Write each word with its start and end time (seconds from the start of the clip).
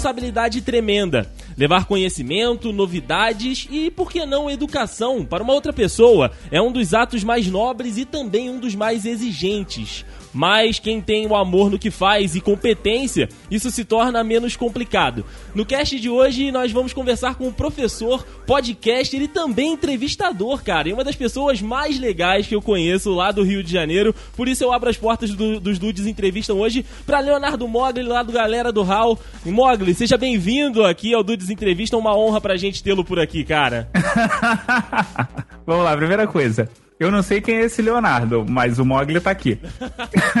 responsabilidade 0.00 0.62
tremenda. 0.62 1.30
Levar 1.58 1.84
conhecimento, 1.84 2.72
novidades 2.72 3.68
e, 3.70 3.90
por 3.90 4.10
que 4.10 4.24
não, 4.24 4.50
educação 4.50 5.26
para 5.26 5.42
uma 5.42 5.52
outra 5.52 5.74
pessoa 5.74 6.30
é 6.50 6.60
um 6.60 6.72
dos 6.72 6.94
atos 6.94 7.22
mais 7.22 7.46
nobres 7.48 7.98
e 7.98 8.06
também 8.06 8.48
um 8.48 8.58
dos 8.58 8.74
mais 8.74 9.04
exigentes. 9.04 10.06
Mas 10.32 10.78
quem 10.78 11.00
tem 11.00 11.26
o 11.26 11.34
amor 11.34 11.70
no 11.70 11.78
que 11.78 11.90
faz 11.90 12.34
e 12.34 12.40
competência, 12.40 13.28
isso 13.50 13.70
se 13.70 13.84
torna 13.84 14.22
menos 14.22 14.56
complicado. 14.56 15.24
No 15.54 15.66
cast 15.66 15.98
de 15.98 16.08
hoje, 16.08 16.52
nós 16.52 16.70
vamos 16.70 16.92
conversar 16.92 17.34
com 17.34 17.48
um 17.48 17.52
professor, 17.52 18.24
podcaster 18.46 19.20
e 19.20 19.28
também 19.28 19.72
entrevistador, 19.72 20.62
cara. 20.62 20.88
E 20.88 20.92
uma 20.92 21.04
das 21.04 21.16
pessoas 21.16 21.60
mais 21.60 21.98
legais 21.98 22.46
que 22.46 22.54
eu 22.54 22.62
conheço 22.62 23.12
lá 23.12 23.32
do 23.32 23.42
Rio 23.42 23.62
de 23.62 23.72
Janeiro. 23.72 24.14
Por 24.36 24.48
isso 24.48 24.62
eu 24.62 24.72
abro 24.72 24.88
as 24.88 24.96
portas 24.96 25.30
do, 25.30 25.58
dos 25.58 25.78
Dudes 25.78 26.06
Entrevistam 26.06 26.58
hoje 26.58 26.84
para 27.04 27.20
Leonardo 27.20 27.66
Mogli, 27.66 28.02
lá 28.02 28.22
do 28.22 28.32
Galera 28.32 28.72
do 28.72 28.82
Hall. 28.82 29.18
Mogli, 29.44 29.94
seja 29.94 30.16
bem-vindo 30.16 30.84
aqui 30.84 31.14
ao 31.14 31.22
Dudes 31.22 31.50
Entrevista. 31.50 31.96
Uma 31.96 32.16
honra 32.16 32.40
pra 32.40 32.56
gente 32.56 32.82
tê-lo 32.82 33.04
por 33.04 33.18
aqui, 33.18 33.44
cara. 33.44 33.88
Vamos 35.66 35.84
lá, 35.84 35.96
primeira 35.96 36.26
coisa. 36.26 36.68
Eu 37.00 37.10
não 37.10 37.22
sei 37.22 37.40
quem 37.40 37.56
é 37.56 37.60
esse 37.62 37.80
Leonardo, 37.80 38.44
mas 38.46 38.78
o 38.78 38.84
Mogli 38.84 39.18
tá 39.18 39.30
aqui. 39.30 39.58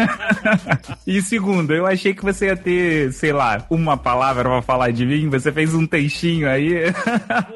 e 1.06 1.22
segundo, 1.22 1.72
eu 1.72 1.86
achei 1.86 2.12
que 2.12 2.22
você 2.22 2.48
ia 2.48 2.56
ter, 2.56 3.10
sei 3.14 3.32
lá, 3.32 3.64
uma 3.70 3.96
palavra 3.96 4.44
pra 4.44 4.60
falar 4.60 4.90
de 4.90 5.06
mim. 5.06 5.30
Você 5.30 5.50
fez 5.50 5.72
um 5.72 5.86
textinho 5.86 6.46
aí. 6.46 6.92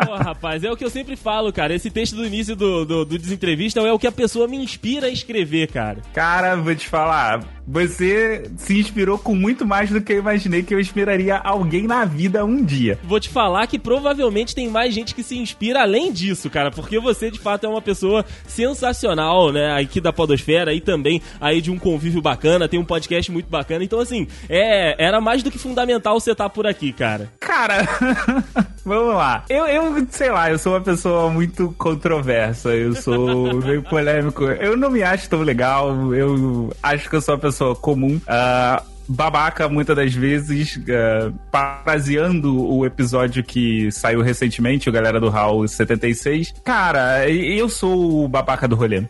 Pô, 0.06 0.14
rapaz, 0.14 0.64
é 0.64 0.72
o 0.72 0.76
que 0.76 0.86
eu 0.86 0.88
sempre 0.88 1.16
falo, 1.16 1.52
cara. 1.52 1.74
Esse 1.74 1.90
texto 1.90 2.16
do 2.16 2.24
início 2.24 2.56
do, 2.56 2.86
do, 2.86 3.04
do 3.04 3.18
Desentrevista 3.18 3.78
é 3.80 3.92
o 3.92 3.98
que 3.98 4.06
a 4.06 4.12
pessoa 4.12 4.48
me 4.48 4.56
inspira 4.56 5.08
a 5.08 5.10
escrever, 5.10 5.70
cara. 5.70 5.98
Cara, 6.14 6.56
vou 6.56 6.74
te 6.74 6.88
falar. 6.88 7.44
Você 7.66 8.50
se 8.56 8.78
inspirou 8.78 9.18
com 9.18 9.34
muito 9.34 9.66
mais 9.66 9.90
do 9.90 10.00
que 10.00 10.12
eu 10.12 10.18
imaginei 10.18 10.62
que 10.62 10.74
eu 10.74 10.80
inspiraria 10.80 11.36
alguém 11.36 11.86
na 11.86 12.04
vida 12.04 12.44
um 12.44 12.62
dia. 12.62 12.98
Vou 13.02 13.18
te 13.18 13.28
falar 13.28 13.66
que 13.66 13.78
provavelmente 13.78 14.54
tem 14.54 14.68
mais 14.68 14.94
gente 14.94 15.14
que 15.14 15.22
se 15.22 15.36
inspira 15.36 15.82
além 15.82 16.12
disso, 16.12 16.50
cara, 16.50 16.70
porque 16.70 16.98
você 16.98 17.30
de 17.30 17.38
fato 17.38 17.64
é 17.64 17.68
uma 17.68 17.80
pessoa 17.80 18.24
sensacional, 18.46 19.50
né, 19.50 19.80
aqui 19.80 20.00
da 20.00 20.12
Podosfera 20.12 20.74
e 20.74 20.80
também 20.80 21.22
aí 21.40 21.60
de 21.60 21.70
um 21.70 21.78
convívio 21.78 22.20
bacana, 22.20 22.68
tem 22.68 22.78
um 22.78 22.84
podcast 22.84 23.32
muito 23.32 23.48
bacana. 23.48 23.82
Então, 23.82 23.98
assim, 23.98 24.26
é, 24.48 24.94
era 25.02 25.20
mais 25.20 25.42
do 25.42 25.50
que 25.50 25.58
fundamental 25.58 26.20
você 26.20 26.32
estar 26.32 26.50
por 26.50 26.66
aqui, 26.66 26.92
cara. 26.92 27.32
Cara, 27.40 27.86
vamos 28.84 29.14
lá. 29.14 29.44
Eu, 29.48 29.66
eu, 29.66 30.06
sei 30.10 30.30
lá, 30.30 30.50
eu 30.50 30.58
sou 30.58 30.74
uma 30.74 30.80
pessoa 30.80 31.30
muito 31.30 31.74
controversa, 31.78 32.70
eu 32.74 32.94
sou 32.94 33.54
meio 33.62 33.82
polêmico. 33.82 34.44
Eu 34.44 34.76
não 34.76 34.90
me 34.90 35.02
acho 35.02 35.28
tão 35.28 35.40
legal, 35.40 36.14
eu 36.14 36.72
acho 36.82 37.08
que 37.08 37.16
eu 37.16 37.20
sou 37.20 37.34
uma 37.34 37.40
pessoa 37.40 37.74
comum. 37.74 38.16
Uh, 38.16 38.94
babaca 39.08 39.68
muitas 39.68 39.96
das 39.96 40.14
vezes, 40.14 40.76
uh, 40.76 41.32
parafraseando 41.50 42.66
o 42.66 42.84
episódio 42.84 43.42
que 43.42 43.90
saiu 43.92 44.20
recentemente, 44.22 44.88
o 44.88 44.92
galera 44.92 45.20
do 45.20 45.28
Hall 45.28 45.66
76. 45.66 46.54
Cara, 46.64 47.28
eu 47.30 47.68
sou 47.68 48.24
o 48.24 48.28
babaca 48.28 48.66
do 48.66 48.76
rolê. 48.76 49.04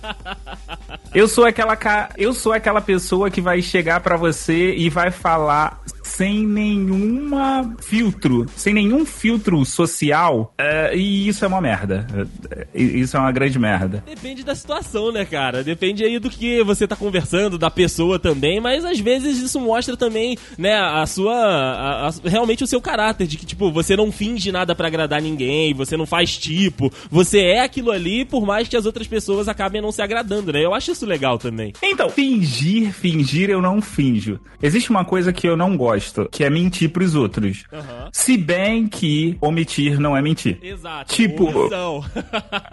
eu 1.14 1.28
sou 1.28 1.44
aquela 1.44 1.76
ca... 1.76 2.10
eu 2.16 2.32
sou 2.32 2.52
aquela 2.52 2.80
pessoa 2.80 3.30
que 3.30 3.40
vai 3.40 3.62
chegar 3.62 4.00
para 4.00 4.16
você 4.16 4.74
e 4.74 4.88
vai 4.90 5.10
falar 5.10 5.80
sem 6.20 6.46
nenhuma 6.46 7.74
filtro, 7.80 8.44
sem 8.54 8.74
nenhum 8.74 9.06
filtro 9.06 9.64
social, 9.64 10.52
uh, 10.60 10.94
e 10.94 11.26
isso 11.26 11.46
é 11.46 11.48
uma 11.48 11.62
merda. 11.62 12.06
Uh, 12.12 12.68
isso 12.74 13.16
é 13.16 13.20
uma 13.20 13.32
grande 13.32 13.58
merda. 13.58 14.04
Depende 14.06 14.44
da 14.44 14.54
situação, 14.54 15.10
né, 15.10 15.24
cara? 15.24 15.64
Depende 15.64 16.04
aí 16.04 16.18
do 16.18 16.28
que 16.28 16.62
você 16.62 16.86
tá 16.86 16.94
conversando, 16.94 17.56
da 17.56 17.70
pessoa 17.70 18.18
também, 18.18 18.60
mas 18.60 18.84
às 18.84 19.00
vezes 19.00 19.38
isso 19.38 19.58
mostra 19.58 19.96
também, 19.96 20.36
né, 20.58 20.74
a 20.74 21.06
sua. 21.06 21.32
A, 21.34 22.08
a, 22.08 22.12
realmente 22.22 22.64
o 22.64 22.66
seu 22.66 22.82
caráter, 22.82 23.26
de 23.26 23.38
que, 23.38 23.46
tipo, 23.46 23.72
você 23.72 23.96
não 23.96 24.12
finge 24.12 24.52
nada 24.52 24.74
para 24.74 24.88
agradar 24.88 25.22
ninguém, 25.22 25.72
você 25.72 25.96
não 25.96 26.04
faz 26.04 26.36
tipo, 26.36 26.92
você 27.10 27.38
é 27.38 27.62
aquilo 27.62 27.90
ali, 27.90 28.26
por 28.26 28.44
mais 28.44 28.68
que 28.68 28.76
as 28.76 28.84
outras 28.84 29.06
pessoas 29.06 29.48
acabem 29.48 29.80
não 29.80 29.90
se 29.90 30.02
agradando, 30.02 30.52
né? 30.52 30.62
Eu 30.62 30.74
acho 30.74 30.92
isso 30.92 31.06
legal 31.06 31.38
também. 31.38 31.72
Então, 31.82 32.10
fingir, 32.10 32.92
fingir 32.92 33.48
eu 33.48 33.62
não 33.62 33.80
finjo. 33.80 34.38
Existe 34.62 34.90
uma 34.90 35.02
coisa 35.02 35.32
que 35.32 35.48
eu 35.48 35.56
não 35.56 35.78
gosto 35.78 36.09
gosto, 36.10 36.28
que 36.30 36.44
é 36.44 36.50
mentir 36.50 36.90
pros 36.90 37.14
outros. 37.14 37.64
Uhum. 37.72 38.10
Se 38.12 38.36
bem 38.36 38.88
que 38.88 39.38
omitir 39.40 39.98
não 39.98 40.16
é 40.16 40.22
mentir. 40.22 40.58
Exato. 40.62 41.14
Tipo. 41.14 41.70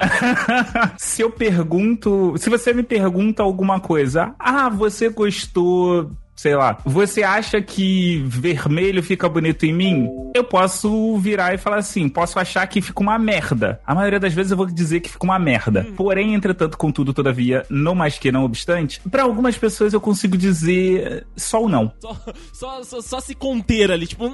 se 0.97 1.21
eu 1.21 1.31
pergunto. 1.31 2.33
Se 2.37 2.49
você 2.49 2.73
me 2.73 2.83
pergunta 2.83 3.43
alguma 3.43 3.79
coisa, 3.79 4.33
ah, 4.39 4.69
você 4.69 5.09
gostou 5.09 6.11
sei 6.37 6.55
lá, 6.55 6.77
você 6.85 7.23
acha 7.23 7.59
que 7.59 8.23
vermelho 8.27 9.01
fica 9.01 9.27
bonito 9.27 9.65
em 9.65 9.73
mim? 9.73 10.07
Eu 10.35 10.43
posso 10.43 11.17
virar 11.17 11.55
e 11.55 11.57
falar 11.57 11.77
assim, 11.77 12.07
posso 12.07 12.37
achar 12.37 12.65
que 12.67 12.79
fica 12.79 13.01
uma 13.01 13.17
merda. 13.17 13.81
A 13.83 13.95
maioria 13.95 14.19
das 14.19 14.33
vezes 14.33 14.51
eu 14.51 14.57
vou 14.57 14.67
dizer 14.67 14.99
que 14.99 15.09
fica 15.09 15.25
uma 15.25 15.39
merda. 15.39 15.87
Hum. 15.89 15.95
Porém, 15.95 16.35
entretanto, 16.35 16.77
contudo, 16.77 17.11
todavia, 17.11 17.65
não 17.71 17.95
mais 17.95 18.19
que 18.19 18.31
não 18.31 18.43
obstante, 18.43 19.01
para 19.09 19.23
algumas 19.23 19.57
pessoas 19.57 19.93
eu 19.93 19.99
consigo 19.99 20.37
dizer 20.37 21.25
só 21.35 21.61
ou 21.61 21.67
não. 21.67 21.91
Só, 21.99 22.15
só, 22.53 22.83
só, 22.83 23.01
só 23.01 23.19
se 23.19 23.33
conter 23.33 23.91
ali, 23.91 24.05
tipo, 24.05 24.29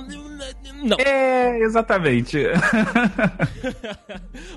não. 0.84 0.97
É, 1.00 1.59
exatamente. 1.59 2.38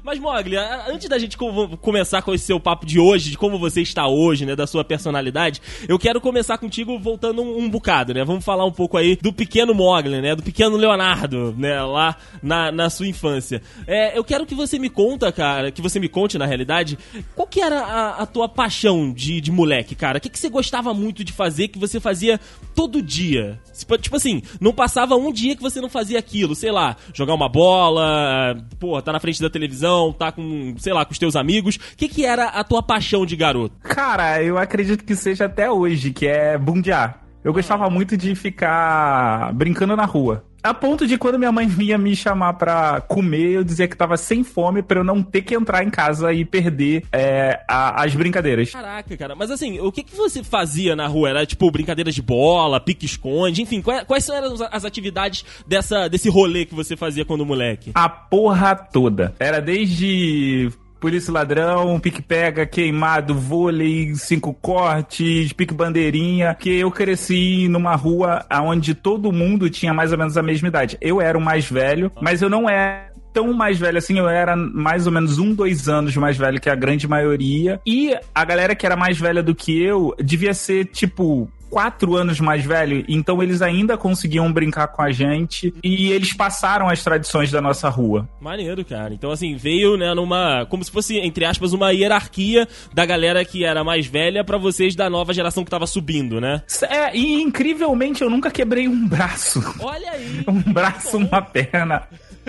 Mas, 0.03 0.19
Mogli, 0.19 0.57
antes 0.57 1.09
da 1.09 1.17
gente 1.17 1.37
começar 1.37 2.23
com 2.23 2.35
esse 2.35 2.45
seu 2.45 2.59
papo 2.59 2.85
de 2.85 2.99
hoje, 2.99 3.31
de 3.31 3.39
como 3.39 3.57
você 3.57 3.83
está 3.83 4.09
hoje, 4.09 4.45
né, 4.45 4.57
da 4.57 4.67
sua 4.67 4.85
personalidade, 4.85 5.63
eu 5.87 5.97
quero 5.97 6.21
começar 6.21 6.59
contigo 6.59 6.99
voltando 6.99 7.36
um, 7.43 7.59
um, 7.59 7.71
bocado, 7.71 8.15
né? 8.15 8.25
Vamos 8.25 8.45
falar 8.45 8.65
um 8.65 8.73
pouco 8.73 8.97
aí 8.97 9.17
do 9.17 9.33
pequeno 9.33 9.75
Mogli, 9.75 10.21
né? 10.21 10.35
Do 10.35 10.43
pequeno 10.43 10.77
Leonardo, 10.77 11.55
né? 11.57 11.83
Lá 11.83 12.17
na, 12.43 12.71
na 12.73 12.91
sua 12.91 13.07
infância. 13.07 13.63
É, 13.87 14.17
eu 14.17 14.25
quero 14.25 14.47
que 14.47 14.55
você 14.55 14.79
me 14.79 14.89
conta, 14.89 15.31
cara, 15.33 15.71
que 15.71 15.83
você 15.83 15.99
me 15.99 16.09
conte, 16.09 16.39
na 16.39 16.47
realidade, 16.47 16.99
qual 17.35 17.47
que 17.47 17.61
era 17.61 17.81
a, 17.81 18.23
a 18.23 18.27
tua 18.27 18.49
paixão 18.49 19.13
de, 19.13 19.41
de 19.41 19.51
moleque, 19.51 19.95
cara? 19.95 20.19
O 20.19 20.21
que, 20.21 20.29
que 20.29 20.39
você 20.39 20.49
gostava 20.49 20.93
muito 20.95 21.25
de 21.25 21.33
fazer 21.33 21.69
que 21.69 21.79
você 21.79 22.01
fazia 22.01 22.41
todo 22.75 23.03
dia? 23.03 23.61
Tipo 24.01 24.17
assim, 24.17 24.43
não 24.61 24.73
passava 24.73 25.17
um 25.17 25.33
dia 25.33 25.55
que 25.55 25.63
você 25.63 25.81
não 25.81 25.89
fazia 25.89 26.19
aquilo, 26.19 26.55
sei 26.55 26.71
lá, 26.71 26.97
jogar 27.13 27.35
uma 27.35 27.49
bola, 27.49 28.57
pô, 28.79 29.01
tá 29.03 29.13
na 29.13 29.21
frente 29.21 29.41
da 29.41 29.51
televisão, 29.51 30.13
tá 30.13 30.33
com, 30.33 30.75
sei 30.79 30.93
lá, 30.93 31.05
com 31.05 31.13
os 31.13 31.19
teus 31.19 31.37
amigos. 31.37 31.77
O 31.77 31.97
que, 31.97 32.09
que 32.09 32.25
era 32.25 32.47
a 32.47 32.65
tua 32.65 32.83
paixão 32.83 33.27
de 33.27 33.37
garoto? 33.37 33.75
Cara, 33.83 34.43
eu 34.43 34.59
acredito 34.59 35.05
que 35.05 35.15
seja 35.15 35.47
até 35.47 35.71
hoje, 35.71 36.13
que 36.13 36.27
é 36.27 36.57
bundear. 36.57 37.26
Eu 37.47 37.53
gostava 37.53 37.89
muito 37.89 38.17
de 38.17 38.35
ficar 38.35 39.55
brincando 39.55 39.95
na 39.95 40.05
rua. 40.05 40.45
A 40.65 40.75
ponto 40.75 41.07
de 41.07 41.17
quando 41.17 41.39
minha 41.39 41.53
mãe 41.53 41.69
vinha 41.69 41.97
me 41.97 42.17
chamar 42.17 42.55
pra 42.55 43.01
comer, 43.01 43.53
eu 43.53 43.63
dizia 43.63 43.87
que 43.87 43.97
tava 43.97 44.17
sem 44.17 44.43
fome 44.43 44.83
pra 44.83 44.99
eu 44.99 45.05
não 45.05 45.23
ter 45.23 45.43
que 45.43 45.55
entrar 45.55 45.85
em 45.85 45.89
casa 45.89 46.33
e 46.33 46.45
perder 46.45 47.05
é, 47.13 47.61
a, 47.69 48.03
as 48.03 48.17
brincadeiras. 48.17 48.73
Caraca, 48.73 49.17
cara. 49.17 49.37
Mas 49.37 49.53
assim, 49.53 49.79
o 49.79 49.93
que, 49.93 50.03
que 50.03 50.17
você 50.17 50.43
fazia 50.43 50.97
na 50.97 51.07
rua? 51.07 51.29
Era 51.29 51.47
tipo 51.47 51.71
brincadeiras 51.71 52.17
de 52.17 52.21
bola, 52.21 52.81
pique-esconde, 52.81 53.63
enfim, 53.63 53.81
quais, 53.81 54.03
quais 54.03 54.29
eram 54.29 54.57
as 54.73 54.85
atividades 54.85 55.45
dessa, 55.69 56.09
desse 56.09 56.29
rolê 56.29 56.65
que 56.65 56.75
você 56.75 56.97
fazia 56.97 57.25
quando 57.25 57.47
moleque? 57.47 57.93
A 57.95 58.09
porra 58.09 58.75
toda. 58.75 59.37
Era 59.39 59.61
desde 59.61 60.69
Polícia 61.01 61.33
Ladrão, 61.33 61.99
Pique 62.01 62.23
Pega, 62.23 62.67
Queimado, 62.67 63.35
Vôlei, 63.35 64.15
Cinco 64.15 64.53
Cortes, 64.55 65.53
Pique 65.53 65.75
Bandeirinha, 65.75 66.55
que 66.55 66.71
eu 66.71 66.91
cresci 66.91 67.69
numa 67.69 67.95
rua 67.95 68.45
onde 68.63 68.95
todo 68.95 69.33
mundo 69.33 69.69
tinha 69.71 69.93
mais 69.93 70.13
ou 70.13 70.19
menos 70.19 70.37
a 70.37 70.43
mesma 70.43 70.69
idade. 70.69 70.97
Eu 71.01 71.21
era 71.21 71.37
o 71.37 71.41
mais 71.41 71.71
velho, 71.71 72.11
mas 72.21 72.43
eu 72.43 72.49
não 72.49 72.69
era 72.69 73.07
tão 73.37 73.53
mais 73.53 73.79
velho 73.79 73.99
assim, 73.99 74.19
eu 74.19 74.27
era 74.27 74.57
mais 74.57 75.07
ou 75.07 75.13
menos 75.13 75.39
um, 75.39 75.53
dois 75.53 75.91
anos 75.91 76.17
mais 76.17 76.39
velho 76.39 76.59
que 76.59 76.71
a 76.71 76.75
grande 76.75 77.07
maioria. 77.07 77.79
E 77.85 78.17
a 78.35 78.45
galera 78.47 78.75
que 78.75 78.87
era 78.87 78.97
mais 78.97 79.19
velha 79.19 79.43
do 79.43 79.55
que 79.55 79.79
eu 79.79 80.15
devia 80.19 80.55
ser, 80.55 80.87
tipo, 80.87 81.47
quatro 81.71 82.17
anos 82.17 82.41
mais 82.41 82.65
velho, 82.65 83.05
então 83.09 83.43
eles 83.43 83.63
ainda 83.63 83.97
conseguiam 83.97 84.53
brincar 84.53 84.89
com 84.89 85.03
a 85.03 85.11
gente 85.11 85.75
e 85.83 86.11
eles 86.11 86.33
passaram 86.33 86.89
as 86.89 87.03
tradições 87.03 87.51
da 87.51 87.61
nossa 87.61 87.89
rua. 87.89 88.29
Maneiro, 88.41 88.85
cara. 88.85 89.13
Então, 89.13 89.31
assim, 89.31 89.57
veio, 89.57 89.97
né, 89.97 90.13
numa. 90.15 90.67
Como 90.67 90.85
se 90.85 90.91
fosse, 90.91 91.19
entre 91.19 91.45
aspas, 91.45 91.73
uma 91.73 91.93
hierarquia 91.93 92.69
da 92.95 93.05
galera 93.05 93.45
que 93.45 93.65
era 93.65 93.85
mais 93.85 94.07
velha 94.07 94.45
para 94.45 94.59
vocês 94.59 94.95
da 94.95 95.11
nova 95.11 95.33
geração 95.33 95.65
que 95.65 95.71
tava 95.71 95.87
subindo, 95.87 96.41
né? 96.41 96.63
É, 96.89 97.17
e 97.17 97.43
incrivelmente 97.43 98.23
eu 98.23 98.31
nunca 98.31 98.51
quebrei 98.51 98.89
um 98.89 99.07
braço. 99.07 99.63
Olha 99.81 100.11
aí! 100.11 100.45
um 100.49 100.61
braço, 100.73 101.17
uma 101.19 101.43
perna. 101.43 102.03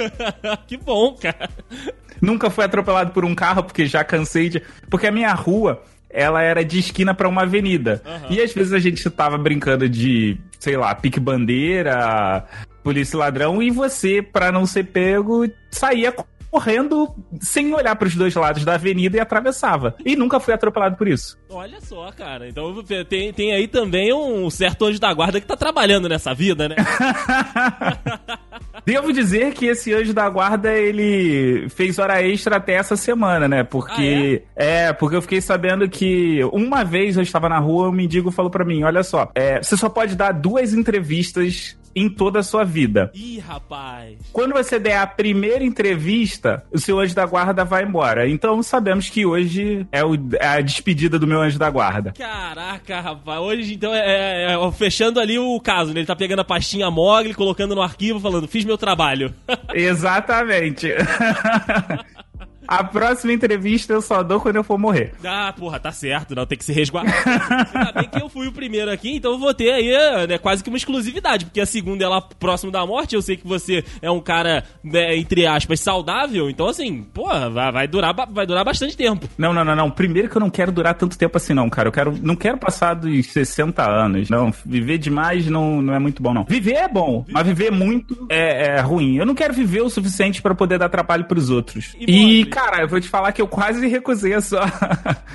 que 0.68 0.78
bom, 0.78 1.16
cara. 1.16 1.50
Nunca 2.22 2.50
fui 2.50 2.66
atropelado 2.66 3.12
por 3.12 3.26
um 3.26 3.36
carro, 3.36 3.64
porque 3.64 3.86
já 3.86 4.04
cansei 4.04 4.50
de. 4.50 4.62
Porque 4.90 5.08
a 5.08 5.12
minha 5.12 5.34
rua 5.34 5.84
ela 6.10 6.42
era 6.42 6.64
de 6.64 6.80
esquina 6.80 7.14
para 7.14 7.28
uma 7.28 7.44
avenida. 7.44 8.02
Uhum. 8.06 8.32
E 8.32 8.42
às 8.42 8.54
vezes 8.54 8.74
a 8.74 8.80
gente 8.80 9.10
tava 9.10 9.38
brincando 9.38 9.88
de, 9.88 10.38
sei 10.60 10.78
lá, 10.78 10.94
pique-bandeira, 10.96 12.46
polícia 12.84 13.18
ladrão, 13.18 13.62
e 13.62 13.70
você, 13.70 14.22
para 14.22 14.52
não 14.52 14.66
ser 14.66 14.86
pego, 14.86 15.48
saía 15.72 16.14
correndo 16.50 17.14
sem 17.42 17.74
olhar 17.74 17.96
para 17.96 18.08
os 18.08 18.16
dois 18.16 18.34
lados 18.34 18.64
da 18.64 18.76
avenida 18.76 19.18
e 19.18 19.20
atravessava. 19.20 19.96
E 20.04 20.16
nunca 20.16 20.40
fui 20.40 20.54
atropelado 20.54 20.96
por 20.96 21.08
isso. 21.08 21.38
Olha 21.50 21.80
só, 21.82 22.12
cara. 22.12 22.48
Então 22.48 22.84
tem, 23.08 23.34
tem 23.34 23.54
aí 23.54 23.68
também 23.68 24.14
um 24.14 24.50
certo 24.50 24.86
anjo 24.86 25.00
da 25.00 25.14
guarda 25.14 25.42
que 25.42 25.48
tá 25.48 25.56
trabalhando 25.56 26.08
nessa 26.10 26.34
vida, 26.34 26.70
né? 26.70 26.76
Devo 28.88 29.12
dizer 29.12 29.54
que 29.54 29.66
esse 29.66 29.94
anjo 29.94 30.14
da 30.14 30.30
guarda, 30.30 30.74
ele 30.74 31.68
fez 31.68 32.00
hora 32.00 32.24
extra 32.26 32.56
até 32.56 32.76
essa 32.76 32.96
semana, 32.96 33.46
né? 33.46 33.62
Porque. 33.62 34.44
Ah, 34.56 34.64
é? 34.64 34.84
é? 34.86 34.94
porque 34.94 35.18
eu 35.18 35.22
fiquei 35.22 35.42
sabendo 35.42 35.90
que 35.90 36.40
uma 36.54 36.86
vez 36.86 37.18
eu 37.18 37.22
estava 37.22 37.50
na 37.50 37.60
rua, 37.60 37.90
um 37.90 37.92
mendigo 37.92 38.32
falou 38.32 38.50
para 38.50 38.64
mim: 38.64 38.84
olha 38.84 39.04
só, 39.04 39.30
é, 39.36 39.62
você 39.62 39.76
só 39.76 39.90
pode 39.90 40.16
dar 40.16 40.32
duas 40.32 40.74
entrevistas 40.74 41.78
em 41.98 42.08
toda 42.08 42.40
a 42.40 42.44
sua 42.44 42.64
vida. 42.64 43.12
Ih, 43.16 43.40
rapaz. 43.40 44.18
Quando 44.32 44.54
você 44.54 44.78
der 44.78 44.98
a 44.98 45.08
primeira 45.08 45.64
entrevista, 45.64 46.64
o 46.72 46.78
seu 46.78 47.00
anjo 47.00 47.16
da 47.16 47.26
guarda 47.26 47.66
vai 47.66 47.84
embora. 47.84 48.30
Então 48.30 48.62
sabemos 48.62 49.10
que 49.10 49.26
hoje 49.26 49.88
é, 49.92 50.06
o, 50.06 50.14
é 50.40 50.48
a 50.48 50.62
despedida 50.62 51.18
do 51.18 51.26
meu 51.26 51.42
anjo 51.42 51.58
da 51.58 51.70
guarda. 51.70 52.14
Caraca, 52.16 53.02
rapaz. 53.02 53.40
Hoje, 53.40 53.74
então, 53.74 53.94
é, 53.94 54.52
é, 54.52 54.54
é 54.54 54.72
fechando 54.72 55.20
ali 55.20 55.40
o 55.40 55.60
caso, 55.60 55.92
né? 55.92 56.02
Ele 56.02 56.08
tá 56.08 56.16
pegando 56.16 56.40
a 56.40 56.46
pastinha 56.46 56.92
Mogli, 56.92 57.34
colocando 57.34 57.74
no 57.74 57.82
arquivo, 57.82 58.20
falando, 58.20 58.48
fiz 58.48 58.64
meu 58.64 58.78
trabalho. 58.78 59.34
Exatamente. 59.74 60.92
A 62.68 62.84
próxima 62.84 63.34
entrevista 63.34 63.94
eu 63.94 64.02
só 64.02 64.24
dou 64.24 64.40
quando 64.40 64.58
eu 64.58 64.64
for 64.64 64.78
morrer. 64.78 65.14
Ah, 65.24 65.54
porra, 65.58 65.80
tá 65.80 65.92
certo, 65.92 66.36
não, 66.36 66.46
tem 66.46 66.58
que 66.58 66.66
se 66.66 66.74
resguardar. 66.74 67.14
Ainda 67.74 67.92
bem 67.92 68.10
que 68.10 68.22
eu 68.22 68.30
fui 68.30 68.48
o 68.48 68.52
primeiro 68.52 68.92
aqui, 68.92 69.16
então 69.16 69.32
eu 69.32 69.40
vou 69.40 69.54
ter 69.54 69.72
aí 69.72 70.28
né, 70.28 70.38
quase 70.38 70.64
que 70.64 70.70
uma 70.70 70.78
exclusividade, 70.78 71.46
porque 71.46 71.62
a 71.62 71.66
segunda 71.66 72.04
é 72.04 72.08
lá 72.08 72.22
próximo 72.22 72.72
da 72.72 72.86
morte, 72.86 73.16
eu 73.16 73.22
sei 73.22 73.38
que 73.38 73.48
você 73.48 73.84
é 74.02 74.12
um 74.12 74.20
cara, 74.20 74.64
né, 74.84 75.16
entre 75.18 75.46
aspas, 75.46 75.80
saudável, 75.80 76.50
então 76.50 76.68
assim, 76.68 77.04
porra, 77.14 77.50
vai, 77.50 77.72
vai, 77.72 77.88
durar, 77.88 78.14
vai 78.14 78.46
durar 78.46 78.66
bastante 78.66 78.96
tempo. 78.96 79.28
Não, 79.38 79.54
não, 79.54 79.64
não, 79.64 79.76
não. 79.76 79.92
Primeiro 79.92 80.30
que 80.30 80.38
eu 80.38 80.40
não 80.40 80.50
quero 80.50 80.72
durar 80.72 80.94
tanto 80.96 81.18
tempo 81.18 81.38
assim, 81.38 81.54
não, 81.54 81.70
cara. 81.70 81.88
Eu 81.88 81.92
quero, 81.92 82.18
não 82.22 82.36
quero 82.36 82.58
passar 82.58 82.94
dos 82.94 83.28
60 83.28 83.84
anos. 83.84 84.30
Não, 84.30 84.52
viver 84.66 84.98
demais 84.98 85.48
não, 85.48 85.82
não 85.82 85.94
é 85.94 86.00
muito 86.00 86.22
bom, 86.22 86.34
não. 86.34 86.44
Viver 86.44 86.76
é 86.76 86.88
bom, 86.88 87.26
mas 87.30 87.46
viver 87.46 87.72
muito 87.72 88.28
é, 88.30 88.78
é, 88.78 88.82
ruim. 88.82 89.18
Eu 89.18 89.26
não 89.26 89.36
quero 89.36 89.54
viver 89.54 89.82
o 89.82 89.90
suficiente 89.90 90.42
para 90.42 90.56
poder 90.56 90.78
dar 90.78 90.90
trabalho 90.90 91.26
pros 91.26 91.50
outros. 91.50 91.96
E, 92.00 92.42
e 92.42 92.46
Cara, 92.58 92.82
eu 92.82 92.88
vou 92.88 93.00
te 93.00 93.08
falar 93.08 93.32
que 93.32 93.40
eu 93.40 93.48
quase 93.48 93.86
recusei 93.88 94.40
sua... 94.42 94.66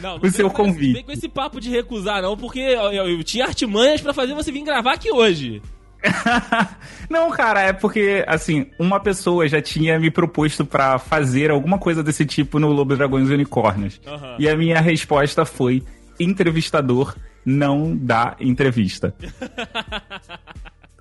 não, 0.03 0.19
não 0.19 0.29
o 0.29 0.31
seu 0.33 0.51
convite. 0.51 0.95
Não 0.95 1.03
com 1.05 1.13
esse 1.13 1.29
papo 1.29 1.61
de 1.61 1.71
recusar, 1.71 2.21
não, 2.21 2.37
porque 2.37 2.59
eu, 2.59 2.93
eu, 2.93 3.09
eu 3.11 3.23
tinha 3.23 3.45
artimanhas 3.45 4.01
para 4.01 4.13
fazer 4.13 4.35
você 4.35 4.51
vir 4.51 4.65
gravar 4.65 4.95
aqui 4.95 5.09
hoje. 5.13 5.63
não, 7.09 7.31
cara, 7.31 7.63
é 7.63 7.73
porque, 7.73 8.25
assim, 8.27 8.67
uma 8.77 8.99
pessoa 8.99 9.47
já 9.47 9.63
tinha 9.63 10.01
me 10.01 10.11
proposto 10.11 10.67
para 10.67 10.99
fazer 10.99 11.53
alguma 11.53 11.79
coisa 11.79 12.03
desse 12.03 12.27
tipo 12.27 12.59
no 12.59 12.73
Lobo 12.73 12.97
Dragões 12.97 13.31
e 13.31 13.35
Unicórnios. 13.35 14.01
Uhum. 14.05 14.37
E 14.41 14.49
a 14.49 14.57
minha 14.57 14.81
resposta 14.81 15.45
foi: 15.45 15.81
entrevistador 16.19 17.15
não 17.45 17.97
dá 17.97 18.37
entrevista. 18.41 19.15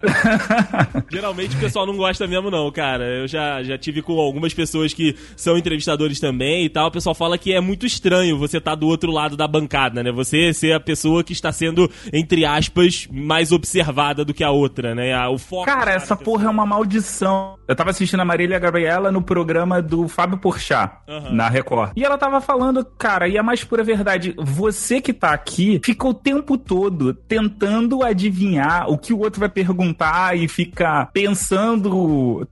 Geralmente 1.09 1.55
o 1.55 1.59
pessoal 1.59 1.85
não 1.85 1.95
gosta 1.95 2.27
mesmo, 2.27 2.49
não, 2.49 2.71
cara. 2.71 3.03
Eu 3.05 3.27
já, 3.27 3.61
já 3.63 3.77
tive 3.77 4.01
com 4.01 4.19
algumas 4.19 4.53
pessoas 4.53 4.93
que 4.93 5.15
são 5.35 5.57
entrevistadores 5.57 6.19
também 6.19 6.65
e 6.65 6.69
tal. 6.69 6.87
O 6.87 6.91
pessoal 6.91 7.15
fala 7.15 7.37
que 7.37 7.53
é 7.53 7.61
muito 7.61 7.85
estranho 7.85 8.37
você 8.37 8.57
estar 8.57 8.71
tá 8.71 8.75
do 8.75 8.87
outro 8.87 9.11
lado 9.11 9.37
da 9.37 9.47
bancada, 9.47 10.03
né? 10.03 10.11
Você 10.11 10.53
ser 10.53 10.73
a 10.73 10.79
pessoa 10.79 11.23
que 11.23 11.33
está 11.33 11.51
sendo, 11.51 11.89
entre 12.11 12.45
aspas, 12.45 13.07
mais 13.11 13.51
observada 13.51 14.25
do 14.25 14.33
que 14.33 14.43
a 14.43 14.51
outra, 14.51 14.95
né? 14.95 15.15
O 15.27 15.37
foco. 15.37 15.65
Cara, 15.65 15.91
essa 15.91 16.15
porra 16.15 16.45
é 16.45 16.49
uma 16.49 16.65
maldição. 16.65 17.55
Eu 17.67 17.75
tava 17.75 17.91
assistindo 17.91 18.19
a 18.19 18.25
Marília 18.25 18.59
Gabriela 18.59 19.11
no 19.11 19.21
programa 19.21 19.81
do 19.81 20.07
Fábio 20.07 20.37
Porchat, 20.37 20.91
uhum. 21.07 21.33
na 21.33 21.47
Record. 21.47 21.91
E 21.95 22.03
ela 22.03 22.17
tava 22.17 22.41
falando, 22.41 22.83
cara, 22.83 23.27
e 23.27 23.37
a 23.37 23.43
mais 23.43 23.63
pura 23.63 23.83
verdade, 23.83 24.33
você 24.37 24.99
que 24.99 25.13
tá 25.13 25.31
aqui 25.31 25.79
fica 25.83 26.07
o 26.07 26.13
tempo 26.13 26.57
todo 26.57 27.13
tentando 27.13 28.03
adivinhar 28.03 28.89
o 28.89 28.97
que 28.97 29.13
o 29.13 29.19
outro 29.19 29.39
vai 29.39 29.49
perguntar 29.49 29.90
e 30.35 30.47
fica 30.47 31.07
pensando 31.13 32.47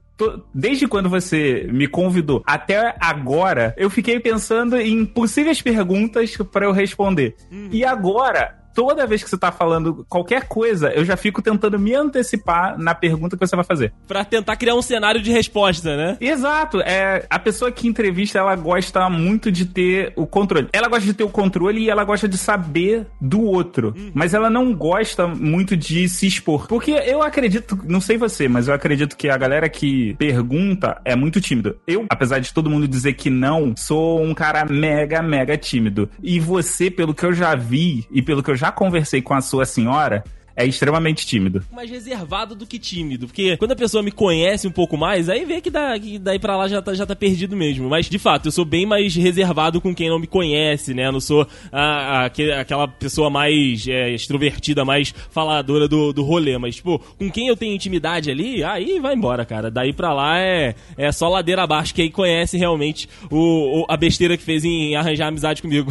desde 0.54 0.86
quando 0.86 1.08
você 1.08 1.66
me 1.72 1.86
convidou 1.86 2.42
até 2.46 2.94
agora, 3.00 3.74
eu 3.78 3.88
fiquei 3.88 4.20
pensando 4.20 4.76
em 4.76 5.04
possíveis 5.04 5.62
perguntas 5.62 6.36
para 6.52 6.66
eu 6.66 6.72
responder. 6.72 7.36
Uhum. 7.50 7.68
E 7.72 7.84
agora, 7.84 8.59
toda 8.74 9.06
vez 9.06 9.22
que 9.22 9.30
você 9.30 9.38
tá 9.38 9.52
falando 9.52 10.04
qualquer 10.08 10.46
coisa, 10.46 10.90
eu 10.90 11.04
já 11.04 11.16
fico 11.16 11.42
tentando 11.42 11.78
me 11.78 11.94
antecipar 11.94 12.78
na 12.78 12.94
pergunta 12.94 13.36
que 13.36 13.46
você 13.46 13.56
vai 13.56 13.64
fazer. 13.64 13.92
Pra 14.06 14.24
tentar 14.24 14.56
criar 14.56 14.74
um 14.74 14.82
cenário 14.82 15.20
de 15.20 15.30
resposta, 15.30 15.96
né? 15.96 16.16
Exato. 16.20 16.80
É, 16.80 17.26
a 17.28 17.38
pessoa 17.38 17.70
que 17.70 17.88
entrevista, 17.88 18.38
ela 18.38 18.54
gosta 18.56 19.08
muito 19.08 19.50
de 19.50 19.66
ter 19.66 20.12
o 20.16 20.26
controle. 20.26 20.68
Ela 20.72 20.88
gosta 20.88 21.04
de 21.04 21.14
ter 21.14 21.24
o 21.24 21.28
controle 21.28 21.82
e 21.82 21.90
ela 21.90 22.04
gosta 22.04 22.28
de 22.28 22.38
saber 22.38 23.06
do 23.20 23.42
outro. 23.42 23.94
Hum. 23.96 24.10
Mas 24.14 24.34
ela 24.34 24.50
não 24.50 24.74
gosta 24.74 25.26
muito 25.26 25.76
de 25.76 26.08
se 26.08 26.26
expor. 26.26 26.66
Porque 26.66 26.92
eu 26.92 27.22
acredito, 27.22 27.78
não 27.84 28.00
sei 28.00 28.16
você, 28.16 28.48
mas 28.48 28.68
eu 28.68 28.74
acredito 28.74 29.16
que 29.16 29.28
a 29.28 29.36
galera 29.36 29.68
que 29.68 30.14
pergunta 30.14 31.00
é 31.04 31.16
muito 31.16 31.40
tímido. 31.40 31.76
Eu, 31.86 32.06
apesar 32.08 32.38
de 32.38 32.52
todo 32.52 32.70
mundo 32.70 32.86
dizer 32.86 33.14
que 33.14 33.30
não, 33.30 33.74
sou 33.76 34.22
um 34.22 34.34
cara 34.34 34.64
mega, 34.64 35.22
mega 35.22 35.56
tímido. 35.56 36.08
E 36.22 36.38
você, 36.38 36.90
pelo 36.90 37.14
que 37.14 37.24
eu 37.24 37.32
já 37.32 37.54
vi 37.54 38.06
e 38.10 38.22
pelo 38.22 38.42
que 38.42 38.50
eu 38.50 38.56
já 38.60 38.70
conversei 38.70 39.22
com 39.22 39.32
a 39.32 39.40
sua 39.40 39.64
senhora, 39.64 40.22
é 40.56 40.66
extremamente 40.66 41.26
tímido. 41.26 41.64
Mais 41.72 41.90
reservado 41.90 42.54
do 42.54 42.66
que 42.66 42.78
tímido. 42.78 43.26
Porque 43.26 43.56
quando 43.56 43.72
a 43.72 43.76
pessoa 43.76 44.02
me 44.02 44.10
conhece 44.10 44.66
um 44.66 44.70
pouco 44.70 44.96
mais, 44.96 45.28
aí 45.28 45.44
vê 45.44 45.60
que, 45.60 45.70
dá, 45.70 45.98
que 45.98 46.18
daí 46.18 46.38
pra 46.38 46.56
lá 46.56 46.68
já 46.68 46.82
tá, 46.82 46.94
já 46.94 47.06
tá 47.06 47.16
perdido 47.16 47.56
mesmo. 47.56 47.88
Mas, 47.88 48.06
de 48.06 48.18
fato, 48.18 48.48
eu 48.48 48.52
sou 48.52 48.64
bem 48.64 48.86
mais 48.86 49.14
reservado 49.14 49.80
com 49.80 49.94
quem 49.94 50.08
não 50.08 50.18
me 50.18 50.26
conhece, 50.26 50.94
né? 50.94 51.06
Eu 51.06 51.12
não 51.12 51.20
sou 51.20 51.46
a, 51.72 52.24
a, 52.24 52.30
aquela 52.60 52.88
pessoa 52.88 53.30
mais 53.30 53.86
é, 53.88 54.10
extrovertida, 54.10 54.84
mais 54.84 55.14
faladora 55.30 55.88
do, 55.88 56.12
do 56.12 56.22
rolê. 56.22 56.58
Mas, 56.58 56.76
tipo, 56.76 56.98
com 57.18 57.30
quem 57.30 57.48
eu 57.48 57.56
tenho 57.56 57.74
intimidade 57.74 58.30
ali, 58.30 58.62
aí 58.62 59.00
vai 59.00 59.14
embora, 59.14 59.44
cara. 59.44 59.70
Daí 59.70 59.92
pra 59.92 60.12
lá 60.12 60.38
é, 60.38 60.74
é 60.96 61.12
só 61.12 61.28
ladeira 61.28 61.62
abaixo. 61.62 61.94
Quem 61.94 62.10
conhece 62.10 62.56
realmente 62.56 63.08
o, 63.30 63.82
o 63.82 63.86
a 63.88 63.96
besteira 63.96 64.36
que 64.36 64.42
fez 64.42 64.64
em 64.64 64.96
arranjar 64.96 65.28
amizade 65.28 65.62
comigo. 65.62 65.90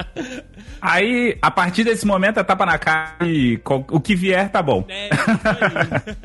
aí, 0.80 1.36
a 1.40 1.50
partir 1.50 1.84
desse 1.84 2.06
momento, 2.06 2.38
é 2.38 2.44
tapa 2.44 2.66
na 2.66 2.78
cara 2.78 3.26
e 3.26 3.58
o 3.76 4.00
que 4.00 4.14
vier 4.14 4.50
tá 4.50 4.62
bom. 4.62 4.84
É, 4.88 5.10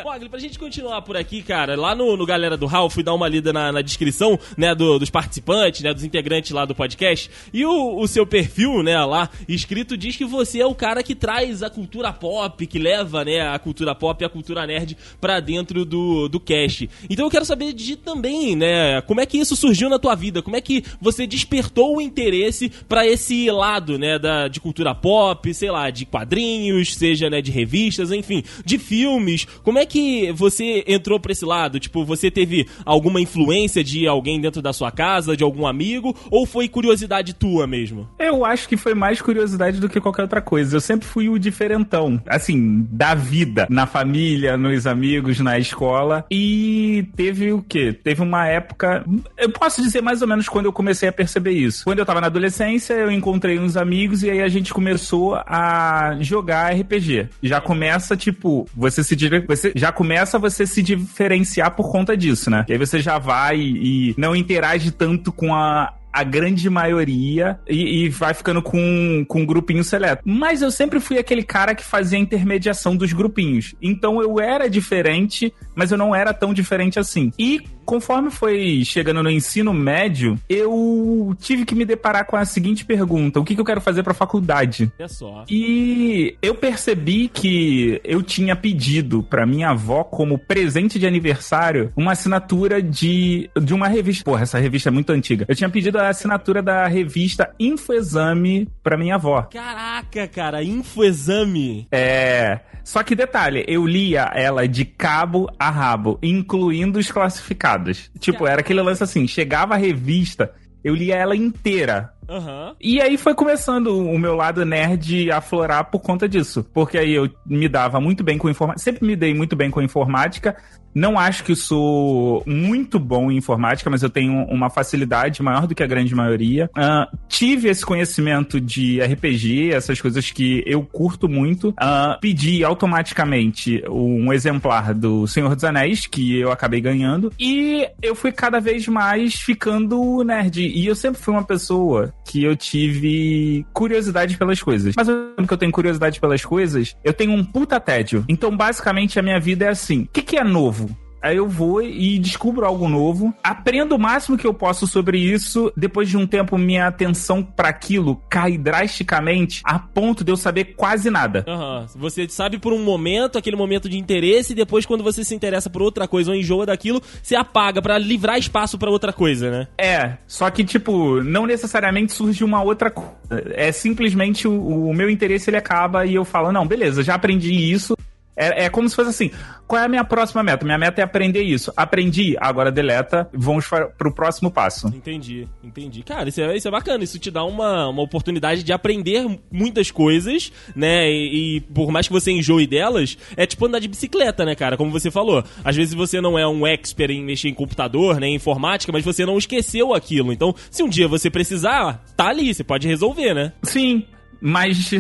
Mogli, 0.03 0.29
pra 0.29 0.39
gente 0.39 0.57
continuar 0.57 1.01
por 1.01 1.17
aqui, 1.17 1.41
cara, 1.41 1.75
lá 1.75 1.95
no, 1.95 2.15
no 2.17 2.25
Galera 2.25 2.57
do 2.57 2.65
Hall, 2.65 2.89
fui 2.89 3.03
dar 3.03 3.13
uma 3.13 3.27
lida 3.27 3.51
na, 3.51 3.71
na 3.71 3.81
descrição, 3.81 4.39
né, 4.57 4.73
do, 4.73 4.99
dos 4.99 5.09
participantes, 5.09 5.81
né, 5.81 5.93
dos 5.93 6.03
integrantes 6.03 6.51
lá 6.51 6.65
do 6.65 6.75
podcast, 6.75 7.29
e 7.53 7.65
o, 7.65 7.97
o 7.99 8.07
seu 8.07 8.25
perfil, 8.25 8.81
né, 8.83 8.97
lá, 9.05 9.29
escrito, 9.47 9.97
diz 9.97 10.15
que 10.15 10.25
você 10.25 10.61
é 10.61 10.65
o 10.65 10.75
cara 10.75 11.03
que 11.03 11.15
traz 11.15 11.63
a 11.63 11.69
cultura 11.69 12.11
pop, 12.11 12.65
que 12.65 12.79
leva, 12.79 13.23
né, 13.23 13.41
a 13.41 13.59
cultura 13.59 13.93
pop 13.93 14.23
e 14.23 14.25
a 14.25 14.29
cultura 14.29 14.65
nerd 14.65 14.97
pra 15.19 15.39
dentro 15.39 15.85
do, 15.85 16.27
do 16.27 16.39
cast. 16.39 16.89
Então 17.09 17.25
eu 17.25 17.31
quero 17.31 17.45
saber 17.45 17.73
de 17.73 17.95
também, 17.95 18.55
né, 18.55 19.01
como 19.01 19.21
é 19.21 19.25
que 19.25 19.37
isso 19.37 19.55
surgiu 19.55 19.89
na 19.89 19.99
tua 19.99 20.15
vida, 20.15 20.41
como 20.41 20.55
é 20.55 20.61
que 20.61 20.83
você 20.99 21.27
despertou 21.27 21.97
o 21.97 22.01
interesse 22.01 22.69
para 22.87 23.05
esse 23.07 23.49
lado, 23.51 23.97
né, 23.97 24.17
da, 24.19 24.47
de 24.47 24.59
cultura 24.59 24.93
pop, 24.93 25.53
sei 25.53 25.71
lá, 25.71 25.89
de 25.89 26.05
quadrinhos, 26.05 26.95
seja, 26.95 27.29
né, 27.29 27.34
né, 27.35 27.41
de 27.41 27.51
revistas, 27.51 28.11
enfim, 28.11 28.43
de 28.63 28.77
filmes. 28.77 29.45
Como 29.63 29.77
é 29.77 29.85
que 29.85 30.31
você 30.31 30.83
entrou 30.87 31.19
pra 31.19 31.31
esse 31.31 31.45
lado? 31.45 31.79
Tipo, 31.79 32.05
você 32.05 32.31
teve 32.31 32.67
alguma 32.85 33.19
influência 33.19 33.83
de 33.83 34.07
alguém 34.07 34.39
dentro 34.39 34.61
da 34.61 34.71
sua 34.73 34.91
casa, 34.91 35.35
de 35.35 35.43
algum 35.43 35.67
amigo, 35.67 36.15
ou 36.31 36.45
foi 36.45 36.67
curiosidade 36.67 37.33
tua 37.33 37.67
mesmo? 37.67 38.07
Eu 38.17 38.45
acho 38.45 38.67
que 38.67 38.77
foi 38.77 38.93
mais 38.93 39.21
curiosidade 39.21 39.79
do 39.79 39.89
que 39.89 39.99
qualquer 39.99 40.23
outra 40.23 40.41
coisa. 40.41 40.75
Eu 40.75 40.81
sempre 40.81 41.07
fui 41.07 41.29
o 41.29 41.37
diferentão, 41.37 42.21
assim, 42.27 42.87
da 42.89 43.13
vida, 43.13 43.67
na 43.69 43.85
família, 43.85 44.57
nos 44.57 44.87
amigos, 44.87 45.39
na 45.39 45.59
escola. 45.59 46.25
E 46.31 47.07
teve 47.15 47.51
o 47.51 47.61
quê? 47.61 47.93
Teve 47.93 48.21
uma 48.21 48.47
época, 48.47 49.05
eu 49.37 49.49
posso 49.49 49.81
dizer 49.81 50.01
mais 50.01 50.21
ou 50.21 50.27
menos 50.27 50.47
quando 50.47 50.65
eu 50.65 50.73
comecei 50.73 51.09
a 51.09 51.11
perceber 51.11 51.51
isso. 51.51 51.83
Quando 51.83 51.99
eu 51.99 52.05
tava 52.05 52.21
na 52.21 52.27
adolescência, 52.27 52.93
eu 52.93 53.11
encontrei 53.11 53.59
uns 53.59 53.75
amigos 53.75 54.23
e 54.23 54.29
aí 54.29 54.41
a 54.41 54.47
gente 54.47 54.73
começou 54.73 55.35
a 55.35 56.17
jogar 56.21 56.73
RPG 56.73 57.24
já 57.41 57.61
começa, 57.61 58.15
tipo, 58.15 58.67
você 58.75 59.03
se 59.03 59.15
você 59.47 59.71
já 59.75 59.91
começa 59.91 60.39
você 60.39 60.65
se 60.65 60.81
diferenciar 60.81 61.71
por 61.71 61.91
conta 61.91 62.15
disso, 62.15 62.49
né? 62.49 62.65
E 62.67 62.73
aí 62.73 62.77
você 62.77 62.99
já 62.99 63.17
vai 63.17 63.59
e 63.59 64.15
não 64.17 64.35
interage 64.35 64.91
tanto 64.91 65.31
com 65.31 65.53
a 65.53 65.93
a 66.15 66.23
grande 66.23 66.69
maioria 66.69 67.59
e, 67.67 68.05
e, 68.05 68.09
vai 68.09 68.33
ficando 68.33 68.61
com, 68.61 69.25
com 69.27 69.41
um 69.41 69.45
grupinho 69.45 69.83
seleto. 69.83 70.21
Mas 70.23 70.61
eu 70.61 70.71
sempre 70.71 70.97
fui 71.01 71.17
aquele 71.17 71.43
cara 71.43 71.75
que 71.75 71.83
fazia 71.83 72.17
a 72.17 72.21
intermediação 72.21 72.95
dos 72.95 73.11
grupinhos. 73.11 73.75
Então 73.81 74.21
eu 74.21 74.39
era 74.39 74.69
diferente, 74.69 75.53
mas 75.75 75.91
eu 75.91 75.97
não 75.97 76.15
era 76.15 76.33
tão 76.33 76.53
diferente 76.53 76.97
assim. 76.97 77.33
E 77.37 77.61
conforme 77.85 78.31
foi 78.31 78.83
chegando 78.83 79.23
no 79.23 79.29
ensino 79.29 79.73
médio, 79.73 80.37
eu 80.49 81.35
tive 81.39 81.65
que 81.65 81.75
me 81.75 81.85
deparar 81.85 82.25
com 82.25 82.35
a 82.35 82.45
seguinte 82.45 82.83
pergunta: 82.83 83.39
o 83.39 83.45
que, 83.45 83.55
que 83.55 83.61
eu 83.61 83.65
quero 83.65 83.81
fazer 83.81 84.03
pra 84.03 84.13
faculdade? 84.13 84.91
É 84.97 85.07
só. 85.07 85.45
E 85.49 86.35
eu 86.41 86.55
percebi 86.55 87.27
que 87.27 88.01
eu 88.03 88.21
tinha 88.21 88.55
pedido 88.55 89.23
pra 89.23 89.45
minha 89.45 89.69
avó, 89.69 90.03
como 90.03 90.37
presente 90.37 90.99
de 90.99 91.05
aniversário, 91.05 91.91
uma 91.95 92.13
assinatura 92.13 92.81
de, 92.81 93.49
de 93.61 93.73
uma 93.73 93.87
revista. 93.87 94.23
Porra, 94.23 94.43
essa 94.43 94.59
revista 94.59 94.89
é 94.89 94.91
muito 94.91 95.11
antiga. 95.11 95.45
Eu 95.47 95.55
tinha 95.55 95.69
pedido 95.69 95.97
a 95.97 96.09
assinatura 96.09 96.61
da 96.61 96.87
revista 96.87 97.53
Infoexame 97.59 98.67
pra 98.81 98.97
minha 98.97 99.15
avó. 99.15 99.43
Caraca, 99.43 100.27
cara, 100.27 100.63
infoexame. 100.63 101.87
É. 101.91 102.59
Só 102.85 103.01
que 103.01 103.15
detalhe, 103.15 103.65
eu 103.67 103.83
lia 103.83 104.31
ela 104.35 104.67
de 104.67 104.85
cabo 104.85 105.51
a 105.57 105.71
rabo, 105.71 106.19
incluindo 106.21 106.99
os 106.99 107.11
classificados. 107.11 108.11
Tipo, 108.19 108.45
era 108.45 108.61
aquele 108.61 108.79
lance 108.83 109.03
assim: 109.03 109.27
chegava 109.27 109.73
a 109.73 109.77
revista, 109.77 110.53
eu 110.83 110.93
lia 110.93 111.15
ela 111.15 111.35
inteira. 111.35 112.13
Aham. 112.29 112.75
E 112.81 113.01
aí 113.01 113.17
foi 113.17 113.33
começando 113.33 113.97
o 113.97 114.17
meu 114.17 114.35
lado 114.35 114.65
nerd 114.65 115.31
a 115.31 115.37
aflorar 115.37 115.89
por 115.89 115.99
conta 115.99 116.27
disso. 116.27 116.65
Porque 116.73 116.97
aí 116.97 117.13
eu 117.13 117.29
me 117.45 117.67
dava 117.67 117.99
muito 117.99 118.23
bem 118.23 118.37
com 118.37 118.49
informática. 118.49 118.83
Sempre 118.83 119.05
me 119.05 119.15
dei 119.15 119.33
muito 119.33 119.55
bem 119.55 119.69
com 119.69 119.81
informática. 119.81 120.55
Não 120.95 121.19
acho 121.19 121.43
que 121.43 121.53
sou 121.57 122.41
muito 122.45 122.97
bom 122.97 123.29
em 123.29 123.35
informática, 123.35 123.89
mas 123.89 124.01
eu 124.01 124.09
tenho 124.09 124.45
uma 124.45 124.69
facilidade 124.69 125.43
maior 125.43 125.67
do 125.67 125.75
que 125.75 125.83
a 125.83 125.87
grande 125.87 126.15
maioria. 126.15 126.69
Ah, 126.73 127.09
tive 127.27 127.67
esse 127.67 127.85
conhecimento 127.85 128.61
de 128.61 129.01
RPG, 129.01 129.73
essas 129.73 129.99
coisas 129.99 130.31
que 130.31 130.63
eu 130.65 130.83
curto 130.83 131.27
muito. 131.27 131.73
Ah, 131.77 132.17
pedi 132.21 132.63
automaticamente 132.63 133.83
um 133.89 134.31
exemplar 134.31 134.93
do 134.93 135.27
Senhor 135.27 135.53
dos 135.53 135.65
Anéis, 135.65 136.07
que 136.07 136.39
eu 136.39 136.49
acabei 136.49 136.79
ganhando. 136.79 137.29
E 137.37 137.85
eu 138.01 138.15
fui 138.15 138.31
cada 138.31 138.61
vez 138.61 138.87
mais 138.87 139.35
ficando 139.35 140.23
nerd. 140.23 140.65
E 140.65 140.87
eu 140.87 140.95
sempre 140.95 141.21
fui 141.21 141.33
uma 141.33 141.43
pessoa 141.43 142.13
que 142.25 142.43
eu 142.43 142.55
tive 142.55 143.65
curiosidade 143.71 144.37
pelas 144.37 144.61
coisas. 144.61 144.95
Mas 144.97 145.07
eu 145.07 145.35
que 145.45 145.53
eu 145.53 145.57
tenho 145.57 145.71
curiosidade 145.71 146.19
pelas 146.19 146.43
coisas, 146.43 146.97
eu 147.03 147.13
tenho 147.13 147.31
um 147.31 147.43
puta 147.43 147.79
tédio. 147.79 148.25
Então, 148.27 148.55
basicamente, 148.55 149.19
a 149.19 149.21
minha 149.21 149.39
vida 149.39 149.65
é 149.65 149.69
assim: 149.69 150.01
o 150.01 150.07
que, 150.07 150.21
que 150.21 150.37
é 150.37 150.43
novo? 150.43 150.89
Aí 151.25 151.37
eu 151.37 151.47
vou 151.47 151.81
e 151.81 152.19
descubro 152.19 152.67
algo 152.67 152.87
novo, 152.87 153.33
aprendo 153.43 153.95
o 153.95 153.99
máximo 153.99 154.37
que 154.37 154.45
eu 154.45 154.53
posso 154.53 154.85
sobre 154.85 155.17
isso. 155.17 155.73
Depois 155.75 156.07
de 156.07 156.15
um 156.15 156.27
tempo, 156.27 156.55
minha 156.55 156.85
atenção 156.85 157.41
para 157.41 157.67
aquilo 157.67 158.21
cai 158.29 158.59
drasticamente 158.59 159.61
a 159.63 159.79
ponto 159.79 160.23
de 160.23 160.31
eu 160.31 160.37
saber 160.37 160.75
quase 160.75 161.09
nada. 161.09 161.43
Aham. 161.47 161.87
Você 161.95 162.29
sabe 162.29 162.59
por 162.59 162.73
um 162.73 162.83
momento, 162.83 163.39
aquele 163.39 163.55
momento 163.55 163.89
de 163.89 163.97
interesse, 163.97 164.53
e 164.53 164.55
depois, 164.55 164.85
quando 164.85 165.03
você 165.03 165.23
se 165.23 165.33
interessa 165.33 165.67
por 165.67 165.81
outra 165.81 166.07
coisa 166.07 166.29
ou 166.29 166.37
enjoa 166.37 166.67
daquilo, 166.67 167.01
você 167.23 167.35
apaga 167.35 167.81
pra 167.81 167.97
livrar 167.97 168.37
espaço 168.37 168.77
pra 168.77 168.91
outra 168.91 169.11
coisa, 169.11 169.49
né? 169.49 169.67
É, 169.79 170.17
só 170.27 170.47
que, 170.51 170.63
tipo, 170.63 171.23
não 171.23 171.47
necessariamente 171.47 172.13
surge 172.13 172.43
uma 172.43 172.61
outra 172.61 172.91
coisa. 172.91 173.15
É 173.55 173.71
simplesmente 173.71 174.47
o, 174.47 174.89
o 174.89 174.93
meu 174.93 175.09
interesse 175.09 175.49
ele 175.49 175.57
acaba 175.57 176.05
e 176.05 176.13
eu 176.13 176.23
falo, 176.23 176.51
não, 176.51 176.67
beleza, 176.67 177.01
já 177.01 177.15
aprendi 177.15 177.51
isso. 177.51 177.97
É, 178.35 178.65
é 178.65 178.69
como 178.69 178.89
se 178.89 178.95
fosse 178.95 179.09
assim: 179.09 179.31
qual 179.67 179.81
é 179.81 179.85
a 179.85 179.87
minha 179.87 180.03
próxima 180.03 180.43
meta? 180.43 180.65
Minha 180.65 180.77
meta 180.77 181.01
é 181.01 181.03
aprender 181.03 181.41
isso. 181.41 181.71
Aprendi, 181.75 182.35
agora 182.39 182.71
deleta, 182.71 183.29
vamos 183.33 183.65
pro 183.97 184.13
próximo 184.13 184.51
passo. 184.51 184.87
Entendi, 184.87 185.47
entendi. 185.63 186.03
Cara, 186.03 186.29
isso 186.29 186.41
é, 186.41 186.55
isso 186.55 186.67
é 186.67 186.71
bacana. 186.71 187.03
Isso 187.03 187.17
te 187.17 187.31
dá 187.31 187.43
uma, 187.43 187.87
uma 187.87 188.01
oportunidade 188.01 188.63
de 188.63 188.73
aprender 188.73 189.25
muitas 189.51 189.89
coisas, 189.89 190.51
né? 190.75 191.09
E, 191.09 191.57
e 191.57 191.61
por 191.61 191.91
mais 191.91 192.07
que 192.07 192.13
você 192.13 192.31
enjoe 192.31 192.67
delas, 192.67 193.17
é 193.35 193.45
tipo 193.45 193.65
andar 193.65 193.79
de 193.79 193.87
bicicleta, 193.87 194.45
né, 194.45 194.55
cara? 194.55 194.77
Como 194.77 194.91
você 194.91 195.09
falou. 195.09 195.43
Às 195.63 195.75
vezes 195.75 195.93
você 195.93 196.19
não 196.19 196.37
é 196.37 196.47
um 196.47 196.67
expert 196.67 197.11
em 197.11 197.23
mexer 197.23 197.49
em 197.49 197.53
computador, 197.53 198.19
né? 198.19 198.27
Em 198.27 198.35
informática, 198.35 198.91
mas 198.91 199.05
você 199.05 199.25
não 199.25 199.37
esqueceu 199.37 199.93
aquilo. 199.93 200.33
Então, 200.33 200.53
se 200.69 200.83
um 200.83 200.89
dia 200.89 201.07
você 201.07 201.29
precisar, 201.29 202.03
tá 202.15 202.27
ali, 202.27 202.53
você 202.53 202.63
pode 202.63 202.87
resolver, 202.87 203.33
né? 203.33 203.53
Sim, 203.63 204.05
mas 204.41 204.91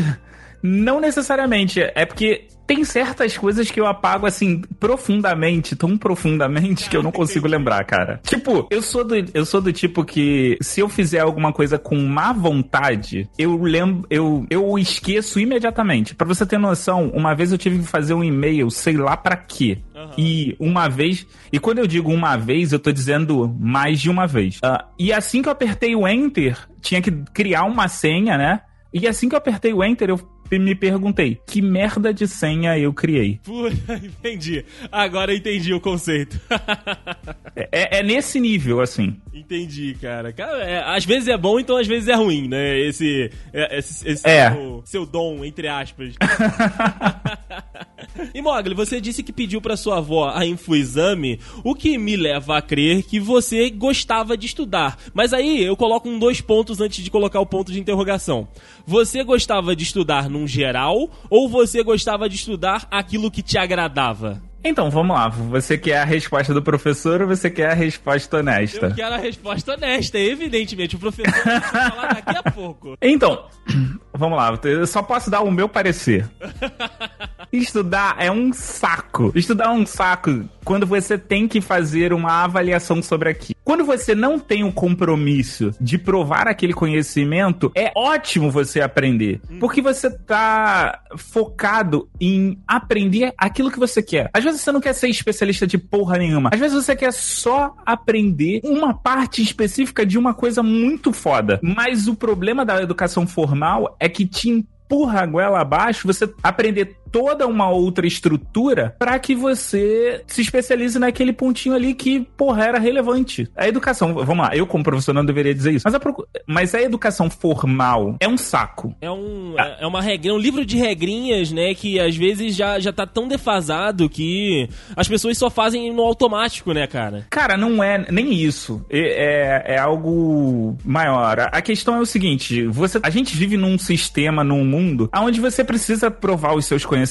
não 0.63 0.99
necessariamente. 0.99 1.81
É 1.81 2.05
porque 2.05 2.47
tem 2.67 2.83
certas 2.83 3.37
coisas 3.37 3.69
que 3.69 3.79
eu 3.79 3.85
apago 3.85 4.25
assim 4.25 4.61
profundamente, 4.79 5.75
tão 5.75 5.97
profundamente 5.97 6.89
que 6.89 6.97
eu 6.97 7.03
não 7.03 7.11
consigo 7.11 7.47
lembrar, 7.47 7.83
cara. 7.85 8.19
Tipo, 8.23 8.67
eu 8.69 8.81
sou 8.81 9.03
do, 9.03 9.15
eu 9.33 9.45
sou 9.45 9.61
do 9.61 9.71
tipo 9.71 10.03
que 10.03 10.57
se 10.61 10.79
eu 10.79 10.89
fizer 10.89 11.19
alguma 11.19 11.53
coisa 11.53 11.77
com 11.77 11.95
má 11.95 12.33
vontade, 12.33 13.29
eu 13.37 13.55
lembro, 13.61 14.05
eu, 14.09 14.45
eu 14.49 14.77
esqueço 14.77 15.39
imediatamente. 15.39 16.15
Pra 16.15 16.27
você 16.27 16.45
ter 16.45 16.57
noção, 16.57 17.09
uma 17.13 17.33
vez 17.33 17.51
eu 17.51 17.57
tive 17.57 17.79
que 17.79 17.85
fazer 17.85 18.13
um 18.13 18.23
e-mail, 18.23 18.69
sei 18.71 18.97
lá 18.97 19.15
pra 19.15 19.35
quê. 19.35 19.79
Aham. 19.95 20.11
E 20.17 20.55
uma 20.59 20.89
vez, 20.89 21.27
e 21.51 21.59
quando 21.59 21.79
eu 21.79 21.87
digo 21.87 22.11
uma 22.11 22.35
vez, 22.35 22.71
eu 22.71 22.79
tô 22.79 22.91
dizendo 22.91 23.53
mais 23.59 23.99
de 23.99 24.09
uma 24.09 24.27
vez. 24.27 24.59
Ah, 24.63 24.85
e 24.97 25.13
assim 25.13 25.41
que 25.41 25.47
eu 25.47 25.53
apertei 25.53 25.95
o 25.95 26.07
enter, 26.07 26.57
tinha 26.81 27.01
que 27.01 27.11
criar 27.33 27.63
uma 27.63 27.87
senha, 27.87 28.37
né? 28.37 28.61
E 28.93 29.07
assim 29.07 29.27
que 29.27 29.35
eu 29.35 29.37
apertei 29.37 29.73
o 29.73 29.83
enter, 29.83 30.09
eu 30.09 30.17
me 30.51 30.75
perguntei, 30.75 31.39
que 31.47 31.61
merda 31.61 32.13
de 32.13 32.27
senha 32.27 32.77
eu 32.77 32.93
criei? 32.93 33.39
Puta, 33.43 33.95
entendi. 34.03 34.63
Agora 34.91 35.31
eu 35.33 35.37
entendi 35.37 35.73
o 35.73 35.79
conceito. 35.79 36.39
É, 37.71 37.99
é 37.99 38.03
nesse 38.03 38.37
nível, 38.37 38.81
assim. 38.81 39.15
entendi, 39.33 39.95
cara. 40.01 40.33
Cara, 40.33 40.61
é, 40.61 40.83
às 40.93 41.05
vezes 41.05 41.29
é 41.29 41.37
bom, 41.37 41.57
então 41.57 41.77
às 41.77 41.87
vezes 41.87 42.09
é 42.09 42.13
ruim, 42.13 42.49
né? 42.49 42.77
Esse, 42.81 43.31
é, 43.53 43.77
esse, 43.79 44.05
esse 44.09 44.27
É. 44.27 44.51
seu, 44.51 44.81
seu 44.83 45.05
dom, 45.05 45.45
entre 45.45 45.69
aspas. 45.69 46.15
e 48.33 48.41
Mogli, 48.41 48.73
você 48.73 48.99
disse 48.99 49.23
que 49.23 49.31
pediu 49.31 49.61
pra 49.61 49.77
sua 49.77 49.97
avó 49.99 50.29
a 50.33 50.45
infoexame, 50.45 51.39
o 51.63 51.73
que 51.73 51.97
me 51.97 52.15
leva 52.15 52.57
a 52.57 52.61
crer 52.61 53.03
que 53.03 53.19
você 53.21 53.69
gostava 53.69 54.35
de 54.37 54.45
estudar. 54.47 54.97
Mas 55.13 55.31
aí 55.33 55.63
eu 55.63 55.75
coloco 55.77 56.09
um 56.09 56.19
dois 56.19 56.41
pontos 56.41 56.81
antes 56.81 57.03
de 57.03 57.09
colocar 57.11 57.39
o 57.39 57.45
ponto 57.45 57.71
de 57.71 57.79
interrogação. 57.79 58.47
Você 58.85 59.23
gostava 59.23 59.75
de 59.75 59.83
estudar 59.83 60.29
num 60.35 60.47
geral 60.47 61.09
ou 61.29 61.49
você 61.49 61.81
gostava 61.81 62.27
de 62.29 62.35
estudar 62.35 62.87
aquilo 62.91 63.31
que 63.31 63.41
te 63.41 63.57
agradava? 63.57 64.41
Então, 64.67 64.89
vamos 64.89 65.15
lá. 65.15 65.29
Você 65.29 65.77
quer 65.77 65.99
a 65.99 66.03
resposta 66.03 66.51
do 66.51 66.61
professor 66.61 67.21
ou 67.21 67.27
você 67.27 67.51
quer 67.51 67.69
a 67.69 67.73
resposta 67.75 68.37
honesta? 68.37 68.87
Eu 68.87 68.95
quero 68.95 69.13
a 69.13 69.17
resposta 69.17 69.73
honesta, 69.73 70.17
evidentemente. 70.17 70.95
O 70.95 70.99
professor 70.99 71.31
vai 71.43 71.61
falar 71.61 72.13
daqui 72.25 72.37
a 72.37 72.51
pouco. 72.51 72.97
Então, 72.99 73.45
vamos 74.11 74.35
lá. 74.35 74.59
Eu 74.63 74.87
só 74.87 75.03
posso 75.03 75.29
dar 75.29 75.41
o 75.41 75.51
meu 75.51 75.69
parecer. 75.69 76.27
Estudar 77.55 78.17
é 78.19 78.29
um 78.29 78.51
saco. 78.51 79.31
Estudar 79.33 79.65
é 79.65 79.69
um 79.69 79.85
saco 79.85 80.43
quando 80.65 80.85
você 80.85 81.17
tem 81.17 81.47
que 81.47 81.61
fazer 81.61 82.11
uma 82.11 82.43
avaliação 82.43 83.01
sobre 83.01 83.29
aquilo. 83.29 83.55
Quando 83.63 83.85
você 83.85 84.13
não 84.13 84.37
tem 84.37 84.63
o 84.63 84.73
compromisso 84.73 85.71
de 85.79 85.97
provar 85.97 86.47
aquele 86.47 86.73
conhecimento, 86.73 87.71
é 87.75 87.91
ótimo 87.95 88.51
você 88.51 88.81
aprender. 88.81 89.39
Porque 89.59 89.81
você 89.81 90.09
tá 90.09 91.01
focado 91.15 92.09
em 92.19 92.59
aprender 92.67 93.33
aquilo 93.37 93.71
que 93.71 93.79
você 93.79 94.03
quer. 94.03 94.29
Às 94.33 94.43
vezes 94.43 94.61
você 94.61 94.71
não 94.71 94.81
quer 94.81 94.93
ser 94.93 95.07
especialista 95.07 95.65
de 95.65 95.77
porra 95.77 96.17
nenhuma. 96.17 96.49
Às 96.51 96.59
vezes 96.59 96.75
você 96.83 96.95
quer 96.95 97.13
só 97.13 97.73
aprender 97.85 98.59
uma 98.63 98.93
parte 98.93 99.41
específica 99.41 100.05
de 100.05 100.17
uma 100.17 100.33
coisa 100.33 100.61
muito 100.61 101.13
foda. 101.13 101.59
Mas 101.63 102.07
o 102.07 102.15
problema 102.15 102.65
da 102.65 102.81
educação 102.81 103.25
formal 103.25 103.95
é 103.99 104.09
que 104.09 104.25
te 104.25 104.49
empurra 104.49 105.21
a 105.21 105.25
goela 105.25 105.61
abaixo 105.61 106.07
você 106.07 106.31
aprender 106.43 106.97
toda 107.15 107.47
uma 107.47 107.69
outra 107.69 108.05
estrutura 108.05 108.93
para 108.99 109.17
que 109.19 109.33
você 109.33 110.21
se 110.27 110.41
especialize 110.41 110.99
naquele 110.99 111.31
pontinho 111.31 111.73
ali 111.73 111.93
que, 111.93 112.19
porra, 112.35 112.65
era 112.65 112.77
relevante. 112.77 113.47
A 113.55 113.69
educação, 113.69 114.13
vamos 114.13 114.45
lá, 114.45 114.53
eu 114.53 114.67
como 114.67 114.83
professor 114.83 115.13
não 115.13 115.23
deveria 115.23 115.53
dizer 115.55 115.71
isso, 115.75 115.83
mas 115.85 115.95
a, 115.95 116.01
mas 116.45 116.75
a 116.75 116.81
educação 116.81 117.29
formal 117.29 118.17
é 118.19 118.27
um 118.27 118.37
saco. 118.37 118.93
É, 118.99 119.09
um, 119.09 119.55
é 119.57 119.77
é 119.79 119.87
uma 119.87 120.01
regra, 120.01 120.33
um 120.33 120.37
livro 120.37 120.65
de 120.65 120.75
regrinhas, 120.77 121.51
né? 121.53 121.73
Que 121.73 121.99
às 122.01 122.17
vezes 122.17 122.53
já, 122.53 122.79
já 122.79 122.91
tá 122.91 123.05
tão 123.07 123.27
defasado 123.29 124.09
que 124.09 124.67
as 124.95 125.07
pessoas 125.07 125.37
só 125.37 125.49
fazem 125.49 125.93
no 125.93 126.01
automático, 126.01 126.73
né, 126.73 126.85
cara? 126.85 127.25
Cara, 127.29 127.55
não 127.55 127.81
é 127.81 128.05
nem 128.11 128.33
isso. 128.33 128.85
É, 128.89 129.63
é, 129.69 129.75
é 129.75 129.77
algo 129.79 130.77
maior. 130.83 131.39
A- 131.39 131.45
A 131.53 131.61
questão 131.61 131.95
é 131.95 131.99
o 132.01 132.05
seguinte: 132.05 132.65
você, 132.67 132.99
a 133.01 133.09
gente 133.09 133.37
vive 133.37 133.55
num 133.55 133.77
sistema, 133.77 134.43
num 134.43 134.65
mundo, 134.65 135.09
onde 135.15 135.39
você 135.39 135.63
precisa 135.63 136.11
provar 136.11 136.53
os 136.55 136.65
seus 136.65 136.83
conhecimentos 136.85 137.04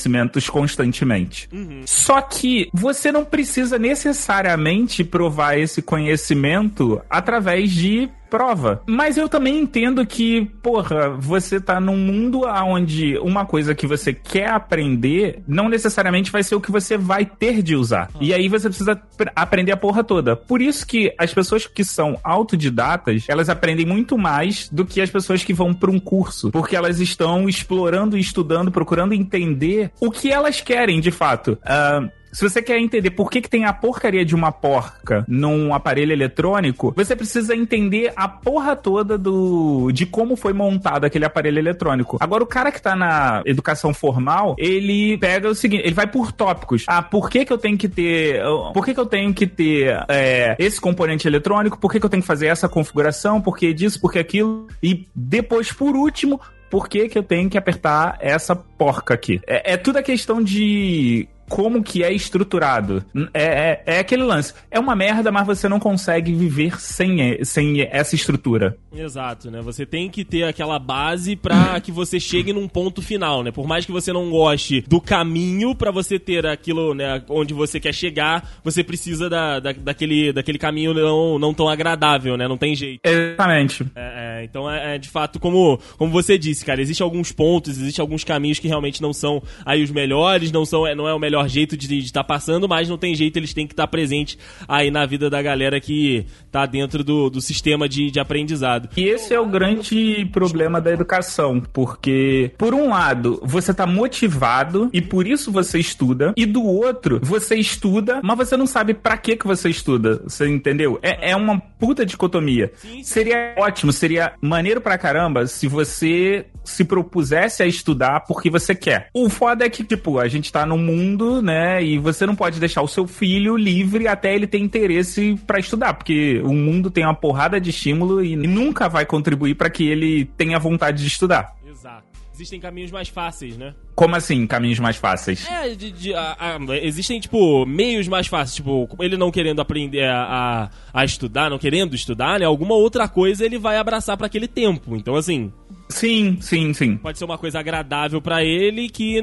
constantemente. 0.49 1.49
Só 1.87 2.21
que 2.21 2.69
você 2.73 3.11
não 3.13 3.25
precisa 3.25 3.79
necessariamente 3.79 5.05
provar 5.05 5.59
esse 5.59 5.83
conhecimento 5.83 7.01
através 7.09 7.71
de 7.71 8.09
prova. 8.35 8.83
Mas 8.85 9.17
eu 9.17 9.29
também 9.29 9.61
entendo 9.61 10.05
que, 10.05 10.47
porra, 10.61 11.11
você 11.11 11.61
tá 11.61 11.79
num 11.79 11.97
mundo 11.97 12.41
onde 12.45 13.17
uma 13.19 13.47
coisa 13.47 13.77
que 13.77 13.87
você 13.87 14.13
quer 14.13 14.51
aprender 14.51 15.41
não 15.47 15.69
necessariamente 15.69 16.33
vai 16.33 16.43
ser 16.43 16.57
o 16.57 16.61
que 16.61 16.73
você 16.73 16.99
vai 16.99 17.25
ter 17.25 17.63
de 17.63 17.77
usar. 17.77 18.11
E 18.21 18.35
aí 18.35 18.49
você 18.49 18.69
precisa 18.69 18.97
pr- 18.97 19.31
aprender 19.37 19.71
a 19.71 19.77
porra 19.77 20.03
toda. 20.03 20.35
Por 20.35 20.61
isso 20.61 20.85
que 20.85 21.15
as 21.17 21.33
pessoas 21.33 21.65
que 21.69 21.85
são 21.85 22.19
autodidatas, 22.25 23.25
elas 23.29 23.49
aprendem 23.49 23.87
muito 23.87 24.19
mais 24.19 24.69
do 24.69 24.85
que 24.85 25.01
as 25.01 25.11
pessoas 25.11 25.45
que 25.45 25.55
vão 25.55 25.73
para 25.73 25.91
um 25.93 26.01
curso, 26.01 26.51
porque 26.51 26.75
elas 26.75 26.99
estão 26.99 27.49
explorando, 27.49 28.19
estudando, 28.19 28.73
procurando 28.73 29.15
entender 29.15 29.93
o 30.01 30.11
que 30.11 30.33
elas 30.33 30.61
querem 30.61 31.01
de 31.01 31.13
fato. 31.13 31.57
Ah, 31.65 32.09
Se 32.35 32.43
você 32.43 32.61
quer 32.61 32.79
entender 32.81 33.13
por 33.13 33.31
que, 33.31 33.41
que 33.41 33.49
tem 33.49 33.65
a 33.65 33.73
porcaria 33.73 34.25
de 34.25 34.35
uma 34.35 34.51
porca 34.51 35.25
num 35.29 35.73
aparelho 35.73 36.13
eletrônico, 36.13 36.93
você 36.97 37.15
precisa 37.15 37.55
entender 37.55 38.13
a 38.17 38.27
porra 38.27 38.75
toda 38.75 39.17
do 39.17 39.93
de 39.93 40.05
como 40.05 40.35
foi 40.35 40.53
montado 40.53 41.05
aquele 41.05 41.25
aparelho 41.25 41.61
eletrônico. 41.61 42.19
Agora, 42.21 42.43
o 42.43 42.47
cara 42.47 42.73
que 42.73 42.83
tá 42.83 42.97
na 42.97 43.41
educação 43.47 43.95
formal, 43.95 44.57
ele 44.59 45.17
pega 45.19 45.49
o 45.49 45.55
seguinte, 45.55 45.85
ele 45.85 45.95
vai 45.95 46.09
por 46.09 46.33
tópicos. 46.33 46.85
Ah, 46.89 47.03
por 47.03 47.31
que 47.31 47.45
que 47.45 47.53
eu 47.53 47.59
tenho 47.59 47.79
que 47.79 47.89
ter... 47.89 48.43
Por 48.73 48.85
que 48.85 48.93
que 48.93 49.01
eu 49.01 49.07
tenho 49.07 49.33
que 49.33 49.47
ter 49.47 50.05
é, 50.09 50.57
esse 50.59 50.81
componente 50.81 51.29
eletrônico? 51.29 51.79
Por 51.79 51.93
que 51.93 52.01
que 52.01 52.07
eu 52.07 52.11
tenho 52.11 52.23
que 52.23 52.27
fazer 52.27 52.49
essa 52.49 52.69
configuração? 52.69 53.41
Por 53.41 53.57
que 53.57 53.73
disso? 53.73 54.01
Por 54.01 54.11
que 54.11 54.19
aquilo? 54.19 54.67
E 54.83 55.07
depois, 55.15 55.73
por 55.73 55.95
último, 55.95 56.41
por 56.69 56.89
que, 56.89 57.09
que 57.09 57.17
eu 57.17 57.23
tenho 57.23 57.49
que 57.49 57.57
apertar 57.57 58.19
essa 58.21 58.57
porca 58.57 59.15
aqui? 59.15 59.41
É, 59.47 59.75
é 59.75 59.77
tudo 59.77 59.99
a 59.99 60.03
questão 60.03 60.43
de 60.43 61.29
como 61.49 61.83
que 61.83 62.03
é 62.03 62.13
estruturado. 62.13 63.05
É, 63.33 63.45
é, 63.45 63.83
é, 63.87 63.99
aquele 63.99 64.23
lance. 64.23 64.55
É 64.71 64.79
uma 64.79 64.95
merda, 64.97 65.31
mas 65.31 65.47
você 65.47 65.69
não 65.69 65.79
consegue 65.79 66.33
viver 66.33 66.81
sem, 66.81 67.45
sem 67.45 67.83
essa 67.83 68.15
estrutura. 68.15 68.77
Exato, 68.95 69.51
né? 69.51 69.61
Você 69.63 69.85
tem 69.85 70.09
que 70.09 70.25
ter 70.25 70.45
aquela 70.45 70.79
base 70.79 71.37
para 71.37 71.79
que 71.83 71.93
você 71.93 72.21
chegue 72.21 72.53
num 72.53 72.69
ponto 72.69 73.03
final, 73.03 73.43
né? 73.43 73.51
Por 73.51 73.67
mais 73.67 73.85
que 73.85 73.93
você 73.93 74.13
não 74.13 74.31
goste 74.31 74.83
do 74.83 75.01
caminho 75.01 75.75
para 75.75 75.91
você 75.91 76.19
ter 76.19 76.47
aquilo, 76.47 76.95
né, 76.95 77.23
onde 77.29 77.53
você 77.53 77.81
quer 77.81 77.93
chegar, 77.93 78.59
você 78.63 78.83
precisa 78.83 79.29
da, 79.29 79.61
da, 79.61 79.73
daquele, 79.73 80.33
daquele 80.33 80.59
caminho 80.59 80.95
não, 80.95 81.39
não 81.39 81.55
tão 81.55 81.69
agradável, 81.69 82.37
né? 82.37 82.47
Não 82.49 82.57
tem 82.57 82.75
jeito. 82.75 83.01
Exatamente. 83.05 83.85
É, 83.95 84.41
é, 84.41 84.45
então 84.45 84.71
é, 84.71 84.95
é, 84.95 84.99
de 84.99 85.09
fato 85.09 85.41
como, 85.41 85.79
como 85.97 86.11
você 86.11 86.39
disse, 86.39 86.65
cara, 86.65 86.81
existem 86.81 87.05
alguns 87.05 87.33
pontos, 87.33 87.79
existem 87.79 88.03
alguns 88.03 88.25
caminhos 88.25 88.59
que 88.59 88.69
realmente 88.69 89.03
não 89.03 89.13
são 89.13 89.43
aí 89.65 89.83
os 89.83 89.91
melhores, 89.91 90.53
não 90.53 90.65
são 90.65 90.87
é, 90.87 90.95
não 90.95 91.09
é 91.09 91.15
o 91.15 91.19
melhor 91.19 91.34
jeito 91.49 91.77
de 91.77 91.99
estar 91.99 92.23
tá 92.23 92.25
passando, 92.25 92.69
mas 92.69 92.89
não 92.89 92.99
tem 92.99 93.15
jeito, 93.15 93.37
eles 93.37 93.53
têm 93.53 93.67
que 93.67 93.73
estar 93.73 93.85
tá 93.85 93.89
presentes 93.89 94.39
aí 94.69 94.91
na 94.91 95.05
vida 95.07 95.29
da 95.29 95.41
galera 95.43 95.81
que 95.81 96.27
tá 96.51 96.67
dentro 96.67 97.03
do, 97.03 97.31
do 97.31 97.41
sistema 97.41 97.89
de, 97.89 98.11
de 98.11 98.21
aprendizado. 98.21 98.89
E 98.97 99.05
esse 99.05 99.35
é 99.35 99.41
o 99.41 99.47
grande 99.47 100.29
problema 100.33 100.81
da 100.81 100.91
educação, 100.91 101.61
porque, 101.73 102.53
por 102.57 102.75
um 102.75 102.91
lado, 102.91 103.41
você 103.43 103.73
tá 103.75 103.87
motivado 103.87 104.91
e 104.93 105.01
por 105.01 105.27
isso 105.27 105.51
você 105.51 105.79
estuda, 105.79 106.33
e 106.37 106.47
do 106.47 106.65
outro, 106.65 107.21
você 107.23 107.57
estuda, 107.57 108.21
mas 108.23 108.37
você 108.37 108.57
não 108.57 108.67
sabe 108.67 108.95
para 108.95 109.17
que 109.17 109.37
que 109.37 109.47
você 109.47 109.69
estuda, 109.69 110.23
você 110.25 110.49
entendeu? 110.49 110.99
É, 111.03 111.31
é 111.31 111.37
uma 111.37 111.59
puta 111.59 112.05
dicotomia. 112.05 112.73
Sim, 112.77 112.89
sim. 112.89 113.03
Seria 113.03 113.55
ótimo, 113.57 113.93
seria 113.93 114.33
maneiro 114.41 114.81
pra 114.81 114.99
caramba 114.99 115.47
se 115.47 115.69
você 115.69 116.47
se 116.65 116.85
propusesse 116.85 117.63
a 117.63 117.67
estudar 117.67 118.21
porque 118.21 118.51
você 118.51 118.75
quer. 118.75 119.09
O 119.13 119.29
foda 119.29 119.65
é 119.65 119.69
que, 119.69 119.85
tipo, 119.85 120.19
a 120.19 120.27
gente 120.29 120.51
tá 120.51 120.65
num 120.65 120.79
mundo, 120.79 121.24
né, 121.43 121.83
e 121.83 121.99
você 121.99 122.27
não 122.27 122.35
pode 122.35 122.61
deixar 122.61 122.83
o 122.83 122.89
seu 122.89 123.07
filho 123.07 123.57
livre 123.57 124.09
até 124.09 124.35
ele 124.35 124.47
ter 124.47 124.59
interesse 124.59 125.39
para 125.47 125.59
estudar, 125.59 125.95
porque 125.95 126.41
o 126.45 126.53
mundo 126.53 126.91
tem 126.91 127.05
uma 127.05 127.15
porrada 127.15 127.61
de 127.61 127.71
estímulo 127.71 128.25
e 128.25 128.37
nunca 128.37 128.89
vai 128.89 129.07
contribuir 129.07 129.55
para 129.55 129.71
que 129.71 129.87
ele 129.89 130.25
tenha 130.37 130.59
vontade 130.59 131.03
de 131.03 131.09
estudar. 131.09 131.55
Exato. 131.67 132.15
Existem 132.35 132.59
caminhos 132.59 132.91
mais 132.91 133.09
fáceis, 133.09 133.57
né? 133.57 133.75
Como 133.95 134.17
assim, 134.17 134.45
caminhos 134.45 134.81
mais 134.81 134.97
fáceis? 134.97 135.49
É, 135.49 135.69
de, 135.69 135.93
de, 135.93 136.15
a, 136.15 136.37
a, 136.41 136.77
existem, 136.79 137.21
tipo, 137.21 137.65
meios 137.65 138.09
mais 138.09 138.27
fáceis. 138.27 138.57
Tipo, 138.57 138.89
ele 138.99 139.17
não 139.17 139.31
querendo 139.31 139.61
aprender 139.61 140.09
a, 140.09 140.69
a, 140.93 141.05
estudar, 141.05 141.49
não 141.49 141.61
querendo 141.61 141.95
estudar, 141.95 142.41
né? 142.41 142.45
Alguma 142.45 142.75
outra 142.75 143.07
coisa 143.07 143.45
ele 143.45 143.57
vai 143.57 143.77
abraçar 143.77 144.17
para 144.17 144.27
aquele 144.27 144.49
tempo. 144.49 144.97
Então, 144.97 145.15
assim. 145.15 145.53
Sim, 145.95 146.39
sim, 146.41 146.75
sim. 146.75 146.97
Pode 146.97 147.19
ser 147.19 147.25
uma 147.25 147.39
coisa 147.39 147.61
agradável 147.61 148.21
para 148.21 148.43
ele 148.45 148.89
que 148.89 149.23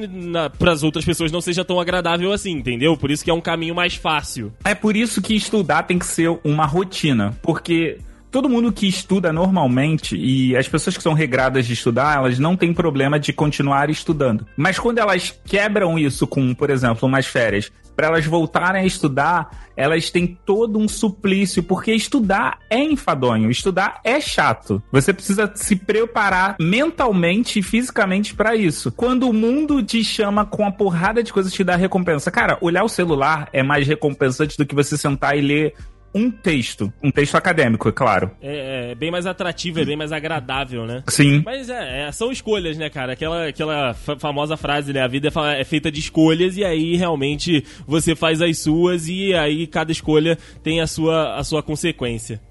para 0.57 0.71
as 0.71 0.83
outras 0.83 1.03
pessoas 1.03 1.29
não 1.29 1.41
seja 1.41 1.65
tão 1.65 1.81
agradável 1.81 2.31
assim, 2.31 2.51
entendeu? 2.51 2.95
Por 2.95 3.11
isso 3.11 3.25
que 3.25 3.29
é 3.29 3.33
um 3.33 3.41
caminho 3.41 3.75
mais 3.75 3.95
fácil. 3.95 4.53
É 4.63 4.73
por 4.73 4.95
isso 4.95 5.21
que 5.21 5.35
estudar 5.35 5.83
tem 5.83 5.99
que 5.99 6.05
ser 6.05 6.29
uma 6.45 6.65
rotina. 6.65 7.37
Porque 7.41 7.97
todo 8.31 8.49
mundo 8.49 8.71
que 8.71 8.87
estuda 8.87 9.33
normalmente 9.33 10.15
e 10.15 10.55
as 10.55 10.67
pessoas 10.67 10.95
que 10.95 11.03
são 11.03 11.13
regradas 11.13 11.67
de 11.67 11.73
estudar, 11.73 12.15
elas 12.15 12.39
não 12.39 12.55
têm 12.55 12.73
problema 12.73 13.19
de 13.19 13.33
continuar 13.33 13.89
estudando. 13.89 14.47
Mas 14.55 14.79
quando 14.79 14.99
elas 14.99 15.37
quebram 15.45 15.99
isso 15.99 16.25
com, 16.25 16.53
por 16.55 16.69
exemplo, 16.69 17.07
umas 17.07 17.25
férias, 17.25 17.71
para 17.95 18.07
elas 18.07 18.25
voltarem 18.25 18.81
a 18.81 18.85
estudar, 18.85 19.69
elas 19.75 20.09
têm 20.09 20.37
todo 20.45 20.79
um 20.79 20.87
suplício, 20.87 21.61
porque 21.61 21.93
estudar 21.93 22.57
é 22.69 22.81
enfadonho, 22.81 23.51
estudar 23.51 23.99
é 24.03 24.19
chato. 24.21 24.81
Você 24.91 25.13
precisa 25.13 25.51
se 25.53 25.75
preparar 25.75 26.55
mentalmente 26.59 27.59
e 27.59 27.63
fisicamente 27.63 28.33
para 28.33 28.55
isso. 28.55 28.91
Quando 28.93 29.29
o 29.29 29.33
mundo 29.33 29.83
te 29.83 30.03
chama 30.03 30.45
com 30.45 30.65
a 30.65 30.71
porrada 30.71 31.21
de 31.21 31.33
coisas 31.33 31.51
te 31.51 31.63
dá 31.63 31.75
recompensa. 31.75 32.31
Cara, 32.31 32.57
olhar 32.61 32.83
o 32.83 32.89
celular 32.89 33.49
é 33.51 33.61
mais 33.61 33.85
recompensante 33.85 34.57
do 34.57 34.65
que 34.65 34.73
você 34.73 34.97
sentar 34.97 35.37
e 35.37 35.41
ler 35.41 35.75
um 36.13 36.29
texto. 36.29 36.91
Um 37.01 37.11
texto 37.11 37.35
acadêmico, 37.35 37.87
é 37.87 37.91
claro. 37.91 38.31
É, 38.41 38.91
é, 38.91 38.95
bem 38.95 39.11
mais 39.11 39.25
atrativo, 39.25 39.79
é 39.79 39.85
bem 39.85 39.95
mais 39.95 40.11
agradável, 40.11 40.85
né? 40.85 41.03
Sim. 41.07 41.41
Mas 41.45 41.69
é, 41.69 42.07
é 42.07 42.11
são 42.11 42.31
escolhas, 42.31 42.77
né, 42.77 42.89
cara? 42.89 43.13
Aquela, 43.13 43.47
aquela 43.47 43.93
famosa 43.93 44.57
frase, 44.57 44.93
né? 44.93 45.01
A 45.01 45.07
vida 45.07 45.29
é, 45.29 45.61
é 45.61 45.63
feita 45.63 45.91
de 45.91 45.99
escolhas 45.99 46.57
e 46.57 46.63
aí 46.63 46.95
realmente 46.95 47.63
você 47.87 48.15
faz 48.15 48.41
as 48.41 48.59
suas 48.59 49.07
e 49.07 49.33
aí 49.33 49.65
cada 49.67 49.91
escolha 49.91 50.37
tem 50.61 50.81
a 50.81 50.87
sua, 50.87 51.35
a 51.35 51.43
sua 51.43 51.63
consequência. 51.63 52.41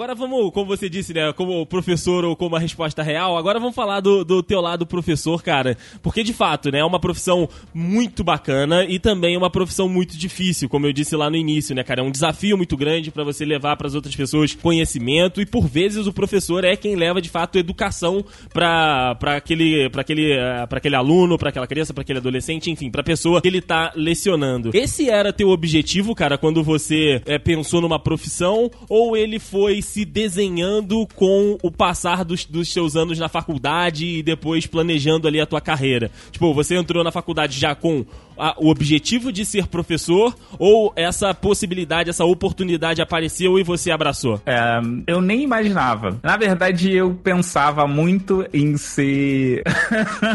Agora 0.00 0.14
vamos, 0.14 0.50
como 0.52 0.66
você 0.66 0.88
disse, 0.88 1.12
né, 1.12 1.30
como 1.34 1.66
professor 1.66 2.24
ou 2.24 2.34
como 2.34 2.56
a 2.56 2.58
resposta 2.58 3.02
real, 3.02 3.36
agora 3.36 3.60
vamos 3.60 3.74
falar 3.74 4.00
do, 4.00 4.24
do 4.24 4.42
teu 4.42 4.58
lado 4.58 4.86
professor, 4.86 5.42
cara, 5.42 5.76
porque 6.02 6.22
de 6.22 6.32
fato, 6.32 6.70
né, 6.70 6.78
é 6.78 6.84
uma 6.84 6.98
profissão 6.98 7.46
muito 7.74 8.24
bacana 8.24 8.82
e 8.82 8.98
também 8.98 9.36
uma 9.36 9.50
profissão 9.50 9.90
muito 9.90 10.16
difícil, 10.16 10.70
como 10.70 10.86
eu 10.86 10.92
disse 10.94 11.14
lá 11.14 11.28
no 11.28 11.36
início, 11.36 11.74
né, 11.74 11.84
cara, 11.84 12.00
é 12.00 12.02
um 12.02 12.10
desafio 12.10 12.56
muito 12.56 12.78
grande 12.78 13.10
para 13.10 13.22
você 13.24 13.44
levar 13.44 13.76
para 13.76 13.88
as 13.88 13.94
outras 13.94 14.16
pessoas 14.16 14.54
conhecimento 14.54 15.38
e 15.38 15.44
por 15.44 15.68
vezes 15.68 16.06
o 16.06 16.14
professor 16.14 16.64
é 16.64 16.74
quem 16.76 16.96
leva 16.96 17.20
de 17.20 17.28
fato 17.28 17.58
educação 17.58 18.24
para 18.54 19.18
aquele 19.36 19.90
para 19.90 20.00
aquele 20.00 20.32
eh, 20.32 20.66
aquele 20.70 20.96
aluno, 20.96 21.36
para 21.36 21.50
aquela 21.50 21.66
criança, 21.66 21.92
para 21.92 22.00
aquele 22.00 22.20
adolescente, 22.20 22.70
enfim, 22.70 22.90
para 22.90 23.02
pessoa 23.02 23.42
que 23.42 23.48
ele 23.48 23.60
tá 23.60 23.92
lecionando. 23.94 24.70
Esse 24.72 25.10
era 25.10 25.30
teu 25.30 25.50
objetivo, 25.50 26.14
cara, 26.14 26.38
quando 26.38 26.62
você 26.62 27.20
é, 27.26 27.38
pensou 27.38 27.82
numa 27.82 27.98
profissão 27.98 28.70
ou 28.88 29.14
ele 29.14 29.38
foi 29.38 29.82
se 29.90 30.04
desenhando 30.04 31.04
com 31.16 31.58
o 31.62 31.70
passar 31.70 32.24
dos, 32.24 32.44
dos 32.44 32.72
seus 32.72 32.94
anos 32.94 33.18
na 33.18 33.28
faculdade 33.28 34.06
e 34.06 34.22
depois 34.22 34.64
planejando 34.64 35.26
ali 35.26 35.40
a 35.40 35.46
tua 35.46 35.60
carreira? 35.60 36.10
Tipo, 36.30 36.54
você 36.54 36.76
entrou 36.76 37.02
na 37.02 37.10
faculdade 37.10 37.58
já 37.58 37.74
com 37.74 38.06
a, 38.38 38.54
o 38.56 38.70
objetivo 38.70 39.32
de 39.32 39.44
ser 39.44 39.66
professor 39.66 40.34
ou 40.58 40.92
essa 40.94 41.34
possibilidade, 41.34 42.08
essa 42.08 42.24
oportunidade 42.24 43.02
apareceu 43.02 43.58
e 43.58 43.64
você 43.64 43.90
abraçou? 43.90 44.40
É, 44.46 44.80
eu 45.08 45.20
nem 45.20 45.42
imaginava. 45.42 46.18
Na 46.22 46.36
verdade, 46.36 46.92
eu 46.92 47.12
pensava 47.12 47.86
muito 47.88 48.46
em 48.52 48.76
ser. 48.76 49.64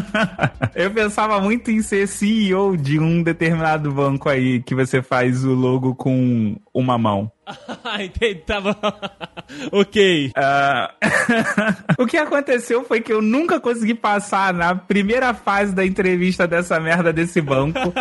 eu 0.76 0.92
pensava 0.92 1.40
muito 1.40 1.72
em 1.72 1.82
ser 1.82 2.08
CEO 2.08 2.76
de 2.76 3.00
um 3.00 3.24
determinado 3.24 3.90
banco 3.90 4.28
aí 4.28 4.62
que 4.62 4.76
você 4.76 5.02
faz 5.02 5.46
o 5.46 5.54
logo 5.54 5.96
com 5.96 6.58
uma 6.74 6.98
mão. 6.98 7.32
Ah, 7.88 8.04
entendi, 8.04 8.42
tava. 8.42 8.76
ok. 9.72 10.32
Uh... 10.36 12.02
o 12.02 12.08
que 12.08 12.18
aconteceu 12.18 12.84
foi 12.84 13.00
que 13.00 13.14
eu 13.14 13.22
nunca 13.22 13.60
consegui 13.60 13.94
passar 13.94 14.54
na 14.54 14.74
primeira 14.76 15.34
fase 15.34 15.74
da 15.74 15.86
entrevista 15.86 16.48
dessa 16.48 16.80
merda 16.80 17.14
desse 17.14 17.42
banco. 17.42 17.94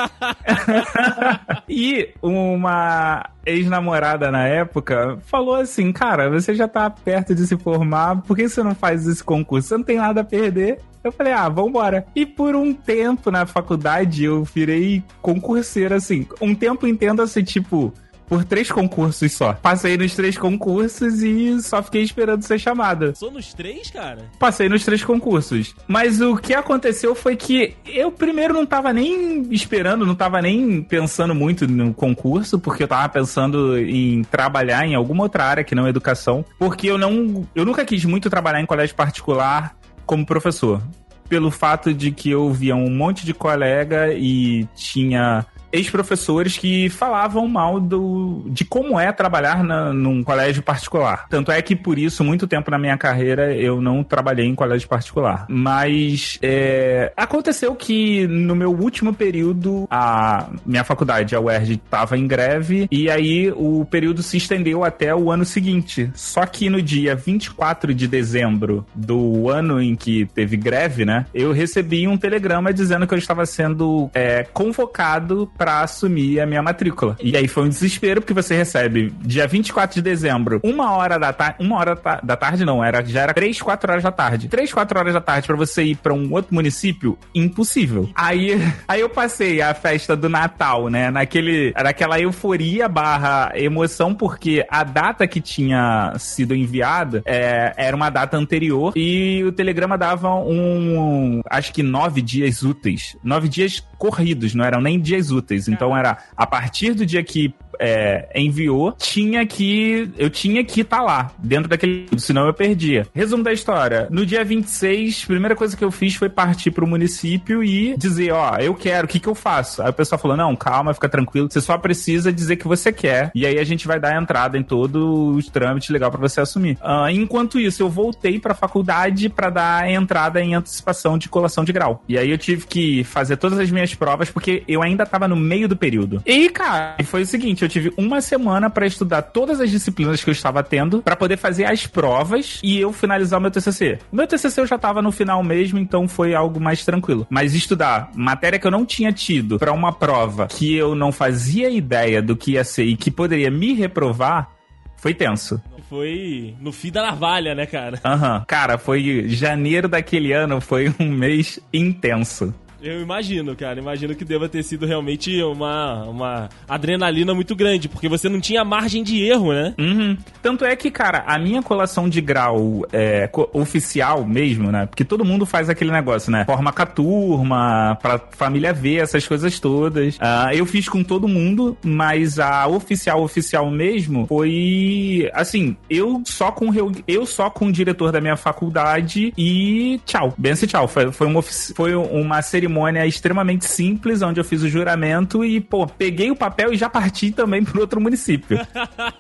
e 1.68 2.09
uma 2.22 3.28
ex-namorada 3.44 4.30
na 4.30 4.46
época 4.46 5.18
falou 5.26 5.57
assim: 5.57 5.92
Cara, 5.92 6.30
você 6.30 6.54
já 6.54 6.66
tá 6.66 6.88
perto 6.88 7.35
de 7.35 7.46
se 7.46 7.57
formar, 7.59 8.22
por 8.22 8.37
que 8.37 8.48
você 8.48 8.62
não 8.62 8.74
faz 8.74 9.07
esse 9.07 9.22
concurso? 9.22 9.68
Você 9.68 9.76
não 9.76 9.85
tem 9.85 9.98
nada 9.98 10.22
a 10.22 10.24
perder. 10.24 10.78
Eu 11.04 11.12
falei, 11.12 11.35
ah, 11.35 11.50
vambora. 11.50 12.07
E 12.16 12.24
por 12.24 12.57
um 12.57 12.72
tempo 12.72 13.30
na 13.30 13.44
faculdade 13.44 14.24
eu 14.24 14.42
virei 14.42 15.04
concurseiro, 15.20 15.94
assim. 15.94 16.26
Um 16.40 16.54
tempo 16.54 16.87
entendo 16.87 17.20
assim, 17.20 17.44
tipo, 17.44 17.92
por 18.28 18.44
três 18.44 18.70
concursos 18.70 19.32
só. 19.32 19.52
Passei 19.54 19.96
nos 19.96 20.14
três 20.14 20.37
concursos 20.37 21.22
e 21.22 21.60
só 21.62 21.82
fiquei 21.82 22.02
esperando 22.02 22.42
ser 22.42 22.58
chamada. 22.58 23.14
Só 23.14 23.30
nos 23.30 23.52
três, 23.54 23.90
cara? 23.90 24.30
Passei 24.38 24.68
nos 24.68 24.84
três 24.84 25.04
concursos. 25.04 25.74
Mas 25.87 26.20
o 26.20 26.37
que 26.37 26.54
aconteceu 26.54 27.14
foi 27.14 27.37
que 27.37 27.76
eu 27.87 28.10
primeiro 28.10 28.54
não 28.54 28.66
tava 28.66 28.92
nem 28.92 29.42
esperando, 29.52 30.06
não 30.06 30.14
tava 30.14 30.40
nem 30.40 30.82
pensando 30.82 31.34
muito 31.34 31.66
no 31.66 31.92
concurso, 31.94 32.58
porque 32.58 32.82
eu 32.82 32.88
tava 32.88 33.08
pensando 33.08 33.78
em 33.78 34.22
trabalhar 34.24 34.87
em 34.87 34.94
alguma 34.94 35.22
outra 35.22 35.44
área 35.44 35.64
que 35.64 35.74
não 35.74 35.88
educação, 35.88 36.44
porque 36.58 36.87
eu 36.87 36.98
não, 36.98 37.46
eu 37.54 37.64
nunca 37.64 37.84
quis 37.84 38.04
muito 38.04 38.30
trabalhar 38.30 38.60
em 38.60 38.66
colégio 38.66 38.94
particular 38.94 39.76
como 40.06 40.26
professor. 40.26 40.82
pelo 41.28 41.50
fato 41.50 41.92
de 41.92 42.10
que 42.10 42.30
eu 42.30 42.52
via 42.52 42.76
um 42.76 42.90
monte 42.90 43.24
de 43.24 43.32
colega 43.32 44.12
e 44.12 44.68
tinha 44.74 45.44
ex-professores 45.74 46.56
que 46.56 46.88
falavam 46.88 47.48
mal 47.48 47.80
do, 47.80 48.44
de 48.46 48.64
como 48.64 48.98
é 48.98 49.12
trabalhar 49.12 49.64
na, 49.64 49.92
num 49.92 50.22
colégio 50.22 50.62
particular. 50.62 51.26
Tanto 51.28 51.50
é 51.50 51.60
que, 51.60 51.74
por 51.74 51.98
isso, 51.98 52.22
muito 52.22 52.46
tempo 52.46 52.70
na 52.70 52.78
minha 52.78 52.96
carreira, 52.96 53.54
eu 53.54 53.80
não 53.80 54.04
trabalhei 54.04 54.46
em 54.46 54.54
colégio 54.54 54.88
particular. 54.88 55.46
Mas 55.48 56.38
é, 56.40 57.12
aconteceu 57.16 57.74
que 57.74 58.26
no 58.26 58.54
meu 58.54 58.70
último 58.70 59.12
período, 59.12 59.87
a 59.90 60.48
minha 60.64 60.84
faculdade, 60.84 61.34
a 61.34 61.40
UERJ, 61.40 61.74
estava 61.74 62.16
em 62.16 62.26
greve, 62.26 62.87
e 62.90 63.10
aí 63.10 63.52
o 63.56 63.84
período 63.84 64.22
se 64.22 64.37
estendeu 64.37 64.84
até 64.84 65.14
o 65.14 65.30
ano 65.30 65.44
seguinte. 65.44 66.10
Só 66.14 66.46
que 66.46 66.70
no 66.70 66.80
dia 66.80 67.16
24 67.16 67.92
de 67.92 68.06
dezembro 68.06 68.87
do 68.94 69.48
ano 69.48 69.82
em 69.82 69.96
que 69.96 70.26
teve 70.26 70.56
greve, 70.56 71.04
né, 71.04 71.26
eu 71.34 71.52
recebi 71.52 72.06
um 72.06 72.16
telegrama 72.16 72.72
dizendo 72.72 73.06
que 73.06 73.14
eu 73.14 73.18
estava 73.18 73.44
sendo 73.44 74.10
é, 74.14 74.44
convocado 74.44 75.50
assumir 75.68 76.40
a 76.40 76.46
minha 76.46 76.62
matrícula. 76.62 77.16
E 77.20 77.37
aí 77.37 77.48
foi 77.48 77.64
um 77.64 77.68
desespero, 77.68 78.20
porque 78.20 78.35
você 78.35 78.57
recebe 78.57 79.12
dia 79.20 79.46
24 79.46 79.94
de 79.94 80.03
dezembro, 80.03 80.61
uma 80.62 80.92
hora 80.92 81.18
da 81.18 81.33
tarde, 81.33 81.57
uma 81.61 81.77
hora 81.77 81.98
da 82.22 82.37
tarde 82.37 82.64
não, 82.64 82.85
era, 82.85 83.05
já 83.05 83.22
era 83.22 83.35
3, 83.35 83.61
4 83.61 83.90
horas 83.90 84.03
da 84.03 84.12
tarde. 84.12 84.48
3, 84.48 84.72
4 84.72 84.98
horas 84.98 85.14
da 85.14 85.20
tarde 85.20 85.46
para 85.46 85.57
você 85.57 85.83
ir 85.83 85.96
para 85.96 86.12
um 86.12 86.33
outro 86.33 86.55
município, 86.55 87.18
impossível. 87.35 88.09
Aí, 88.14 88.61
aí 88.87 89.00
eu 89.00 89.09
passei 89.09 89.61
a 89.61 89.74
festa 89.74 90.16
do 90.16 90.29
Natal, 90.29 90.88
né, 90.88 91.11
naquele, 91.11 91.72
naquela 91.72 92.20
euforia 92.20 92.88
barra 92.88 93.53
emoção, 93.55 94.14
porque 94.14 94.64
a 94.68 94.85
data 94.85 95.27
que 95.27 95.40
tinha 95.40 96.14
sido 96.18 96.55
enviada 96.55 97.22
é, 97.24 97.72
era 97.77 97.96
uma 97.96 98.11
data 98.11 98.37
anterior 98.37 98.92
e 98.96 99.42
o 99.44 99.53
telegrama 99.53 99.96
dava 99.96 100.35
um, 100.35 101.40
acho 101.48 101.72
que 101.72 101.83
nove 101.83 102.22
dias 102.22 102.62
úteis. 102.62 103.16
Nove 103.22 103.48
dias 103.48 103.83
corridos, 104.04 104.54
não 104.54 104.62
eram 104.62 104.82
nem 104.82 105.00
dias 105.00 105.30
úteis. 105.30 105.66
Então 105.66 105.96
era 105.96 106.18
a 106.36 106.46
partir 106.46 106.92
do 106.92 107.06
dia 107.06 107.24
que 107.24 107.54
é, 107.80 108.28
enviou, 108.34 108.92
tinha 108.92 109.46
que. 109.46 110.10
Eu 110.16 110.30
tinha 110.30 110.64
que 110.64 110.80
estar 110.80 110.98
tá 110.98 111.02
lá, 111.02 111.32
dentro 111.38 111.68
daquele. 111.68 112.06
Senão 112.16 112.46
eu 112.46 112.54
perdia. 112.54 113.06
Resumo 113.14 113.42
da 113.42 113.52
história. 113.52 114.08
No 114.10 114.24
dia 114.24 114.44
26, 114.44 115.22
a 115.24 115.26
primeira 115.26 115.56
coisa 115.56 115.76
que 115.76 115.84
eu 115.84 115.90
fiz 115.90 116.14
foi 116.14 116.28
partir 116.28 116.70
pro 116.70 116.87
município 116.87 117.62
e 117.62 117.96
dizer: 117.96 118.32
Ó, 118.32 118.56
eu 118.58 118.74
quero, 118.74 119.06
o 119.06 119.08
que, 119.08 119.20
que 119.20 119.28
eu 119.28 119.34
faço? 119.34 119.82
Aí 119.82 119.90
o 119.90 119.94
pessoal 119.94 120.18
falou: 120.18 120.37
Não, 120.37 120.54
calma, 120.56 120.94
fica 120.94 121.08
tranquilo. 121.08 121.48
Você 121.50 121.60
só 121.60 121.76
precisa 121.78 122.32
dizer 122.32 122.56
que 122.56 122.68
você 122.68 122.92
quer. 122.92 123.30
E 123.34 123.46
aí 123.46 123.58
a 123.58 123.64
gente 123.64 123.87
vai 123.87 123.98
dar 123.98 124.16
a 124.16 124.20
entrada 124.20 124.58
em 124.58 124.62
todos 124.62 125.37
os 125.37 125.48
trâmites 125.48 125.90
legal 125.90 126.10
para 126.10 126.20
você 126.20 126.40
assumir. 126.40 126.78
Uh, 126.82 127.08
enquanto 127.10 127.58
isso, 127.58 127.82
eu 127.82 127.88
voltei 127.88 128.38
pra 128.38 128.54
faculdade 128.54 129.28
para 129.28 129.50
dar 129.50 129.82
a 129.82 129.90
entrada 129.90 130.40
em 130.40 130.54
antecipação 130.54 131.18
de 131.18 131.28
colação 131.28 131.64
de 131.64 131.72
grau. 131.72 132.02
E 132.08 132.18
aí 132.18 132.30
eu 132.30 132.38
tive 132.38 132.66
que 132.66 133.04
fazer 133.04 133.37
todas 133.37 133.58
as 133.58 133.70
minhas 133.70 133.94
provas, 133.94 134.30
porque 134.30 134.62
eu 134.68 134.82
ainda 134.82 135.06
tava 135.06 135.28
no 135.28 135.37
meio 135.37 135.68
do 135.68 135.76
período. 135.76 136.22
E, 136.26 136.48
cara, 136.50 136.96
foi 137.04 137.22
o 137.22 137.26
seguinte: 137.26 137.63
eu 137.64 137.68
tive 137.68 137.92
uma 137.96 138.20
semana 138.20 138.68
para 138.70 138.87
estudar 138.87 139.22
todas 139.22 139.61
as 139.61 139.70
disciplinas 139.70 140.22
que 140.22 140.31
eu 140.31 140.33
estava 140.33 140.62
tendo, 140.62 141.03
para 141.03 141.16
poder 141.16 141.37
fazer 141.37 141.64
as 141.64 141.87
provas 141.87 142.61
e 142.62 142.79
eu 142.79 142.92
finalizar 142.92 143.38
o 143.38 143.42
meu 143.42 143.50
TCC. 143.50 143.98
O 144.12 144.16
meu 144.16 144.27
TCC 144.27 144.61
eu 144.61 144.66
já 144.66 144.79
tava 144.79 145.03
no 145.03 145.12
final 145.12 145.42
mesmo, 145.42 145.79
então 145.79 146.07
foi 146.07 146.35
algo 146.35 146.61
mais 146.61 146.85
tranquilo. 146.85 147.27
Mas 147.31 147.55
estudar 147.55 148.11
matéria 148.14 148.59
que 148.59 148.66
eu 148.66 148.70
não 148.70 148.85
tinha 148.85 149.12
tido 149.12 149.59
para 149.59 149.72
uma 149.72 149.92
prova 149.92 150.46
que 150.46 150.74
eu 150.74 150.94
não 150.94 151.11
fazia 151.11 151.70
ideia 151.70 152.22
do 152.22 152.37
que 152.37 152.53
ia 152.53 152.64
ser 152.64 152.85
e 152.85 152.96
que 152.96 153.11
poderia 153.11 153.50
me 153.50 153.74
reprovar, 153.74 154.50
foi 154.96 155.14
tenso 155.14 155.61
foi 155.88 156.57
no 156.61 156.72
fim 156.72 156.90
da 156.90 157.03
navalha, 157.03 157.55
né, 157.55 157.66
cara? 157.66 158.00
Aham. 158.05 158.38
Uhum. 158.38 158.44
Cara, 158.48 158.79
foi 158.79 159.29
janeiro 159.29 159.87
daquele 159.87 160.33
ano, 160.33 160.61
foi 160.61 160.92
um 160.98 161.09
mês 161.09 161.61
intenso. 161.72 162.53
Eu 162.84 163.00
imagino, 163.00 163.56
cara. 163.56 163.80
Imagino 163.80 164.14
que 164.14 164.26
deva 164.26 164.46
ter 164.46 164.62
sido 164.62 164.84
realmente 164.84 165.42
uma, 165.42 166.04
uma 166.04 166.48
adrenalina 166.68 167.34
muito 167.34 167.56
grande, 167.56 167.88
porque 167.88 168.10
você 168.10 168.28
não 168.28 168.38
tinha 168.40 168.62
margem 168.62 169.02
de 169.02 169.24
erro, 169.24 169.54
né? 169.54 169.74
Uhum. 169.78 170.18
Tanto 170.42 170.66
é 170.66 170.76
que, 170.76 170.90
cara, 170.90 171.24
a 171.26 171.38
minha 171.38 171.62
colação 171.62 172.10
de 172.10 172.20
grau 172.20 172.86
é, 172.92 173.30
oficial 173.54 174.26
mesmo, 174.26 174.70
né? 174.70 174.84
Porque 174.84 175.02
todo 175.02 175.24
mundo 175.24 175.46
faz 175.46 175.70
aquele 175.70 175.90
negócio, 175.90 176.30
né? 176.30 176.44
Forma 176.44 176.72
com 176.72 176.82
a 176.82 176.86
turma, 176.86 177.98
pra 178.02 178.18
família 178.18 178.72
ver 178.74 178.96
essas 178.96 179.26
coisas 179.26 179.58
todas. 179.58 180.16
Uh, 180.16 180.52
eu 180.52 180.66
fiz 180.66 180.86
com 180.86 181.02
todo 181.02 181.26
mundo, 181.26 181.78
mas 181.82 182.38
a 182.38 182.66
oficial, 182.66 183.22
oficial 183.22 183.70
mesmo, 183.70 184.26
foi 184.26 185.30
assim, 185.32 185.74
eu 185.88 186.22
só 186.26 186.52
com 186.52 186.70
eu 187.08 187.24
só 187.24 187.48
com 187.48 187.68
o 187.68 187.72
diretor 187.72 188.12
da 188.12 188.20
minha 188.20 188.36
faculdade 188.36 189.32
e 189.38 190.00
tchau. 190.04 190.34
Benção 190.36 190.68
tchau. 190.68 190.86
Foi, 190.86 191.10
foi, 191.10 191.26
uma, 191.26 191.40
foi 191.42 191.94
uma 191.94 192.42
cerimônia 192.42 192.73
cerimônia 192.74 193.06
extremamente 193.06 193.64
simples, 193.66 194.20
onde 194.20 194.40
eu 194.40 194.44
fiz 194.44 194.62
o 194.62 194.68
juramento 194.68 195.44
e, 195.44 195.60
pô, 195.60 195.87
peguei 195.87 196.30
o 196.30 196.37
papel 196.37 196.72
e 196.72 196.76
já 196.76 196.88
parti 196.90 197.30
também 197.30 197.62
pro 197.62 197.80
outro 197.80 198.00
município. 198.00 198.58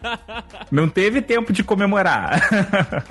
Não 0.70 0.88
teve 0.88 1.22
tempo 1.22 1.52
de 1.52 1.62
comemorar. 1.62 2.40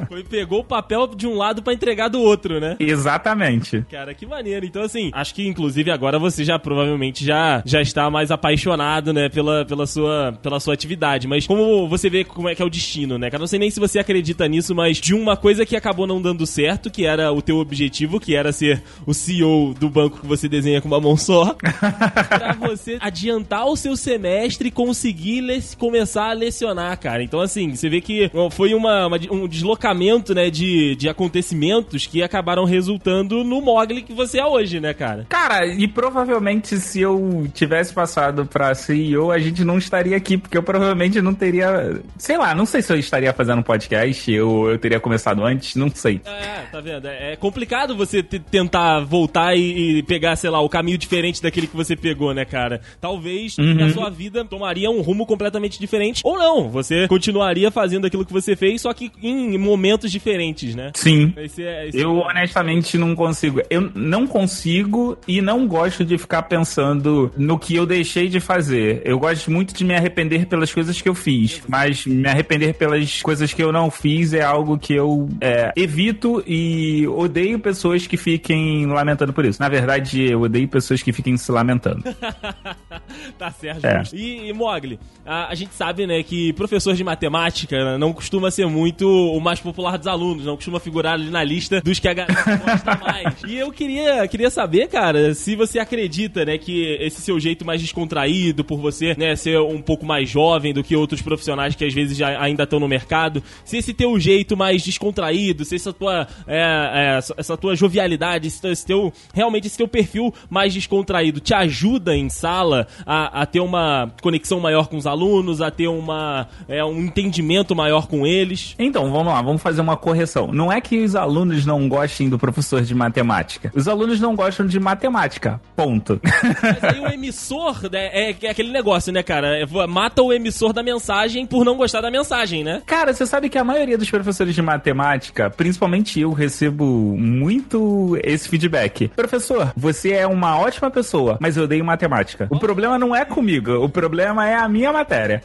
Foi, 0.07 0.23
pegou 0.23 0.59
o 0.59 0.63
papel 0.63 1.07
de 1.07 1.25
um 1.25 1.35
lado 1.35 1.63
para 1.63 1.73
entregar 1.73 2.09
do 2.09 2.19
outro, 2.19 2.59
né? 2.59 2.75
Exatamente. 2.79 3.85
Cara, 3.89 4.13
que 4.13 4.25
maneiro. 4.25 4.65
Então, 4.65 4.81
assim, 4.81 5.11
acho 5.13 5.33
que 5.33 5.47
inclusive 5.47 5.91
agora 5.91 6.19
você 6.19 6.43
já 6.43 6.59
provavelmente 6.59 7.23
já, 7.23 7.63
já 7.65 7.81
está 7.81 8.09
mais 8.09 8.31
apaixonado, 8.31 9.13
né, 9.13 9.29
pela, 9.29 9.65
pela, 9.65 9.87
sua, 9.87 10.37
pela 10.41 10.59
sua 10.59 10.73
atividade. 10.73 11.27
Mas 11.27 11.47
como 11.47 11.87
você 11.87 12.09
vê 12.09 12.23
como 12.23 12.49
é 12.49 12.55
que 12.55 12.61
é 12.61 12.65
o 12.65 12.69
destino, 12.69 13.17
né? 13.17 13.29
Cara, 13.29 13.39
não 13.39 13.47
sei 13.47 13.59
nem 13.59 13.71
se 13.71 13.79
você 13.79 13.99
acredita 13.99 14.47
nisso, 14.47 14.75
mas 14.75 14.97
de 14.97 15.13
uma 15.13 15.37
coisa 15.37 15.65
que 15.65 15.75
acabou 15.75 16.05
não 16.05 16.21
dando 16.21 16.45
certo, 16.45 16.91
que 16.91 17.05
era 17.05 17.31
o 17.31 17.41
teu 17.41 17.57
objetivo, 17.57 18.19
que 18.19 18.35
era 18.35 18.51
ser 18.51 18.83
o 19.05 19.13
CEO 19.13 19.73
do 19.73 19.89
banco 19.89 20.19
que 20.19 20.27
você 20.27 20.32
desenha 20.47 20.81
com 20.81 20.87
uma 20.87 20.99
mão 20.99 21.15
só, 21.17 21.55
pra 21.59 22.53
você 22.59 22.97
adiantar 22.99 23.65
o 23.67 23.75
seu 23.75 23.95
semestre 23.95 24.67
e 24.67 24.71
conseguir 24.71 25.43
começar 25.77 26.29
a 26.29 26.33
lecionar, 26.33 26.97
cara. 26.99 27.23
Então, 27.23 27.39
assim, 27.39 27.75
você 27.75 27.89
vê 27.89 28.01
que 28.01 28.29
foi 28.51 28.73
uma, 28.73 29.07
uma, 29.07 29.17
um 29.31 29.47
deslocamento, 29.47 30.33
né, 30.33 30.49
de, 30.49 30.95
de 30.95 31.09
acontecimentos 31.09 32.07
que 32.07 32.21
acabaram 32.23 32.65
resultando 32.65 33.43
no 33.43 33.61
Mogli 33.61 34.01
que 34.01 34.13
você 34.13 34.39
é 34.39 34.45
hoje, 34.45 34.79
né, 34.79 34.93
cara? 34.93 35.25
Cara, 35.29 35.65
e 35.65 35.87
provavelmente 35.87 36.79
se 36.79 37.01
eu 37.01 37.47
tivesse 37.53 37.93
passado 37.93 38.45
pra 38.45 38.73
CEO, 38.75 39.31
a 39.31 39.39
gente 39.39 39.63
não 39.63 39.77
estaria 39.77 40.15
aqui, 40.15 40.37
porque 40.37 40.57
eu 40.57 40.63
provavelmente 40.63 41.21
não 41.21 41.33
teria. 41.33 42.01
Sei 42.17 42.37
lá, 42.37 42.53
não 42.53 42.65
sei 42.65 42.81
se 42.81 42.91
eu 42.91 42.97
estaria 42.97 43.33
fazendo 43.33 43.59
um 43.59 43.63
podcast 43.63 44.39
ou 44.39 44.71
eu 44.71 44.77
teria 44.77 44.99
começado 44.99 45.43
antes, 45.43 45.75
não 45.75 45.89
sei. 45.89 46.21
É, 46.25 46.65
tá 46.71 46.79
vendo? 46.79 47.07
É 47.07 47.35
complicado 47.35 47.95
você 47.95 48.23
tentar 48.23 49.01
voltar 49.01 49.55
e, 49.55 49.99
e 49.99 50.03
pegar, 50.13 50.35
sei 50.35 50.51
lá, 50.51 50.61
o 50.61 50.69
caminho 50.69 50.95
diferente 50.95 51.41
daquele 51.41 51.65
que 51.65 51.75
você 51.75 51.95
pegou, 51.95 52.35
né, 52.35 52.45
cara? 52.45 52.81
Talvez 53.01 53.57
uhum. 53.57 53.83
a 53.83 53.89
sua 53.89 54.09
vida 54.11 54.45
tomaria 54.45 54.91
um 54.91 55.01
rumo 55.01 55.25
completamente 55.25 55.79
diferente, 55.79 56.21
ou 56.23 56.37
não. 56.37 56.69
Você 56.69 57.07
continuaria 57.07 57.71
fazendo 57.71 58.05
aquilo 58.05 58.23
que 58.23 58.31
você 58.31 58.55
fez, 58.55 58.81
só 58.81 58.93
que 58.93 59.11
em 59.23 59.57
momentos 59.57 60.11
diferentes, 60.11 60.75
né? 60.75 60.91
Sim. 60.93 61.33
Esse 61.35 61.63
é, 61.63 61.87
esse 61.87 61.97
eu 61.97 62.21
é... 62.21 62.27
honestamente 62.27 62.95
não 62.95 63.15
consigo. 63.15 63.59
Eu 63.71 63.91
não 63.95 64.27
consigo 64.27 65.17
e 65.27 65.41
não 65.41 65.67
gosto 65.67 66.05
de 66.05 66.15
ficar 66.19 66.43
pensando 66.43 67.31
no 67.35 67.57
que 67.57 67.75
eu 67.75 67.87
deixei 67.87 68.29
de 68.29 68.39
fazer. 68.39 69.01
Eu 69.03 69.17
gosto 69.17 69.49
muito 69.49 69.73
de 69.73 69.83
me 69.83 69.95
arrepender 69.95 70.45
pelas 70.45 70.71
coisas 70.71 71.01
que 71.01 71.09
eu 71.09 71.15
fiz, 71.15 71.63
mas 71.67 72.05
me 72.05 72.27
arrepender 72.27 72.75
pelas 72.75 73.19
coisas 73.23 73.51
que 73.51 73.63
eu 73.63 73.71
não 73.71 73.89
fiz 73.89 74.31
é 74.33 74.43
algo 74.43 74.77
que 74.77 74.93
eu 74.93 75.27
é, 75.41 75.71
evito 75.75 76.43
e 76.45 77.07
odeio 77.07 77.57
pessoas 77.57 78.05
que 78.05 78.15
fiquem 78.15 78.85
lamentando 78.85 79.33
por 79.33 79.43
isso. 79.43 79.59
Na 79.59 79.69
verdade, 79.69 80.02
verdade, 80.03 80.31
eu 80.31 80.41
odeio 80.41 80.67
pessoas 80.67 81.01
que 81.01 81.11
fiquem 81.11 81.35
se 81.37 81.51
lamentando. 81.51 82.03
tá 83.37 83.51
certo. 83.51 83.85
É. 83.85 84.03
E, 84.13 84.49
e 84.49 84.53
Mogli, 84.53 84.99
a, 85.25 85.51
a, 85.51 85.55
gente 85.55 85.73
sabe, 85.73 86.05
né, 86.05 86.21
que 86.21 86.53
professor 86.53 86.93
de 86.93 87.03
matemática 87.03 87.97
não 87.97 88.13
costuma 88.13 88.51
ser 88.51 88.67
muito 88.67 89.07
o 89.07 89.39
mais 89.39 89.59
popular 89.59 89.97
dos 89.97 90.07
alunos, 90.07 90.45
não 90.45 90.55
costuma 90.55 90.79
figurar 90.79 91.13
ali 91.13 91.29
na 91.29 91.43
lista 91.43 91.81
dos 91.81 91.99
que 91.99 92.07
a 92.07 92.13
galera 92.13 92.55
gosta 92.57 92.95
mais. 92.97 93.43
E 93.47 93.55
eu 93.55 93.71
queria, 93.71 94.27
queria 94.27 94.49
saber, 94.49 94.87
cara, 94.87 95.33
se 95.33 95.55
você 95.55 95.79
acredita, 95.79 96.45
né, 96.45 96.57
que 96.57 96.97
esse 96.99 97.21
seu 97.21 97.39
jeito 97.39 97.65
mais 97.65 97.81
descontraído, 97.81 98.63
por 98.63 98.79
você, 98.79 99.15
né, 99.17 99.35
ser 99.35 99.59
um 99.59 99.81
pouco 99.81 100.05
mais 100.05 100.29
jovem 100.29 100.73
do 100.73 100.83
que 100.83 100.95
outros 100.95 101.21
profissionais 101.21 101.75
que 101.75 101.85
às 101.85 101.93
vezes 101.93 102.17
já 102.17 102.41
ainda 102.41 102.63
estão 102.63 102.79
no 102.79 102.87
mercado, 102.87 103.43
se 103.63 103.77
esse 103.77 103.93
teu 103.93 104.19
jeito 104.19 104.57
mais 104.57 104.83
descontraído, 104.83 105.65
se 105.65 105.75
essa 105.75 105.93
tua, 105.93 106.27
é, 106.47 106.59
é, 106.59 107.19
essa 107.37 107.57
tua 107.57 107.75
jovialidade, 107.75 108.47
esse, 108.47 108.65
esse 108.67 108.85
teu, 108.85 109.11
realmente 109.33 109.67
esse 109.67 109.77
teu 109.77 109.87
perfil 109.93 110.33
mais 110.49 110.73
descontraído 110.73 111.39
te 111.39 111.53
ajuda 111.53 112.15
em 112.15 112.27
sala 112.27 112.87
a, 113.05 113.43
a 113.43 113.45
ter 113.45 113.59
uma 113.59 114.11
conexão 114.21 114.59
maior 114.59 114.87
com 114.87 114.97
os 114.97 115.05
alunos, 115.05 115.61
a 115.61 115.69
ter 115.69 115.87
uma, 115.87 116.47
é, 116.67 116.83
um 116.83 117.01
entendimento 117.01 117.75
maior 117.75 118.07
com 118.07 118.25
eles? 118.25 118.75
Então, 118.79 119.11
vamos 119.11 119.31
lá, 119.31 119.41
vamos 119.41 119.61
fazer 119.61 119.81
uma 119.81 119.95
correção. 119.95 120.47
Não 120.51 120.71
é 120.71 120.81
que 120.81 121.03
os 121.03 121.15
alunos 121.15 121.63
não 121.65 121.87
gostem 121.87 122.27
do 122.27 122.39
professor 122.39 122.81
de 122.81 122.95
matemática. 122.95 123.71
Os 123.75 123.87
alunos 123.87 124.19
não 124.19 124.35
gostam 124.35 124.65
de 124.65 124.79
matemática. 124.79 125.61
Ponto. 125.75 126.19
Mas 126.23 126.83
aí 126.83 126.99
o 126.99 127.07
emissor 127.07 127.83
né, 127.91 128.07
é, 128.07 128.35
é 128.41 128.49
aquele 128.49 128.71
negócio, 128.71 129.13
né, 129.13 129.21
cara? 129.21 129.59
É, 129.59 129.65
mata 129.87 130.23
o 130.23 130.33
emissor 130.33 130.73
da 130.73 130.81
mensagem 130.81 131.45
por 131.45 131.63
não 131.63 131.77
gostar 131.77 132.01
da 132.01 132.09
mensagem, 132.09 132.63
né? 132.63 132.81
Cara, 132.85 133.13
você 133.13 133.25
sabe 133.25 133.49
que 133.49 133.57
a 133.57 133.63
maioria 133.63 133.97
dos 133.97 134.09
professores 134.09 134.55
de 134.55 134.61
matemática, 134.61 135.49
principalmente 135.49 136.19
eu, 136.19 136.31
recebo 136.31 136.85
muito 137.17 138.17
esse 138.23 138.49
feedback. 138.49 139.09
Professor, 139.09 139.71
você 139.83 140.11
é 140.13 140.25
uma 140.25 140.57
ótima 140.57 140.89
pessoa, 140.89 141.37
mas 141.41 141.57
eu 141.57 141.65
odeio 141.65 141.83
matemática. 141.83 142.47
O 142.49 142.57
problema 142.57 142.97
não 142.97 143.13
é 143.13 143.25
comigo, 143.25 143.73
o 143.83 143.89
problema 143.89 144.47
é 144.47 144.55
a 144.55 144.69
minha 144.69 144.93
matéria. 144.93 145.43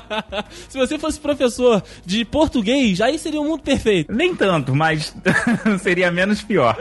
Se 0.66 0.78
você 0.78 0.98
fosse 0.98 1.20
professor 1.20 1.82
de 2.04 2.24
português, 2.24 3.02
aí 3.02 3.18
seria 3.18 3.38
um 3.38 3.44
mundo 3.44 3.62
perfeito. 3.62 4.10
Nem 4.10 4.34
tanto, 4.34 4.74
mas 4.74 5.14
seria 5.80 6.10
menos 6.10 6.40
pior. 6.40 6.74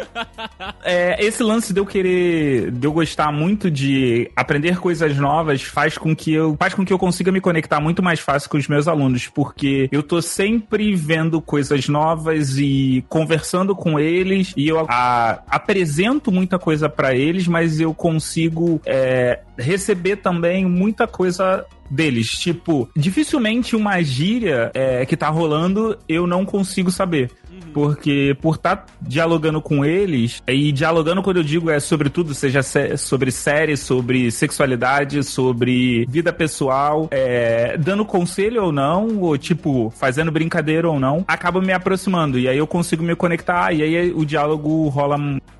É, 0.85 1.17
esse 1.23 1.43
lance 1.43 1.73
de 1.73 1.81
eu 1.81 1.85
querer, 1.85 2.71
de 2.71 2.87
eu 2.87 2.93
gostar 2.93 3.29
muito 3.29 3.69
de 3.69 4.31
aprender 4.33 4.79
coisas 4.79 5.17
novas 5.17 5.63
faz 5.63 5.97
com 5.97 6.15
que 6.15 6.33
eu, 6.33 6.55
faz 6.57 6.73
com 6.73 6.85
que 6.85 6.93
eu 6.93 6.97
consiga 6.97 7.29
me 7.29 7.41
conectar 7.41 7.81
muito 7.81 8.01
mais 8.01 8.21
fácil 8.21 8.49
com 8.49 8.57
os 8.57 8.69
meus 8.69 8.87
alunos, 8.87 9.27
porque 9.27 9.89
eu 9.91 10.01
tô 10.01 10.21
sempre 10.21 10.95
vendo 10.95 11.41
coisas 11.41 11.89
novas 11.89 12.57
e 12.57 13.03
conversando 13.09 13.75
com 13.75 13.99
eles 13.99 14.53
e 14.55 14.69
eu 14.69 14.85
a, 14.87 15.43
apresento 15.49 16.31
muita 16.31 16.57
coisa 16.57 16.84
para 16.89 17.13
eles, 17.15 17.47
mas 17.47 17.79
eu 17.79 17.93
consigo 17.93 18.81
é, 18.85 19.39
receber 19.57 20.17
também 20.17 20.65
muita 20.65 21.07
coisa 21.07 21.65
deles. 21.89 22.31
Tipo, 22.31 22.89
dificilmente 22.95 23.75
uma 23.75 24.01
gíria 24.01 24.71
é, 24.73 25.05
que 25.05 25.17
tá 25.17 25.29
rolando 25.29 25.97
eu 26.07 26.27
não 26.27 26.45
consigo 26.45 26.91
saber. 26.91 27.31
Porque 27.73 28.35
por 28.41 28.55
estar 28.55 28.77
tá 28.77 28.85
dialogando 29.01 29.61
com 29.61 29.83
eles, 29.83 30.41
e 30.47 30.71
dialogando 30.71 31.21
quando 31.21 31.37
eu 31.37 31.43
digo 31.43 31.69
é 31.69 31.79
sobre 31.79 32.09
tudo, 32.09 32.33
seja 32.33 32.61
sobre 32.97 33.31
série, 33.31 33.75
sobre 33.75 34.31
sexualidade, 34.31 35.23
sobre 35.23 36.05
vida 36.07 36.31
pessoal, 36.31 37.07
é, 37.11 37.77
dando 37.77 38.05
conselho 38.05 38.63
ou 38.63 38.71
não, 38.71 39.19
ou 39.19 39.37
tipo, 39.37 39.91
fazendo 39.95 40.31
brincadeira 40.31 40.89
ou 40.89 40.99
não, 40.99 41.23
acaba 41.27 41.61
me 41.61 41.73
aproximando. 41.73 42.39
E 42.39 42.47
aí 42.47 42.57
eu 42.57 42.67
consigo 42.67 43.03
me 43.03 43.15
conectar, 43.15 43.73
e 43.73 43.83
aí 43.83 44.11
o 44.11 44.25
diálogo 44.25 44.87
rola 44.87 45.17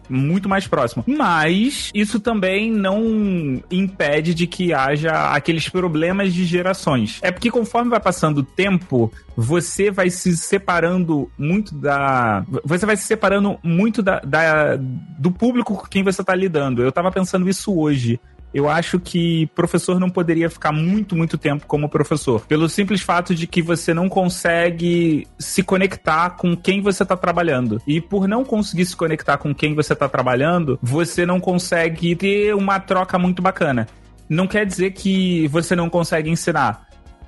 muito 0.09 0.47
mais 0.47 0.67
próximo. 0.67 1.03
Mas 1.07 1.91
isso 1.93 2.19
também 2.19 2.71
não 2.71 3.61
impede 3.71 4.33
de 4.33 4.47
que 4.47 4.73
haja 4.73 5.33
aqueles 5.33 5.69
problemas 5.69 6.14
de 6.23 6.45
gerações. 6.45 7.19
É 7.21 7.31
porque 7.31 7.51
conforme 7.51 7.89
vai 7.89 7.99
passando 7.99 8.39
o 8.39 8.43
tempo, 8.43 9.11
você 9.35 9.91
vai 9.91 10.09
se 10.09 10.35
separando 10.37 11.29
muito 11.37 11.75
da. 11.75 12.45
Você 12.63 12.85
vai 12.85 12.95
se 12.97 13.03
separando 13.03 13.57
muito 13.63 14.01
da, 14.01 14.19
da 14.19 14.75
do 14.75 15.31
público 15.31 15.75
com 15.75 15.87
quem 15.87 16.03
você 16.03 16.21
está 16.21 16.35
lidando. 16.35 16.81
Eu 16.81 16.89
estava 16.89 17.11
pensando 17.11 17.49
isso 17.49 17.77
hoje 17.77 18.19
eu 18.55 18.69
acho 18.69 19.01
que 19.01 19.47
professor 19.47 19.99
não 19.99 20.09
poderia 20.09 20.49
ficar 20.49 20.71
muito, 20.71 21.13
muito 21.13 21.37
tempo 21.37 21.67
como 21.67 21.89
professor. 21.89 22.39
Pelo 22.47 22.69
simples 22.69 23.01
fato 23.01 23.35
de 23.35 23.45
que 23.45 23.61
você 23.61 23.93
não 23.93 24.07
consegue 24.07 25.27
se 25.37 25.61
conectar 25.61 26.29
com 26.29 26.55
quem 26.55 26.81
você 26.81 27.03
está 27.03 27.17
trabalhando. 27.17 27.81
E 27.85 27.99
por 27.99 28.29
não 28.29 28.45
conseguir 28.45 28.85
se 28.85 28.95
conectar 28.95 29.37
com 29.37 29.53
quem 29.53 29.75
você 29.75 29.91
está 29.91 30.07
trabalhando, 30.07 30.79
você 30.81 31.25
não 31.25 31.41
consegue 31.41 32.15
ter 32.15 32.55
uma 32.55 32.79
troca 32.79 33.19
muito 33.19 33.41
bacana. 33.41 33.89
Não 34.27 34.47
quer 34.47 34.65
dizer 34.65 34.91
que 34.91 35.47
você 35.49 35.75
não 35.75 35.89
consegue 35.89 36.29
ensinar, 36.29 36.87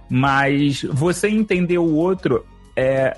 mas 0.09 0.83
você 0.83 1.27
entender 1.27 1.77
o 1.77 1.93
outro 1.93 2.45
é 2.75 3.15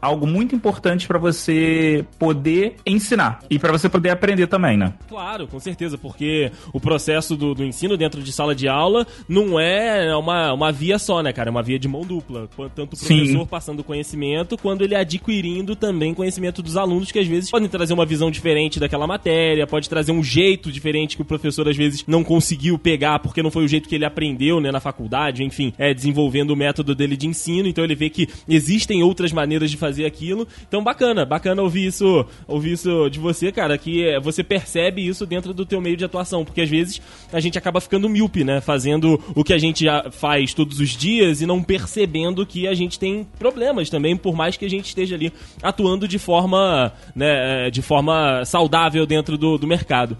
algo 0.00 0.26
muito 0.26 0.54
importante 0.54 1.06
para 1.06 1.18
você 1.18 2.04
poder 2.18 2.76
ensinar 2.86 3.40
e 3.50 3.58
para 3.58 3.72
você 3.72 3.88
poder 3.88 4.10
aprender 4.10 4.46
também, 4.46 4.76
né? 4.76 4.94
Claro, 5.08 5.46
com 5.46 5.58
certeza, 5.58 5.98
porque 5.98 6.50
o 6.72 6.80
processo 6.80 7.36
do, 7.36 7.54
do, 7.54 7.64
ensino 7.64 7.96
dentro 7.96 8.22
de 8.22 8.32
sala 8.32 8.54
de 8.54 8.68
aula 8.68 9.06
não 9.28 9.58
é 9.58 10.14
uma, 10.16 10.52
uma 10.52 10.72
via 10.72 10.98
só, 10.98 11.22
né, 11.22 11.32
cara? 11.32 11.48
É 11.48 11.52
uma 11.52 11.62
via 11.62 11.78
de 11.78 11.88
mão 11.88 12.02
dupla. 12.02 12.48
Tanto 12.74 12.94
o 12.94 12.98
professor 12.98 13.26
Sim. 13.26 13.46
passando 13.46 13.82
conhecimento, 13.82 14.56
quando 14.56 14.82
ele 14.82 14.94
adquirindo 14.94 15.74
também 15.74 16.14
conhecimento 16.14 16.62
dos 16.62 16.76
alunos, 16.76 17.10
que 17.10 17.18
às 17.18 17.26
vezes 17.26 17.50
podem 17.50 17.68
trazer 17.68 17.92
uma 17.92 18.06
visão 18.06 18.30
diferente 18.30 18.78
daquela 18.78 19.06
matéria, 19.06 19.66
pode 19.66 19.88
trazer 19.88 20.12
um 20.12 20.22
jeito 20.22 20.70
diferente 20.70 21.16
que 21.16 21.22
o 21.22 21.24
professor 21.24 21.68
às 21.68 21.76
vezes 21.76 22.04
não 22.06 22.22
conseguiu 22.22 22.78
pegar 22.78 23.18
porque 23.18 23.42
não 23.42 23.50
foi 23.50 23.64
o 23.64 23.68
jeito 23.68 23.88
que 23.88 23.94
ele 23.94 24.04
aprendeu, 24.04 24.60
né, 24.60 24.70
na 24.70 24.80
faculdade, 24.80 25.42
enfim, 25.42 25.72
é 25.78 25.92
desenvolvendo 25.92 26.50
o 26.50 26.56
método 26.56 26.94
dele 26.94 27.16
de 27.16 27.26
ensino, 27.26 27.68
então 27.68 27.82
ele 27.82 27.94
vê 27.94 28.10
que 28.10 28.28
existem 28.48 29.02
outras 29.02 29.32
maneiras 29.32 29.70
de 29.70 29.76
fazer 29.76 29.85
fazer 29.86 30.04
aquilo. 30.04 30.46
Então 30.66 30.82
bacana, 30.82 31.24
bacana 31.24 31.62
ouvir 31.62 31.86
isso, 31.86 32.26
ouvir 32.46 32.72
isso 32.72 33.08
de 33.08 33.18
você, 33.18 33.52
cara, 33.52 33.78
que 33.78 34.04
é, 34.04 34.20
você 34.20 34.42
percebe 34.42 35.06
isso 35.06 35.24
dentro 35.24 35.54
do 35.54 35.64
teu 35.64 35.80
meio 35.80 35.96
de 35.96 36.04
atuação, 36.04 36.44
porque 36.44 36.60
às 36.60 36.68
vezes 36.68 37.00
a 37.32 37.38
gente 37.38 37.56
acaba 37.56 37.80
ficando 37.80 38.08
míope, 38.08 38.42
né, 38.42 38.60
fazendo 38.60 39.20
o 39.34 39.44
que 39.44 39.52
a 39.52 39.58
gente 39.58 39.84
já 39.84 40.10
faz 40.10 40.52
todos 40.52 40.80
os 40.80 40.90
dias 40.90 41.40
e 41.40 41.46
não 41.46 41.62
percebendo 41.62 42.44
que 42.44 42.66
a 42.66 42.74
gente 42.74 42.98
tem 42.98 43.26
problemas 43.38 43.88
também, 43.88 44.16
por 44.16 44.34
mais 44.34 44.56
que 44.56 44.64
a 44.64 44.70
gente 44.70 44.86
esteja 44.86 45.14
ali 45.14 45.32
atuando 45.62 46.08
de 46.08 46.18
forma, 46.18 46.92
né, 47.14 47.70
de 47.70 47.82
forma 47.82 48.44
saudável 48.44 49.06
dentro 49.06 49.38
do, 49.38 49.56
do 49.56 49.66
mercado. 49.66 50.16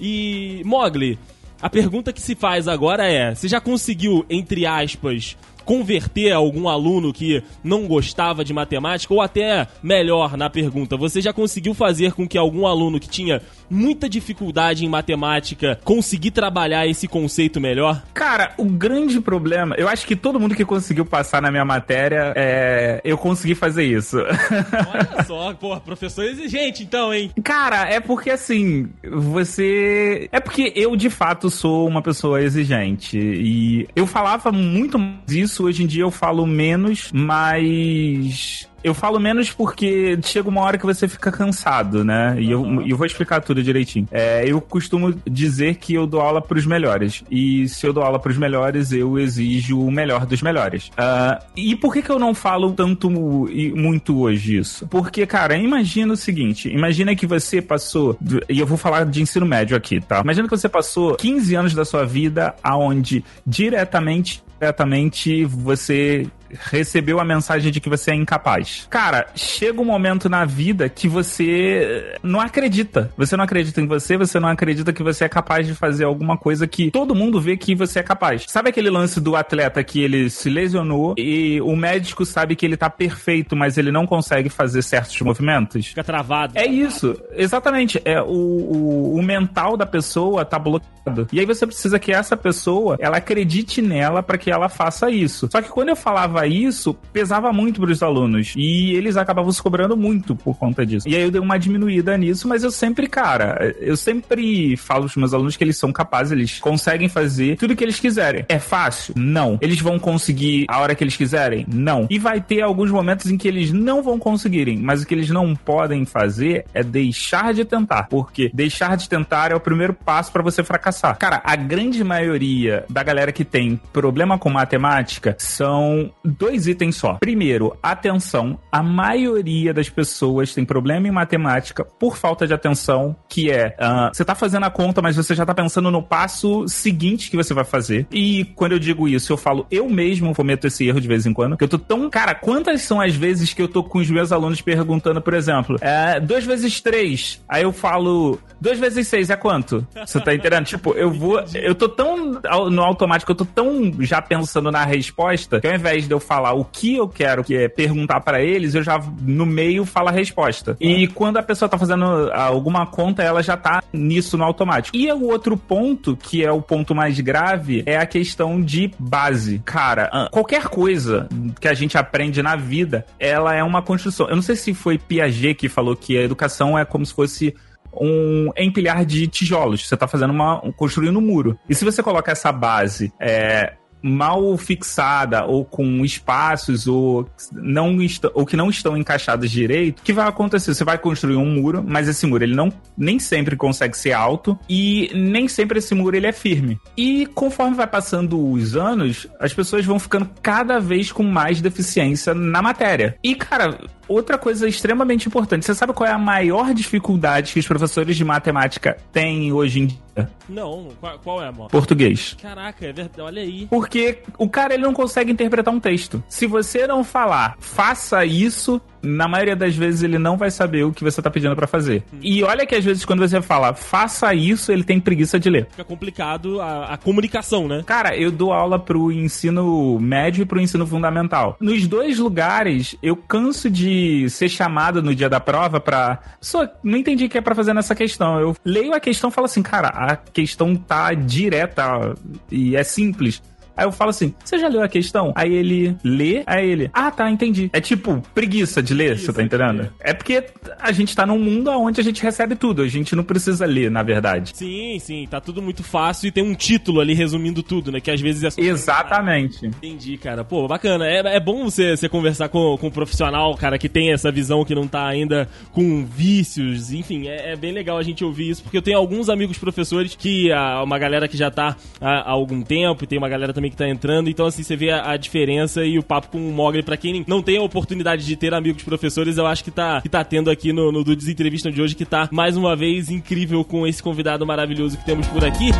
E 0.00 0.62
Mogli, 0.64 1.18
a 1.60 1.70
pergunta 1.70 2.12
que 2.12 2.20
se 2.20 2.34
faz 2.34 2.66
agora 2.66 3.06
é: 3.06 3.34
você 3.34 3.46
já 3.46 3.60
conseguiu, 3.60 4.26
entre 4.28 4.66
aspas, 4.66 5.36
converter 5.64 6.32
algum 6.32 6.68
aluno 6.68 7.12
que 7.12 7.42
não 7.62 7.86
gostava 7.86 8.44
de 8.44 8.52
matemática? 8.52 9.12
Ou 9.12 9.20
até 9.20 9.66
melhor 9.82 10.36
na 10.36 10.50
pergunta, 10.50 10.96
você 10.96 11.20
já 11.20 11.32
conseguiu 11.32 11.74
fazer 11.74 12.12
com 12.12 12.26
que 12.26 12.38
algum 12.38 12.66
aluno 12.66 13.00
que 13.00 13.08
tinha 13.08 13.40
muita 13.72 14.08
dificuldade 14.08 14.84
em 14.84 14.88
matemática 14.88 15.80
conseguir 15.82 16.30
trabalhar 16.30 16.86
esse 16.86 17.08
conceito 17.08 17.60
melhor? 17.60 18.02
Cara, 18.12 18.52
o 18.56 18.64
grande 18.64 19.20
problema, 19.20 19.74
eu 19.78 19.88
acho 19.88 20.06
que 20.06 20.14
todo 20.14 20.38
mundo 20.38 20.54
que 20.54 20.64
conseguiu 20.64 21.04
passar 21.04 21.40
na 21.40 21.50
minha 21.50 21.64
matéria, 21.64 22.32
é, 22.36 23.00
eu 23.04 23.16
consegui 23.16 23.54
fazer 23.54 23.84
isso. 23.84 24.18
Olha 24.92 25.24
só, 25.24 25.54
pô, 25.54 25.78
professor 25.80 26.24
exigente 26.24 26.82
então, 26.82 27.12
hein? 27.12 27.30
Cara, 27.42 27.88
é 27.88 28.00
porque 28.00 28.30
assim, 28.30 28.88
você. 29.02 30.28
É 30.30 30.40
porque 30.40 30.72
eu 30.76 30.94
de 30.96 31.08
fato 31.08 31.50
sou 31.50 31.88
uma 31.88 32.02
pessoa 32.02 32.42
exigente. 32.42 33.18
E 33.18 33.88
eu 33.96 34.06
falava 34.06 34.52
muito 34.52 34.98
disso, 35.26 35.64
hoje 35.64 35.82
em 35.82 35.86
dia 35.86 36.02
eu 36.02 36.10
falo 36.10 36.46
menos, 36.46 37.10
mas 37.12 38.68
eu 38.82 38.94
falo 38.94 39.18
menos 39.18 39.50
porque 39.50 40.18
chega 40.22 40.48
uma 40.48 40.60
hora 40.60 40.78
que 40.78 40.86
você 40.86 41.06
fica 41.08 41.30
cansado, 41.30 42.04
né? 42.04 42.36
E 42.38 42.54
uhum. 42.54 42.80
eu, 42.80 42.88
eu 42.88 42.96
vou 42.96 43.06
explicar 43.06 43.40
tudo 43.40 43.62
direitinho. 43.62 44.08
É, 44.10 44.44
eu 44.46 44.60
costumo 44.60 45.14
dizer 45.28 45.76
que 45.76 45.94
eu 45.94 46.06
dou 46.06 46.20
aula 46.20 46.40
pros 46.40 46.66
melhores. 46.66 47.22
E 47.30 47.68
se 47.68 47.86
eu 47.86 47.92
dou 47.92 48.02
aula 48.02 48.18
pros 48.18 48.36
melhores, 48.36 48.92
eu 48.92 49.18
exijo 49.18 49.80
o 49.80 49.90
melhor 49.90 50.26
dos 50.26 50.42
melhores. 50.42 50.88
Uh, 50.88 51.42
e 51.56 51.76
por 51.76 51.92
que, 51.92 52.02
que 52.02 52.10
eu 52.10 52.18
não 52.18 52.34
falo 52.34 52.72
tanto 52.72 53.48
e 53.50 53.72
muito 53.72 54.18
hoje 54.20 54.58
isso? 54.58 54.86
Porque, 54.86 55.26
cara, 55.26 55.56
imagina 55.56 56.12
o 56.12 56.16
seguinte: 56.16 56.68
imagina 56.68 57.14
que 57.14 57.26
você 57.26 57.60
passou. 57.62 58.18
E 58.48 58.58
eu 58.58 58.66
vou 58.66 58.78
falar 58.78 59.04
de 59.06 59.22
ensino 59.22 59.46
médio 59.46 59.76
aqui, 59.76 60.00
tá? 60.00 60.20
Imagina 60.20 60.48
que 60.48 60.56
você 60.56 60.68
passou 60.68 61.16
15 61.16 61.54
anos 61.54 61.74
da 61.74 61.84
sua 61.84 62.04
vida 62.04 62.54
aonde 62.62 63.24
diretamente 63.46 64.42
diretamente 64.62 65.44
você 65.44 66.28
recebeu 66.70 67.20
a 67.20 67.24
mensagem 67.24 67.70
de 67.70 67.80
que 67.80 67.88
você 67.88 68.10
é 68.10 68.14
incapaz. 68.14 68.86
Cara, 68.90 69.26
chega 69.34 69.80
um 69.80 69.84
momento 69.84 70.28
na 70.28 70.44
vida 70.44 70.88
que 70.88 71.08
você 71.08 72.16
não 72.22 72.40
acredita. 72.40 73.12
Você 73.16 73.36
não 73.36 73.44
acredita 73.44 73.80
em 73.80 73.86
você, 73.86 74.16
você 74.16 74.38
não 74.38 74.48
acredita 74.48 74.92
que 74.92 75.02
você 75.02 75.24
é 75.24 75.28
capaz 75.28 75.66
de 75.66 75.74
fazer 75.74 76.04
alguma 76.04 76.36
coisa 76.36 76.66
que 76.66 76.90
todo 76.90 77.14
mundo 77.14 77.40
vê 77.40 77.56
que 77.56 77.74
você 77.74 78.00
é 78.00 78.02
capaz. 78.02 78.44
Sabe 78.48 78.70
aquele 78.70 78.90
lance 78.90 79.20
do 79.20 79.36
atleta 79.36 79.82
que 79.82 80.02
ele 80.02 80.30
se 80.30 80.48
lesionou 80.48 81.14
e 81.16 81.60
o 81.60 81.76
médico 81.76 82.24
sabe 82.24 82.56
que 82.56 82.66
ele 82.66 82.76
tá 82.76 82.90
perfeito, 82.90 83.56
mas 83.56 83.78
ele 83.78 83.90
não 83.90 84.06
consegue 84.06 84.48
fazer 84.48 84.82
certos 84.82 85.20
movimentos? 85.20 85.86
Fica 85.86 86.04
travado. 86.04 86.52
É 86.56 86.66
isso, 86.66 87.16
exatamente. 87.32 88.00
É 88.04 88.20
o, 88.20 88.26
o, 88.26 89.14
o 89.16 89.22
mental 89.22 89.76
da 89.76 89.86
pessoa 89.86 90.44
tá 90.44 90.58
bloqueado. 90.58 91.26
E 91.32 91.40
aí 91.40 91.46
você 91.46 91.66
precisa 91.66 91.98
que 91.98 92.12
essa 92.12 92.36
pessoa, 92.36 92.96
ela 93.00 93.16
acredite 93.16 93.82
nela 93.82 94.22
para 94.22 94.38
que 94.38 94.50
ela 94.50 94.68
faça 94.68 95.10
isso. 95.10 95.48
Só 95.50 95.60
que 95.60 95.68
quando 95.68 95.88
eu 95.88 95.96
falava 95.96 96.41
falava 96.42 96.46
isso, 96.46 96.94
pesava 97.12 97.52
muito 97.52 97.80
para 97.80 97.90
os 97.90 98.02
alunos. 98.02 98.54
E 98.56 98.92
eles 98.94 99.16
acabavam 99.16 99.52
se 99.52 99.62
cobrando 99.62 99.96
muito 99.96 100.34
por 100.34 100.56
conta 100.58 100.84
disso. 100.84 101.08
E 101.08 101.14
aí 101.14 101.22
eu 101.22 101.30
dei 101.30 101.40
uma 101.40 101.58
diminuída 101.58 102.16
nisso, 102.16 102.48
mas 102.48 102.64
eu 102.64 102.70
sempre, 102.70 103.06
cara, 103.06 103.74
eu 103.80 103.96
sempre 103.96 104.76
falo 104.76 105.04
pros 105.04 105.16
meus 105.16 105.34
alunos 105.34 105.56
que 105.56 105.64
eles 105.64 105.76
são 105.76 105.92
capazes, 105.92 106.32
eles 106.32 106.58
conseguem 106.58 107.08
fazer 107.08 107.56
tudo 107.56 107.76
que 107.76 107.84
eles 107.84 108.00
quiserem. 108.00 108.44
É 108.48 108.58
fácil? 108.58 109.14
Não. 109.16 109.58
Eles 109.60 109.80
vão 109.80 109.98
conseguir 109.98 110.66
a 110.68 110.80
hora 110.80 110.94
que 110.94 111.04
eles 111.04 111.16
quiserem? 111.16 111.66
Não. 111.68 112.06
E 112.10 112.18
vai 112.18 112.40
ter 112.40 112.62
alguns 112.62 112.90
momentos 112.90 113.30
em 113.30 113.38
que 113.38 113.48
eles 113.48 113.72
não 113.72 114.02
vão 114.02 114.18
conseguirem, 114.18 114.78
mas 114.78 115.02
o 115.02 115.06
que 115.06 115.14
eles 115.14 115.30
não 115.30 115.54
podem 115.54 116.04
fazer 116.04 116.64
é 116.74 116.82
deixar 116.82 117.54
de 117.54 117.64
tentar, 117.64 118.04
porque 118.04 118.50
deixar 118.52 118.96
de 118.96 119.08
tentar 119.08 119.52
é 119.52 119.54
o 119.54 119.60
primeiro 119.60 119.94
passo 119.94 120.32
para 120.32 120.42
você 120.42 120.62
fracassar. 120.62 121.16
Cara, 121.18 121.40
a 121.44 121.56
grande 121.56 122.02
maioria 122.02 122.84
da 122.88 123.02
galera 123.02 123.32
que 123.32 123.44
tem 123.44 123.80
problema 123.92 124.38
com 124.38 124.50
matemática 124.50 125.36
são 125.38 126.10
dois 126.38 126.66
itens 126.66 126.96
só. 126.96 127.14
Primeiro, 127.14 127.76
atenção. 127.82 128.58
A 128.70 128.82
maioria 128.82 129.72
das 129.74 129.88
pessoas 129.88 130.54
tem 130.54 130.64
problema 130.64 131.08
em 131.08 131.10
matemática 131.10 131.84
por 131.84 132.16
falta 132.16 132.46
de 132.46 132.54
atenção, 132.54 133.14
que 133.28 133.50
é 133.50 133.76
uh, 133.78 134.14
você 134.14 134.24
tá 134.24 134.34
fazendo 134.34 134.64
a 134.64 134.70
conta, 134.70 135.02
mas 135.02 135.16
você 135.16 135.34
já 135.34 135.44
tá 135.44 135.54
pensando 135.54 135.90
no 135.90 136.02
passo 136.02 136.66
seguinte 136.68 137.30
que 137.30 137.36
você 137.36 137.52
vai 137.52 137.64
fazer. 137.64 138.06
E 138.10 138.44
quando 138.56 138.72
eu 138.72 138.78
digo 138.78 139.08
isso, 139.08 139.32
eu 139.32 139.36
falo, 139.36 139.66
eu 139.70 139.88
mesmo 139.88 140.34
cometo 140.34 140.66
esse 140.66 140.86
erro 140.86 141.00
de 141.00 141.08
vez 141.08 141.26
em 141.26 141.32
quando, 141.32 141.56
que 141.56 141.64
eu 141.64 141.68
tô 141.68 141.78
tão. 141.78 142.08
Cara, 142.10 142.34
quantas 142.34 142.82
são 142.82 143.00
as 143.00 143.14
vezes 143.14 143.52
que 143.52 143.62
eu 143.62 143.68
tô 143.68 143.82
com 143.82 143.98
os 143.98 144.10
meus 144.10 144.32
alunos 144.32 144.60
perguntando, 144.60 145.20
por 145.20 145.34
exemplo, 145.34 145.76
é, 145.80 146.18
2 146.18 146.44
vezes 146.44 146.80
3. 146.80 147.42
Aí 147.48 147.62
eu 147.62 147.72
falo, 147.72 148.38
2 148.60 148.78
vezes 148.78 149.08
6 149.08 149.30
é 149.30 149.36
quanto? 149.36 149.86
Você 149.94 150.20
tá 150.20 150.34
entendendo? 150.34 150.62
tipo, 150.64 150.92
eu 150.92 151.10
vou. 151.10 151.42
Eu 151.54 151.74
tô 151.74 151.88
tão 151.88 152.40
no 152.70 152.82
automático, 152.82 153.30
eu 153.30 153.36
tô 153.36 153.44
tão 153.44 153.92
já 154.00 154.20
pensando 154.20 154.70
na 154.70 154.84
resposta, 154.84 155.60
que 155.60 155.66
ao 155.66 155.74
invés 155.74 156.06
de 156.06 156.12
eu 156.12 156.20
falar 156.22 156.52
o 156.52 156.64
que 156.64 156.96
eu 156.96 157.08
quero, 157.08 157.44
que 157.44 157.54
é 157.54 157.68
perguntar 157.68 158.20
para 158.20 158.42
eles, 158.42 158.74
eu 158.74 158.82
já 158.82 159.02
no 159.20 159.44
meio 159.44 159.84
falo 159.84 160.08
a 160.08 160.12
resposta. 160.12 160.76
E 160.80 161.06
quando 161.08 161.36
a 161.36 161.42
pessoa 161.42 161.68
tá 161.68 161.78
fazendo 161.78 162.04
alguma 162.32 162.86
conta, 162.86 163.22
ela 163.22 163.42
já 163.42 163.56
tá 163.56 163.82
nisso 163.92 164.38
no 164.38 164.44
automático. 164.44 164.96
E 164.96 165.10
o 165.12 165.24
outro 165.24 165.56
ponto, 165.56 166.16
que 166.16 166.44
é 166.44 166.50
o 166.50 166.62
ponto 166.62 166.94
mais 166.94 167.18
grave, 167.20 167.82
é 167.86 167.96
a 167.96 168.06
questão 168.06 168.60
de 168.60 168.90
base. 168.98 169.60
Cara, 169.64 170.08
ah, 170.12 170.28
qualquer 170.30 170.68
coisa 170.68 171.28
que 171.60 171.68
a 171.68 171.74
gente 171.74 171.98
aprende 171.98 172.42
na 172.42 172.56
vida, 172.56 173.04
ela 173.18 173.54
é 173.54 173.62
uma 173.62 173.82
construção. 173.82 174.28
Eu 174.28 174.36
não 174.36 174.42
sei 174.42 174.56
se 174.56 174.72
foi 174.74 174.98
Piaget 174.98 175.54
que 175.54 175.68
falou 175.68 175.96
que 175.96 176.16
a 176.16 176.22
educação 176.22 176.78
é 176.78 176.84
como 176.84 177.04
se 177.04 177.12
fosse 177.12 177.54
um 177.94 178.50
empilhar 178.56 179.04
de 179.04 179.26
tijolos. 179.26 179.86
Você 179.86 179.94
está 179.94 180.06
fazendo 180.06 180.30
uma. 180.30 180.60
construindo 180.76 181.18
um 181.18 181.22
muro. 181.22 181.58
E 181.68 181.74
se 181.74 181.84
você 181.84 182.02
coloca 182.02 182.32
essa 182.32 182.50
base 182.50 183.12
é, 183.20 183.74
mal 184.02 184.56
fixada 184.56 185.44
ou 185.44 185.64
com 185.64 186.04
espaços 186.04 186.86
ou, 186.86 187.28
não 187.52 187.96
ou 188.34 188.44
que 188.44 188.56
não 188.56 188.68
estão 188.68 188.96
encaixados 188.96 189.50
direito, 189.50 190.00
o 190.00 190.02
que 190.02 190.12
vai 190.12 190.28
acontecer? 190.28 190.74
Você 190.74 190.84
vai 190.84 190.98
construir 190.98 191.36
um 191.36 191.46
muro, 191.46 191.84
mas 191.86 192.08
esse 192.08 192.26
muro 192.26 192.44
ele 192.44 192.54
não 192.54 192.72
nem 192.96 193.18
sempre 193.18 193.56
consegue 193.56 193.96
ser 193.96 194.12
alto 194.12 194.58
e 194.68 195.10
nem 195.14 195.48
sempre 195.48 195.78
esse 195.78 195.94
muro 195.94 196.16
ele 196.16 196.26
é 196.26 196.32
firme. 196.32 196.78
E 196.96 197.26
conforme 197.26 197.76
vai 197.76 197.86
passando 197.86 198.50
os 198.50 198.76
anos, 198.76 199.26
as 199.38 199.54
pessoas 199.54 199.84
vão 199.84 199.98
ficando 199.98 200.28
cada 200.42 200.78
vez 200.78 201.12
com 201.12 201.22
mais 201.22 201.60
deficiência 201.60 202.34
na 202.34 202.60
matéria. 202.60 203.16
E 203.22 203.34
cara, 203.34 203.78
outra 204.08 204.36
coisa 204.36 204.68
extremamente 204.68 205.26
importante. 205.26 205.64
Você 205.64 205.74
sabe 205.74 205.92
qual 205.92 206.08
é 206.08 206.12
a 206.12 206.18
maior 206.18 206.74
dificuldade 206.74 207.52
que 207.52 207.60
os 207.60 207.66
professores 207.66 208.16
de 208.16 208.24
matemática 208.24 208.96
têm 209.12 209.52
hoje 209.52 209.80
em 209.80 209.86
dia? 209.86 209.98
Não, 210.48 210.88
qual, 211.00 211.18
qual 211.18 211.42
é, 211.42 211.48
amor? 211.48 211.70
Português. 211.70 212.36
Caraca, 212.40 212.84
é 212.86 212.92
verdade, 212.92 213.20
olha 213.20 213.42
aí. 213.42 213.66
Porque 213.68 214.18
o 214.38 214.48
cara 214.48 214.74
ele 214.74 214.82
não 214.82 214.92
consegue 214.92 215.32
interpretar 215.32 215.72
um 215.72 215.80
texto. 215.80 216.22
Se 216.28 216.46
você 216.46 216.86
não 216.86 217.02
falar, 217.02 217.56
faça 217.58 218.24
isso, 218.24 218.80
na 219.02 219.26
maioria 219.26 219.56
das 219.56 219.74
vezes 219.74 220.02
ele 220.02 220.18
não 220.18 220.36
vai 220.36 220.50
saber 220.50 220.84
o 220.84 220.92
que 220.92 221.02
você 221.02 221.20
tá 221.20 221.30
pedindo 221.30 221.56
para 221.56 221.66
fazer. 221.66 222.02
Hum. 222.12 222.18
E 222.22 222.42
olha 222.42 222.66
que 222.66 222.74
às 222.74 222.84
vezes 222.84 223.04
quando 223.04 223.20
você 223.20 223.40
fala, 223.42 223.74
faça 223.74 224.32
isso, 224.34 224.70
ele 224.70 224.84
tem 224.84 225.00
preguiça 225.00 225.38
de 225.38 225.50
ler. 225.50 225.66
Fica 225.70 225.84
complicado 225.84 226.60
a, 226.60 226.94
a 226.94 226.96
comunicação, 226.96 227.66
né? 227.68 227.82
Cara, 227.84 228.16
eu 228.16 228.30
dou 228.30 228.52
aula 228.52 228.78
pro 228.78 229.10
ensino 229.10 229.98
médio 229.98 230.42
e 230.42 230.46
pro 230.46 230.60
ensino 230.60 230.86
fundamental. 230.86 231.56
Nos 231.60 231.86
dois 231.86 232.18
lugares, 232.18 232.96
eu 233.02 233.16
canso 233.16 233.68
de 233.68 234.28
ser 234.30 234.48
chamado 234.48 235.02
no 235.02 235.14
dia 235.14 235.28
da 235.28 235.40
prova 235.40 235.80
pra. 235.80 236.18
Só, 236.40 236.68
não 236.82 236.98
entendi 236.98 237.24
o 237.24 237.28
que 237.28 237.38
é 237.38 237.40
pra 237.40 237.54
fazer 237.54 237.72
nessa 237.72 237.94
questão. 237.94 238.38
Eu 238.38 238.56
leio 238.64 238.94
a 238.94 239.00
questão 239.00 239.30
e 239.30 239.32
falo 239.32 239.46
assim, 239.46 239.62
cara, 239.62 239.88
a 239.88 240.16
questão 240.16 240.76
tá 240.76 241.12
direta 241.14 242.14
e 242.50 242.76
é 242.76 242.84
simples. 242.84 243.42
Aí 243.76 243.86
eu 243.86 243.92
falo 243.92 244.10
assim: 244.10 244.34
você 244.44 244.58
já 244.58 244.68
leu 244.68 244.82
a 244.82 244.88
questão? 244.88 245.32
Aí 245.34 245.52
ele 245.52 245.96
lê, 246.04 246.42
aí 246.46 246.68
ele, 246.68 246.90
ah, 246.92 247.10
tá, 247.10 247.30
entendi. 247.30 247.70
É 247.72 247.80
tipo 247.80 248.22
preguiça 248.34 248.82
de 248.82 248.94
ler, 248.94 249.18
você 249.18 249.32
tá 249.32 249.42
entendendo? 249.42 249.90
É. 250.00 250.10
é 250.10 250.14
porque 250.14 250.44
a 250.78 250.92
gente 250.92 251.14
tá 251.14 251.26
num 251.26 251.38
mundo 251.38 251.70
onde 251.70 252.00
a 252.00 252.04
gente 252.04 252.22
recebe 252.22 252.54
tudo, 252.54 252.82
a 252.82 252.88
gente 252.88 253.14
não 253.14 253.24
precisa 253.24 253.66
ler, 253.66 253.90
na 253.90 254.02
verdade. 254.02 254.52
Sim, 254.54 254.98
sim, 254.98 255.26
tá 255.28 255.40
tudo 255.40 255.62
muito 255.62 255.82
fácil 255.82 256.28
e 256.28 256.32
tem 256.32 256.44
um 256.44 256.54
título 256.54 257.00
ali 257.00 257.14
resumindo 257.14 257.62
tudo, 257.62 257.90
né? 257.90 258.00
Que 258.00 258.10
às 258.10 258.20
vezes 258.20 258.44
é 258.44 258.50
só. 258.50 258.60
Exatamente. 258.60 259.66
Entendi, 259.66 260.16
cara. 260.16 260.44
Pô, 260.44 260.66
bacana. 260.66 261.06
É, 261.06 261.36
é 261.36 261.40
bom 261.40 261.64
você, 261.64 261.96
você 261.96 262.08
conversar 262.08 262.48
com, 262.48 262.76
com 262.78 262.86
um 262.88 262.90
profissional, 262.90 263.54
cara, 263.56 263.78
que 263.78 263.88
tem 263.88 264.12
essa 264.12 264.30
visão 264.30 264.64
que 264.64 264.74
não 264.74 264.86
tá 264.86 265.06
ainda 265.06 265.48
com 265.72 266.04
vícios, 266.04 266.92
enfim, 266.92 267.28
é, 267.28 267.52
é 267.52 267.56
bem 267.56 267.72
legal 267.72 267.98
a 267.98 268.02
gente 268.02 268.24
ouvir 268.24 268.50
isso, 268.50 268.62
porque 268.62 268.76
eu 268.76 268.82
tenho 268.82 268.98
alguns 268.98 269.28
amigos 269.28 269.58
professores 269.58 270.14
que, 270.14 270.52
a, 270.52 270.82
uma 270.82 270.98
galera 270.98 271.28
que 271.28 271.36
já 271.36 271.50
tá 271.50 271.76
há, 272.00 272.10
há 272.20 272.30
algum 272.30 272.62
tempo, 272.62 273.04
e 273.04 273.06
tem 273.06 273.18
uma 273.18 273.28
galera 273.28 273.52
também 273.52 273.61
também 273.62 273.70
que 273.70 273.76
tá 273.76 273.88
entrando. 273.88 274.28
Então, 274.28 274.46
assim, 274.46 274.62
você 274.62 274.74
vê 274.74 274.90
a, 274.90 275.12
a 275.12 275.16
diferença 275.16 275.84
e 275.84 275.98
o 275.98 276.02
papo 276.02 276.28
com 276.28 276.38
o 276.38 276.52
Mogli, 276.52 276.82
pra 276.82 276.96
quem 276.96 277.24
não 277.26 277.40
tem 277.40 277.58
a 277.58 277.62
oportunidade 277.62 278.26
de 278.26 278.36
ter 278.36 278.52
amigos 278.52 278.82
professores, 278.82 279.38
eu 279.38 279.46
acho 279.46 279.62
que 279.62 279.70
tá, 279.70 280.00
que 280.00 280.08
tá 280.08 280.24
tendo 280.24 280.50
aqui 280.50 280.72
no, 280.72 280.90
no 280.90 281.04
Dudes 281.04 281.28
Entrevista 281.28 281.70
de 281.70 281.80
hoje, 281.80 281.94
que 281.94 282.04
tá 282.04 282.28
mais 282.32 282.56
uma 282.56 282.74
vez 282.74 283.10
incrível 283.10 283.64
com 283.64 283.86
esse 283.86 284.02
convidado 284.02 284.44
maravilhoso 284.44 284.98
que 284.98 285.04
temos 285.04 285.26
por 285.28 285.44
aqui. 285.44 285.70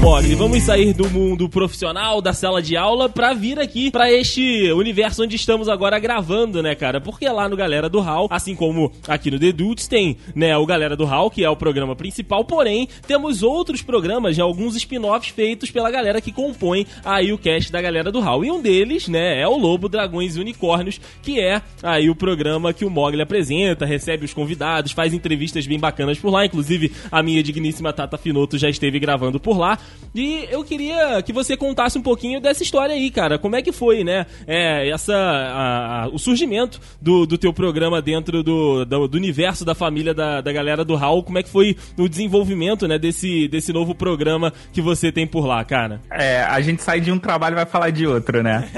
Mogli, 0.00 0.34
vamos 0.36 0.62
sair 0.62 0.94
do 0.94 1.10
mundo 1.10 1.48
profissional, 1.48 2.22
da 2.22 2.32
sala 2.32 2.62
de 2.62 2.76
aula, 2.76 3.08
pra 3.08 3.34
vir 3.34 3.58
aqui 3.58 3.90
pra 3.90 4.10
este 4.10 4.70
universo 4.72 5.24
onde 5.24 5.34
estamos 5.34 5.68
agora 5.68 5.98
gravando, 5.98 6.62
né, 6.62 6.74
cara? 6.74 7.00
Porque 7.00 7.28
lá 7.28 7.48
no 7.48 7.56
Galera 7.56 7.88
do 7.88 8.00
Hall, 8.00 8.28
assim 8.30 8.54
como 8.54 8.92
aqui 9.08 9.30
no 9.30 9.38
The 9.38 9.52
Dudes, 9.52 9.88
tem, 9.88 10.16
né, 10.34 10.56
o 10.56 10.64
Galera 10.64 10.96
do 10.96 11.04
Hall, 11.04 11.30
que 11.30 11.44
é 11.44 11.50
o 11.50 11.56
programa 11.56 11.96
principal, 11.96 12.44
porém, 12.44 12.88
temos 13.06 13.42
outros 13.42 13.82
programas, 13.82 14.38
né, 14.38 14.42
alguns 14.42 14.76
spin-offs 14.76 15.30
feitos 15.30 15.70
pela 15.70 15.90
galera 15.90 16.20
que 16.20 16.32
compõe 16.32 16.86
aí 17.04 17.32
o 17.32 17.38
cast 17.38 17.70
da 17.72 17.82
Galera 17.82 18.12
do 18.12 18.20
Hall. 18.20 18.44
E 18.44 18.50
um 18.50 18.62
deles, 18.62 19.08
né, 19.08 19.40
é 19.40 19.48
o 19.48 19.58
Lobo, 19.58 19.88
Dragões 19.88 20.36
e 20.36 20.40
Unicórnios, 20.40 21.00
que 21.22 21.40
é 21.40 21.60
aí 21.82 22.08
o 22.08 22.14
programa 22.14 22.72
que 22.72 22.84
o 22.84 22.90
Mogli 22.90 23.20
apresenta, 23.20 23.84
recebe 23.84 24.24
os 24.24 24.32
convidados, 24.32 24.92
faz 24.92 25.12
entrevistas 25.12 25.66
bem 25.66 25.78
bacanas 25.78 26.18
por 26.18 26.30
lá, 26.30 26.46
inclusive 26.46 26.92
a 27.10 27.22
minha 27.22 27.42
digníssima 27.42 27.92
Tata 27.92 28.16
Finoto 28.16 28.56
já 28.56 28.70
esteve 28.70 28.98
gravando 29.00 29.40
por 29.40 29.58
lá. 29.58 29.78
E 30.14 30.48
eu 30.50 30.64
queria 30.64 31.22
que 31.22 31.32
você 31.32 31.56
contasse 31.56 31.98
um 31.98 32.02
pouquinho 32.02 32.40
dessa 32.40 32.62
história 32.62 32.94
aí, 32.94 33.10
cara. 33.10 33.38
Como 33.38 33.56
é 33.56 33.62
que 33.62 33.72
foi, 33.72 34.02
né? 34.02 34.26
É, 34.46 34.88
essa, 34.88 35.14
a, 35.14 36.04
a, 36.04 36.08
o 36.08 36.18
surgimento 36.18 36.80
do, 37.00 37.26
do 37.26 37.38
teu 37.38 37.52
programa 37.52 38.00
dentro 38.00 38.42
do, 38.42 38.84
do, 38.84 39.08
do 39.08 39.16
universo 39.16 39.64
da 39.64 39.74
família 39.74 40.14
da, 40.14 40.40
da 40.40 40.52
galera 40.52 40.84
do 40.84 40.94
Raul. 40.94 41.22
Como 41.22 41.38
é 41.38 41.42
que 41.42 41.50
foi 41.50 41.76
o 41.96 42.08
desenvolvimento, 42.08 42.88
né, 42.88 42.98
desse, 42.98 43.48
desse 43.48 43.72
novo 43.72 43.94
programa 43.94 44.52
que 44.72 44.80
você 44.80 45.12
tem 45.12 45.26
por 45.26 45.46
lá, 45.46 45.64
cara? 45.64 46.00
É, 46.10 46.42
a 46.42 46.60
gente 46.60 46.82
sai 46.82 47.00
de 47.00 47.12
um 47.12 47.18
trabalho 47.18 47.54
e 47.54 47.56
vai 47.56 47.66
falar 47.66 47.90
de 47.90 48.06
outro, 48.06 48.42
né? 48.42 48.68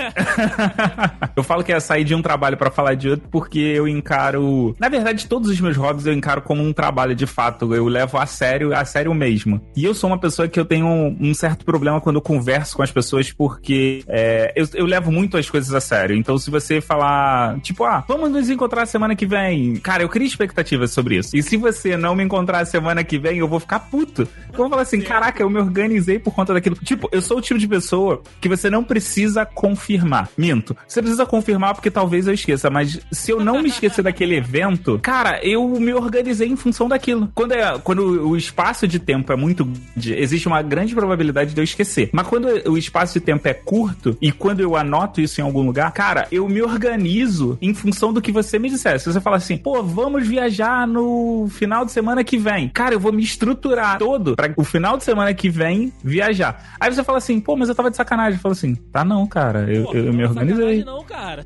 eu 1.37 1.43
falo 1.43 1.63
que 1.65 1.73
é 1.73 1.81
sair 1.81 2.05
de 2.05 2.15
um 2.15 2.23
trabalho 2.23 2.57
para 2.57 2.71
falar 2.71 2.95
de 2.95 3.09
outro 3.09 3.29
porque 3.31 3.59
eu 3.59 3.87
encaro. 3.89 4.75
Na 4.79 4.89
verdade, 4.89 5.27
todos 5.27 5.49
os 5.49 5.61
meus 5.61 5.77
hobbies 5.77 6.07
eu 6.07 6.13
encaro 6.13 6.43
como 6.43 6.63
um 6.63 6.73
trabalho 6.73 7.15
de 7.15 7.27
fato. 7.27 7.75
Eu 7.75 7.87
levo 7.87 8.19
a 8.19 8.27
sério, 8.27 8.75
a 8.75 8.85
sério 8.85 9.15
mesmo. 9.15 9.61
E 9.77 9.85
eu 9.85 9.95
sou 9.95 10.11
uma 10.11 10.19
pessoa 10.19 10.49
que 10.49 10.59
eu 10.59 10.65
tenho 10.65 11.00
um 11.09 11.35
certo 11.35 11.65
problema 11.65 12.01
quando 12.01 12.17
eu 12.17 12.23
converso 12.23 12.77
com 12.77 12.83
as 12.83 12.91
pessoas, 12.91 13.33
porque 13.33 14.05
é, 14.09 14.53
eu, 14.57 14.67
eu, 14.75 14.87
levo 14.87 15.11
muito 15.11 15.37
as 15.37 15.49
coisas 15.49 15.73
a 15.75 15.81
sério. 15.81 16.17
Então, 16.17 16.39
se 16.39 16.51
você 16.51 16.81
falar, 16.81 17.59
tipo, 17.61 17.85
ah, 17.85 18.05
vamos 18.07 18.31
nos 18.31 18.51
encontrar 18.51 18.87
semana 18.87 19.15
que 19.15 19.27
vem. 19.27 19.77
Cara, 19.77 20.03
eu 20.03 20.09
crio 20.09 20.27
expectativas 20.27 20.91
sobre 20.91 21.17
isso. 21.17 21.37
E 21.37 21.43
se 21.43 21.57
você 21.57 21.97
não 21.97 22.15
me 22.15 22.25
encontrar 22.25 22.65
semana 22.65 23.05
que 23.05 23.19
vem, 23.19 23.39
eu 23.39 23.49
vou 23.49 23.61
ficar 23.61 23.81
puto. 23.81 24.23
Eu 24.53 24.57
vou 24.57 24.69
falar 24.69 24.83
assim, 24.83 25.01
caraca, 25.01 25.43
eu 25.43 25.51
me 25.51 25.59
organizei 25.59 26.19
por 26.19 26.35
conta 26.35 26.53
daquilo. 26.53 26.77
Tipo, 26.77 27.09
eu 27.13 27.23
sou 27.23 27.39
o 27.39 27.41
tipo 27.41 27.59
de 27.59 27.69
pessoa 27.69 28.23
que 28.41 28.49
você 28.49 28.69
não 28.69 28.85
precisa 28.85 29.45
confirmar. 29.47 30.29
Minto. 30.37 30.77
Você 30.87 31.01
precisa 31.01 31.27
confirmar 31.27 31.75
porque 31.75 31.91
talvez 31.91 32.27
eu 32.27 32.35
esqueça, 32.35 32.71
mas 32.71 33.01
se 33.11 33.31
eu 33.31 33.41
não 33.41 33.63
me 33.63 33.69
esquecer 33.69 34.03
daquele 34.03 34.37
evento, 34.37 34.99
cara, 35.03 35.41
eu 35.43 35.67
me 35.69 35.93
organizei 35.93 36.49
em 36.49 36.57
função 36.57 36.89
daquilo. 36.89 37.31
Quando, 37.35 37.53
é, 37.53 37.79
quando 37.79 38.29
o 38.29 38.37
espaço 38.37 38.87
de 38.87 38.99
tempo 38.99 39.33
é 39.33 39.37
muito 39.37 39.69
existe 39.97 40.49
uma 40.49 40.63
grande 40.63 40.90
probabilidade 40.95 41.55
de 41.55 41.61
eu 41.61 41.65
esquecer. 41.65 42.11
Mas 42.13 42.27
quando 42.27 42.47
o 42.69 42.77
espaço 42.77 43.15
de 43.15 43.21
tempo 43.21 43.47
é 43.49 43.55
curto 43.55 44.17
e 44.21 44.33
quando 44.33 44.61
eu 44.61 44.77
anoto 44.77 45.21
isso 45.21 45.41
em 45.41 45.45
algum 45.45 45.63
lugar, 45.63 45.91
cara, 45.93 46.27
eu 46.31 46.49
me 46.49 46.63
organizo 46.63 47.59
em 47.61 47.75
função 47.75 48.13
do 48.13 48.21
que 48.21 48.33
você 48.33 48.59
me 48.59 48.69
dissesse. 48.69 49.05
Se 49.05 49.13
você 49.13 49.21
fala 49.21 49.37
assim, 49.37 49.57
pô, 49.57 49.83
vamos 49.83 50.27
viajar 50.27 50.87
no 50.87 51.49
final 51.51 51.85
de 51.85 51.93
semana 51.93 52.23
que 52.25 52.39
vem. 52.39 52.69
Cara, 52.69 52.95
eu 52.95 53.01
vou 53.01 53.13
me 53.13 53.23
estruturar 53.23 53.99
todo 53.99 54.37
para 54.37 54.53
o 54.57 54.65
final 54.65 54.97
de 54.97 55.05
semana 55.05 55.33
que 55.35 55.49
vem 55.49 55.93
viajar. 56.03 56.75
Aí 56.79 56.93
você 56.93 57.03
fala 57.03 57.19
assim, 57.19 57.41
pô, 57.41 57.57
mas 57.57 57.69
eu 57.69 57.75
tava 57.75 57.91
de 57.91 57.97
sacanagem. 57.97 58.35
Eu 58.35 58.41
falo 58.41 58.53
assim, 58.53 58.75
tá 58.75 59.05
não, 59.05 59.27
cara, 59.27 59.73
eu, 59.73 59.85
pô, 59.85 59.95
eu, 59.95 60.07
eu 60.07 60.13
me 60.13 60.25
organizei. 60.25 60.85
Não, 60.85 61.03
cara. 61.05 61.43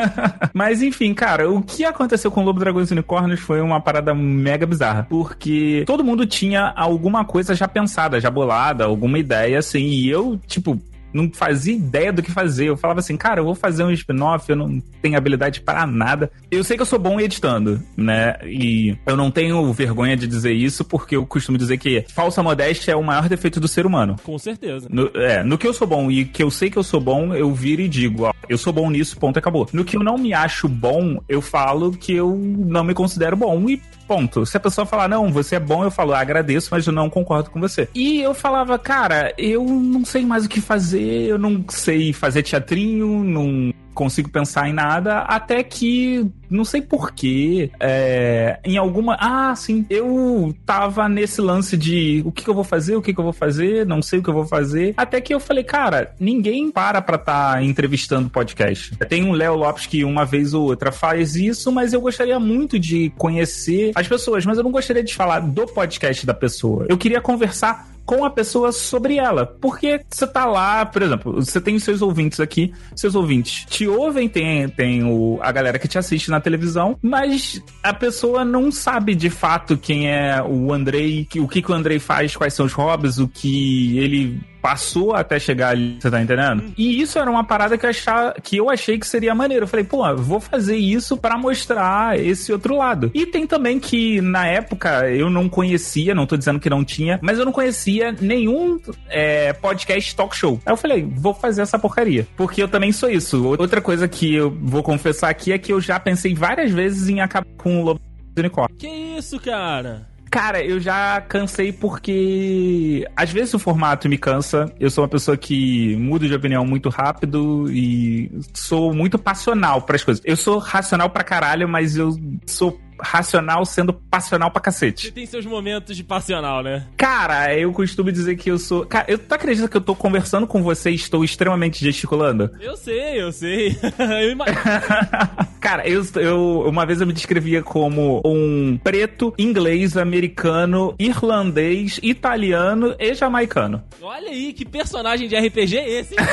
mas 0.52 0.82
enfim, 0.82 1.14
cara, 1.14 1.50
o 1.50 1.62
que 1.62 1.84
aconteceu 1.84 2.30
com 2.30 2.42
o 2.42 2.44
Lobo 2.44 2.60
Dragões 2.60 2.90
e 2.90 2.92
Unicórnios 2.92 3.40
foi 3.40 3.60
uma 3.60 3.80
parada 3.80 4.14
mega 4.14 4.66
bizarra. 4.66 5.06
Porque 5.08 5.84
todo 5.86 6.04
mundo 6.04 6.26
tinha 6.26 6.72
alguma 6.76 7.24
coisa 7.24 7.54
já 7.54 7.68
pensada, 7.68 8.20
já 8.20 8.30
bolada, 8.30 8.81
alguma 8.84 9.18
ideia 9.18 9.58
assim. 9.58 9.84
E 9.84 10.08
eu, 10.08 10.38
tipo, 10.46 10.80
não 11.12 11.30
fazia 11.32 11.74
ideia 11.74 12.12
do 12.12 12.22
que 12.22 12.30
fazer. 12.30 12.66
Eu 12.66 12.76
falava 12.76 13.00
assim, 13.00 13.16
cara, 13.16 13.40
eu 13.40 13.44
vou 13.44 13.54
fazer 13.54 13.84
um 13.84 13.90
spin-off, 13.90 14.48
eu 14.48 14.56
não 14.56 14.80
tenho 15.00 15.16
habilidade 15.16 15.60
para 15.60 15.86
nada. 15.86 16.30
Eu 16.50 16.64
sei 16.64 16.76
que 16.76 16.82
eu 16.82 16.86
sou 16.86 16.98
bom 16.98 17.20
editando, 17.20 17.82
né? 17.96 18.36
E 18.44 18.96
eu 19.06 19.16
não 19.16 19.30
tenho 19.30 19.72
vergonha 19.72 20.16
de 20.16 20.26
dizer 20.26 20.52
isso, 20.52 20.84
porque 20.84 21.16
eu 21.16 21.26
costumo 21.26 21.58
dizer 21.58 21.76
que 21.78 22.04
falsa 22.08 22.42
modéstia 22.42 22.92
é 22.92 22.96
o 22.96 23.02
maior 23.02 23.28
defeito 23.28 23.60
do 23.60 23.68
ser 23.68 23.86
humano. 23.86 24.16
Com 24.22 24.38
certeza. 24.38 24.88
No, 24.90 25.10
é, 25.14 25.42
no 25.42 25.58
que 25.58 25.66
eu 25.66 25.74
sou 25.74 25.86
bom 25.86 26.10
e 26.10 26.24
que 26.24 26.42
eu 26.42 26.50
sei 26.50 26.70
que 26.70 26.78
eu 26.78 26.82
sou 26.82 27.00
bom, 27.00 27.34
eu 27.34 27.52
viro 27.52 27.82
e 27.82 27.88
digo, 27.88 28.24
ó, 28.24 28.32
eu 28.48 28.56
sou 28.56 28.72
bom 28.72 28.90
nisso, 28.90 29.18
ponto, 29.18 29.38
acabou. 29.38 29.68
No 29.72 29.84
que 29.84 29.96
eu 29.96 30.02
não 30.02 30.16
me 30.16 30.32
acho 30.32 30.68
bom, 30.68 31.18
eu 31.28 31.42
falo 31.42 31.92
que 31.92 32.12
eu 32.12 32.36
não 32.36 32.84
me 32.84 32.94
considero 32.94 33.36
bom 33.36 33.68
e 33.68 33.80
ponto. 34.12 34.44
Se 34.44 34.58
a 34.58 34.60
pessoa 34.60 34.86
falar, 34.86 35.08
não, 35.08 35.32
você 35.32 35.56
é 35.56 35.60
bom, 35.60 35.82
eu 35.82 35.90
falo, 35.90 36.12
agradeço, 36.12 36.68
mas 36.70 36.86
eu 36.86 36.92
não 36.92 37.08
concordo 37.08 37.50
com 37.50 37.58
você. 37.58 37.88
E 37.94 38.20
eu 38.20 38.34
falava, 38.34 38.78
cara, 38.78 39.32
eu 39.38 39.64
não 39.64 40.04
sei 40.04 40.26
mais 40.26 40.44
o 40.44 40.48
que 40.48 40.60
fazer, 40.60 41.28
eu 41.28 41.38
não 41.38 41.64
sei 41.68 42.12
fazer 42.12 42.42
teatrinho, 42.42 43.24
não 43.24 43.72
consigo 43.94 44.28
pensar 44.28 44.68
em 44.68 44.72
nada, 44.72 45.20
até 45.20 45.62
que, 45.62 46.26
não 46.50 46.64
sei 46.64 46.82
porquê, 46.82 47.70
é, 47.80 48.58
em 48.64 48.76
alguma. 48.76 49.16
Ah, 49.20 49.54
sim, 49.56 49.86
eu 49.88 50.54
tava 50.66 51.08
nesse 51.08 51.40
lance 51.40 51.76
de 51.76 52.22
o 52.24 52.32
que, 52.32 52.44
que 52.44 52.50
eu 52.50 52.54
vou 52.54 52.64
fazer, 52.64 52.96
o 52.96 53.02
que, 53.02 53.12
que 53.12 53.20
eu 53.20 53.24
vou 53.24 53.32
fazer, 53.32 53.86
não 53.86 54.02
sei 54.02 54.18
o 54.18 54.22
que 54.22 54.30
eu 54.30 54.34
vou 54.34 54.46
fazer. 54.46 54.94
Até 54.96 55.20
que 55.20 55.34
eu 55.34 55.40
falei, 55.40 55.64
cara, 55.64 56.14
ninguém 56.18 56.70
para 56.70 57.00
pra 57.00 57.16
estar 57.16 57.54
tá 57.54 57.62
entrevistando 57.62 58.30
podcast. 58.30 58.96
Tem 59.08 59.24
um 59.24 59.32
Léo 59.32 59.54
Lopes 59.54 59.86
que 59.86 60.04
uma 60.04 60.24
vez 60.24 60.54
ou 60.54 60.64
outra 60.64 60.90
faz 60.90 61.36
isso, 61.36 61.70
mas 61.70 61.92
eu 61.92 62.00
gostaria 62.00 62.38
muito 62.38 62.78
de 62.78 63.10
conhecer 63.16 63.92
as 63.94 64.08
pessoas, 64.08 64.44
mas 64.44 64.58
eu 64.58 64.64
não 64.64 64.70
gostaria 64.70 65.02
de 65.02 65.14
falar 65.14 65.40
do 65.40 65.66
podcast 65.66 66.26
da 66.26 66.34
pessoa. 66.34 66.86
Eu 66.88 66.96
queria 66.96 67.20
conversar 67.20 67.91
com 68.04 68.24
a 68.24 68.30
pessoa 68.30 68.72
sobre 68.72 69.16
ela. 69.16 69.46
Porque 69.46 70.00
você 70.08 70.26
tá 70.26 70.44
lá, 70.44 70.84
por 70.84 71.02
exemplo, 71.02 71.32
você 71.34 71.60
tem 71.60 71.76
os 71.76 71.84
seus 71.84 72.02
ouvintes 72.02 72.40
aqui, 72.40 72.72
seus 72.94 73.14
ouvintes 73.14 73.64
te 73.66 73.86
ouvem, 73.86 74.28
tem, 74.28 74.68
tem 74.68 75.04
o, 75.04 75.38
a 75.42 75.52
galera 75.52 75.78
que 75.78 75.88
te 75.88 75.98
assiste 75.98 76.30
na 76.30 76.40
televisão, 76.40 76.98
mas 77.02 77.62
a 77.82 77.92
pessoa 77.92 78.44
não 78.44 78.70
sabe 78.70 79.14
de 79.14 79.30
fato 79.30 79.76
quem 79.76 80.10
é 80.10 80.42
o 80.42 80.72
Andrei, 80.72 81.26
o 81.36 81.48
que, 81.48 81.62
que 81.62 81.70
o 81.70 81.74
Andrei 81.74 81.98
faz, 81.98 82.36
quais 82.36 82.54
são 82.54 82.66
os 82.66 82.72
hobbies, 82.72 83.18
o 83.18 83.28
que 83.28 83.98
ele 83.98 84.40
passou 84.62 85.12
até 85.12 85.40
chegar 85.40 85.70
ali, 85.70 85.98
você 86.00 86.08
tá 86.08 86.22
entendendo? 86.22 86.62
Hum. 86.62 86.72
E 86.78 87.02
isso 87.02 87.18
era 87.18 87.28
uma 87.28 87.42
parada 87.42 87.76
que 87.76 87.84
eu, 87.84 87.90
achava, 87.90 88.34
que 88.40 88.56
eu 88.56 88.70
achei 88.70 88.96
que 88.96 89.06
seria 89.06 89.34
maneiro. 89.34 89.64
Eu 89.64 89.68
falei, 89.68 89.84
pô, 89.84 90.02
vou 90.16 90.40
fazer 90.40 90.76
isso 90.76 91.16
para 91.16 91.36
mostrar 91.36 92.18
esse 92.18 92.52
outro 92.52 92.76
lado. 92.76 93.10
E 93.12 93.26
tem 93.26 93.46
também 93.46 93.80
que, 93.80 94.20
na 94.20 94.46
época, 94.46 95.10
eu 95.10 95.28
não 95.28 95.48
conhecia, 95.48 96.14
não 96.14 96.26
tô 96.26 96.36
dizendo 96.36 96.60
que 96.60 96.70
não 96.70 96.84
tinha, 96.84 97.18
mas 97.20 97.38
eu 97.38 97.44
não 97.44 97.52
conhecia 97.52 98.14
nenhum 98.20 98.80
é, 99.08 99.52
podcast 99.52 100.14
talk 100.14 100.36
show. 100.36 100.60
Aí 100.64 100.72
eu 100.72 100.76
falei, 100.76 101.02
vou 101.02 101.34
fazer 101.34 101.62
essa 101.62 101.78
porcaria. 101.78 102.26
Porque 102.36 102.62
eu 102.62 102.68
também 102.68 102.92
sou 102.92 103.10
isso. 103.10 103.44
Outra 103.58 103.80
coisa 103.80 104.06
que 104.06 104.32
eu 104.32 104.50
vou 104.62 104.82
confessar 104.82 105.28
aqui 105.28 105.52
é 105.52 105.58
que 105.58 105.72
eu 105.72 105.80
já 105.80 105.98
pensei 105.98 106.34
várias 106.34 106.70
vezes 106.70 107.08
em 107.08 107.20
acabar 107.20 107.46
com 107.56 107.80
o 107.80 107.84
Lobo 107.84 108.00
do 108.34 108.38
Unicórnio. 108.38 108.76
Que 108.78 108.86
isso, 108.86 109.40
cara? 109.40 110.11
Cara, 110.32 110.64
eu 110.64 110.80
já 110.80 111.20
cansei 111.20 111.74
porque 111.74 113.06
às 113.14 113.30
vezes 113.30 113.52
o 113.52 113.58
formato 113.58 114.08
me 114.08 114.16
cansa. 114.16 114.72
Eu 114.80 114.90
sou 114.90 115.04
uma 115.04 115.08
pessoa 115.08 115.36
que 115.36 115.94
muda 115.96 116.26
de 116.26 116.34
opinião 116.34 116.64
muito 116.64 116.88
rápido 116.88 117.70
e 117.70 118.32
sou 118.54 118.94
muito 118.94 119.18
passional 119.18 119.82
para 119.82 119.94
as 119.94 120.02
coisas. 120.02 120.22
Eu 120.24 120.34
sou 120.34 120.56
racional 120.56 121.10
pra 121.10 121.22
caralho, 121.22 121.68
mas 121.68 121.98
eu 121.98 122.18
sou 122.46 122.80
racional 123.02 123.64
sendo 123.64 123.92
passional 123.92 124.50
pra 124.50 124.62
cacete. 124.62 125.06
Você 125.06 125.12
tem 125.12 125.26
seus 125.26 125.44
momentos 125.44 125.96
de 125.96 126.04
passional, 126.04 126.62
né? 126.62 126.86
Cara, 126.96 127.54
eu 127.56 127.72
costumo 127.72 128.12
dizer 128.12 128.36
que 128.36 128.50
eu 128.50 128.58
sou. 128.58 128.86
Cara, 128.86 129.06
eu, 129.08 129.18
tu 129.18 129.32
acredita 129.32 129.68
que 129.68 129.76
eu 129.76 129.80
tô 129.80 129.94
conversando 129.94 130.46
com 130.46 130.62
você 130.62 130.90
e 130.90 130.94
estou 130.94 131.24
extremamente 131.24 131.84
gesticulando? 131.84 132.50
Eu 132.60 132.76
sei, 132.76 133.20
eu 133.20 133.32
sei. 133.32 133.76
eu 134.22 134.30
imagino. 134.30 134.58
Cara, 135.60 135.86
eu, 135.88 136.02
eu 136.16 136.64
uma 136.68 136.84
vez 136.84 137.00
eu 137.00 137.06
me 137.06 137.12
descrevia 137.12 137.62
como 137.62 138.20
um 138.24 138.78
preto, 138.82 139.32
inglês, 139.38 139.96
americano, 139.96 140.94
irlandês, 140.98 142.00
italiano 142.02 142.94
e 142.98 143.14
jamaicano. 143.14 143.82
Olha 144.00 144.30
aí, 144.30 144.52
que 144.52 144.64
personagem 144.64 145.28
de 145.28 145.36
RPG 145.36 145.78
é 145.78 145.88
esse? 146.00 146.14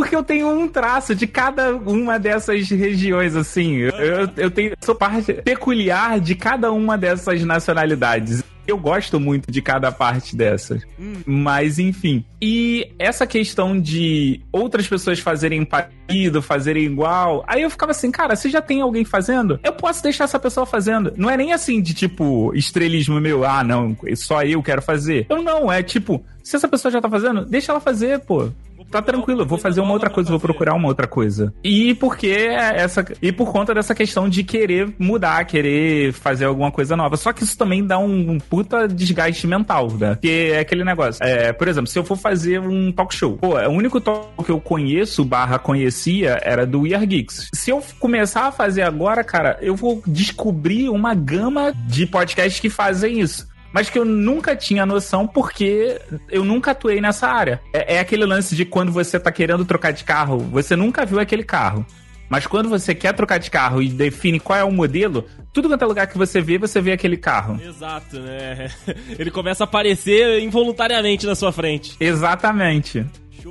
Porque 0.00 0.16
eu 0.16 0.22
tenho 0.22 0.48
um 0.48 0.66
traço 0.66 1.14
de 1.14 1.26
cada 1.26 1.76
uma 1.76 2.18
dessas 2.18 2.70
regiões, 2.70 3.36
assim. 3.36 3.76
Eu, 3.76 4.30
eu 4.34 4.50
tenho, 4.50 4.72
sou 4.80 4.94
parte 4.94 5.34
peculiar 5.34 6.18
de 6.18 6.34
cada 6.34 6.72
uma 6.72 6.96
dessas 6.96 7.44
nacionalidades. 7.44 8.42
Eu 8.66 8.78
gosto 8.78 9.20
muito 9.20 9.52
de 9.52 9.60
cada 9.60 9.92
parte 9.92 10.34
dessas. 10.34 10.82
Hum. 10.98 11.16
Mas, 11.26 11.78
enfim. 11.78 12.24
E 12.40 12.90
essa 12.98 13.26
questão 13.26 13.78
de 13.78 14.40
outras 14.50 14.88
pessoas 14.88 15.18
fazerem 15.18 15.66
parecido, 15.66 16.40
fazerem 16.40 16.84
igual. 16.84 17.44
Aí 17.46 17.60
eu 17.60 17.68
ficava 17.68 17.92
assim, 17.92 18.10
cara, 18.10 18.34
se 18.36 18.48
já 18.48 18.62
tem 18.62 18.80
alguém 18.80 19.04
fazendo, 19.04 19.60
eu 19.62 19.74
posso 19.74 20.02
deixar 20.02 20.24
essa 20.24 20.38
pessoa 20.38 20.64
fazendo. 20.64 21.12
Não 21.14 21.28
é 21.28 21.36
nem 21.36 21.52
assim 21.52 21.82
de 21.82 21.92
tipo, 21.92 22.54
estrelismo 22.54 23.20
meu, 23.20 23.44
ah, 23.44 23.62
não, 23.62 23.94
só 24.16 24.42
eu 24.44 24.62
quero 24.62 24.80
fazer. 24.80 25.26
Eu 25.28 25.42
não, 25.42 25.70
é 25.70 25.82
tipo, 25.82 26.24
se 26.42 26.56
essa 26.56 26.68
pessoa 26.68 26.90
já 26.90 27.02
tá 27.02 27.08
fazendo, 27.10 27.44
deixa 27.44 27.70
ela 27.70 27.80
fazer, 27.80 28.20
pô 28.20 28.48
tá 28.90 29.00
tranquilo, 29.00 29.46
vou 29.46 29.58
fazer 29.58 29.80
uma 29.80 29.92
outra 29.92 30.10
coisa, 30.10 30.30
vou 30.30 30.40
procurar 30.40 30.74
uma 30.74 30.88
outra 30.88 31.06
coisa. 31.06 31.52
E 31.62 31.94
porque 31.94 32.28
essa 32.28 33.04
e 33.22 33.32
por 33.32 33.52
conta 33.52 33.74
dessa 33.74 33.94
questão 33.94 34.28
de 34.28 34.42
querer 34.42 34.92
mudar, 34.98 35.44
querer 35.44 36.12
fazer 36.12 36.44
alguma 36.44 36.70
coisa 36.70 36.96
nova. 36.96 37.16
Só 37.16 37.32
que 37.32 37.44
isso 37.44 37.56
também 37.56 37.86
dá 37.86 37.98
um, 37.98 38.32
um 38.32 38.38
puta 38.38 38.88
desgaste 38.88 39.46
mental, 39.46 39.90
né? 39.92 40.14
Porque 40.14 40.52
é 40.52 40.60
aquele 40.60 40.84
negócio. 40.84 41.22
É, 41.22 41.52
por 41.52 41.68
exemplo, 41.68 41.88
se 41.88 41.98
eu 41.98 42.04
for 42.04 42.16
fazer 42.16 42.60
um 42.60 42.92
talk 42.92 43.14
show, 43.14 43.36
pô, 43.38 43.56
o 43.56 43.70
único 43.70 44.00
talk 44.00 44.44
que 44.44 44.50
eu 44.50 44.60
conheço, 44.60 45.24
barra 45.24 45.58
conhecia, 45.58 46.40
era 46.42 46.66
do 46.66 46.82
We 46.82 46.94
Are 46.94 47.06
Geeks. 47.06 47.50
Se 47.54 47.70
eu 47.70 47.82
começar 47.98 48.46
a 48.46 48.52
fazer 48.52 48.82
agora, 48.82 49.22
cara, 49.22 49.58
eu 49.60 49.76
vou 49.76 50.02
descobrir 50.06 50.88
uma 50.88 51.14
gama 51.14 51.72
de 51.86 52.06
podcasts 52.06 52.60
que 52.60 52.70
fazem 52.70 53.20
isso 53.20 53.50
mas 53.72 53.88
que 53.88 53.98
eu 53.98 54.04
nunca 54.04 54.56
tinha 54.56 54.84
noção 54.86 55.26
porque 55.26 56.00
eu 56.28 56.44
nunca 56.44 56.72
atuei 56.72 57.00
nessa 57.00 57.28
área. 57.28 57.60
É, 57.72 57.96
é, 57.96 58.00
aquele 58.00 58.24
lance 58.24 58.54
de 58.56 58.64
quando 58.64 58.92
você 58.92 59.18
tá 59.18 59.30
querendo 59.30 59.64
trocar 59.64 59.92
de 59.92 60.04
carro, 60.04 60.38
você 60.38 60.74
nunca 60.76 61.04
viu 61.04 61.20
aquele 61.20 61.44
carro. 61.44 61.84
Mas 62.28 62.46
quando 62.46 62.68
você 62.68 62.94
quer 62.94 63.12
trocar 63.12 63.38
de 63.38 63.50
carro 63.50 63.82
e 63.82 63.88
define 63.88 64.38
qual 64.38 64.56
é 64.56 64.62
o 64.62 64.70
modelo, 64.70 65.26
tudo 65.52 65.68
quanto 65.68 65.82
é 65.82 65.86
lugar 65.86 66.06
que 66.06 66.16
você 66.16 66.40
vê, 66.40 66.58
você 66.58 66.80
vê 66.80 66.92
aquele 66.92 67.16
carro. 67.16 67.60
Exato, 67.60 68.20
né? 68.20 68.70
Ele 69.18 69.32
começa 69.32 69.64
a 69.64 69.66
aparecer 69.66 70.40
involuntariamente 70.40 71.26
na 71.26 71.34
sua 71.34 71.50
frente. 71.50 71.96
Exatamente. 71.98 73.04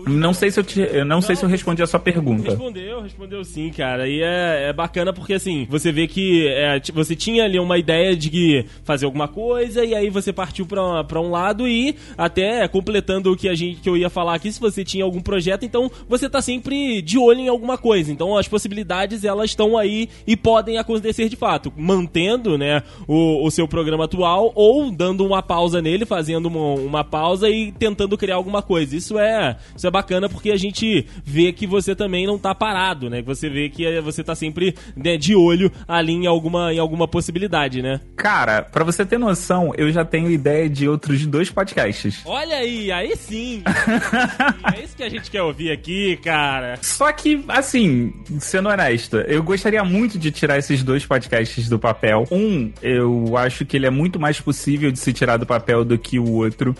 Não 0.07 0.33
sei 0.33 0.51
se 0.51 0.59
eu 0.59 0.63
te, 0.63 0.79
eu 0.79 1.05
não, 1.05 1.17
não, 1.17 1.21
sei 1.21 1.35
se 1.35 1.43
eu 1.43 1.49
respondi 1.49 1.81
a 1.81 1.87
sua 1.87 1.99
pergunta. 1.99 2.49
Respondeu, 2.49 3.01
respondeu 3.01 3.43
sim, 3.43 3.69
cara. 3.71 4.07
E 4.07 4.21
é, 4.21 4.69
é 4.69 4.73
bacana 4.73 5.13
porque 5.13 5.33
assim, 5.33 5.67
você 5.69 5.91
vê 5.91 6.07
que 6.07 6.47
é, 6.47 6.81
você 6.93 7.15
tinha 7.15 7.43
ali 7.43 7.59
uma 7.59 7.77
ideia 7.77 8.15
de 8.15 8.65
fazer 8.83 9.05
alguma 9.05 9.27
coisa 9.27 9.83
e 9.83 9.93
aí 9.93 10.09
você 10.09 10.31
partiu 10.31 10.65
pra, 10.65 11.03
pra 11.03 11.19
um 11.19 11.31
lado 11.31 11.67
e 11.67 11.95
até 12.17 12.67
completando 12.67 13.31
o 13.31 13.37
que 13.37 13.47
a 13.49 13.55
gente 13.55 13.81
que 13.81 13.89
eu 13.89 13.97
ia 13.97 14.09
falar 14.09 14.35
aqui, 14.35 14.51
se 14.51 14.59
você 14.59 14.83
tinha 14.83 15.03
algum 15.03 15.21
projeto, 15.21 15.65
então 15.65 15.91
você 16.07 16.29
tá 16.29 16.41
sempre 16.41 17.01
de 17.01 17.17
olho 17.17 17.39
em 17.39 17.47
alguma 17.47 17.77
coisa. 17.77 18.11
Então 18.11 18.37
as 18.37 18.47
possibilidades 18.47 19.23
elas 19.23 19.51
estão 19.51 19.77
aí 19.77 20.09
e 20.25 20.35
podem 20.35 20.77
acontecer 20.77 21.29
de 21.29 21.35
fato, 21.35 21.71
mantendo, 21.75 22.57
né, 22.57 22.83
o, 23.07 23.45
o 23.45 23.51
seu 23.51 23.67
programa 23.67 24.05
atual 24.05 24.51
ou 24.55 24.91
dando 24.91 25.25
uma 25.25 25.41
pausa 25.41 25.81
nele, 25.81 26.05
fazendo 26.05 26.47
uma, 26.47 26.73
uma 26.81 27.03
pausa 27.03 27.49
e 27.49 27.71
tentando 27.71 28.17
criar 28.17 28.35
alguma 28.35 28.61
coisa. 28.61 28.95
Isso 28.95 29.17
é 29.17 29.57
Isso 29.79 29.87
é 29.87 29.91
bacana 29.91 30.27
porque 30.27 30.51
a 30.51 30.57
gente 30.57 31.05
vê 31.23 31.53
que 31.53 31.65
você 31.65 31.95
também 31.95 32.27
não 32.27 32.37
tá 32.37 32.53
parado, 32.53 33.09
né? 33.09 33.21
Que 33.21 33.27
você 33.27 33.49
vê 33.49 33.69
que 33.69 34.01
você 34.01 34.21
tá 34.21 34.35
sempre 34.35 34.75
né, 34.93 35.15
de 35.15 35.33
olho 35.33 35.71
ali 35.87 36.11
em 36.11 36.27
alguma, 36.27 36.73
em 36.73 36.79
alguma 36.79 37.07
possibilidade, 37.07 37.81
né? 37.81 38.01
Cara, 38.17 38.61
pra 38.61 38.83
você 38.83 39.05
ter 39.05 39.17
noção, 39.17 39.71
eu 39.77 39.89
já 39.89 40.03
tenho 40.03 40.29
ideia 40.29 40.69
de 40.69 40.85
outros 40.85 41.25
dois 41.25 41.49
podcasts. 41.49 42.19
Olha 42.25 42.57
aí, 42.57 42.91
aí 42.91 43.15
sim! 43.15 43.63
é 44.75 44.83
isso 44.83 44.97
que 44.97 45.03
a 45.03 45.09
gente 45.09 45.31
quer 45.31 45.43
ouvir 45.43 45.71
aqui, 45.71 46.17
cara. 46.17 46.77
Só 46.81 47.09
que, 47.13 47.41
assim, 47.47 48.11
sendo 48.37 48.67
honesto, 48.67 49.15
eu 49.15 49.41
gostaria 49.41 49.85
muito 49.85 50.19
de 50.19 50.29
tirar 50.29 50.57
esses 50.57 50.83
dois 50.83 51.05
podcasts 51.05 51.69
do 51.69 51.79
papel. 51.79 52.27
Um, 52.29 52.69
eu 52.81 53.37
acho 53.37 53.65
que 53.65 53.77
ele 53.77 53.85
é 53.85 53.89
muito 53.89 54.19
mais 54.19 54.41
possível 54.41 54.91
de 54.91 54.99
se 54.99 55.13
tirar 55.13 55.37
do 55.37 55.45
papel 55.45 55.85
do 55.85 55.97
que 55.97 56.19
o 56.19 56.29
outro. 56.33 56.75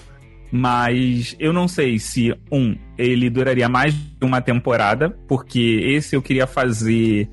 Mas 0.52 1.36
eu 1.40 1.54
não 1.54 1.68
sei 1.68 2.00
se, 2.00 2.34
um, 2.52 2.76
ele 2.98 3.30
duraria 3.30 3.70
mais 3.70 3.94
de 3.94 4.26
uma 4.26 4.42
temporada, 4.42 5.10
porque 5.28 5.80
esse 5.84 6.16
eu 6.16 6.22
queria 6.22 6.48
fazer 6.48 7.30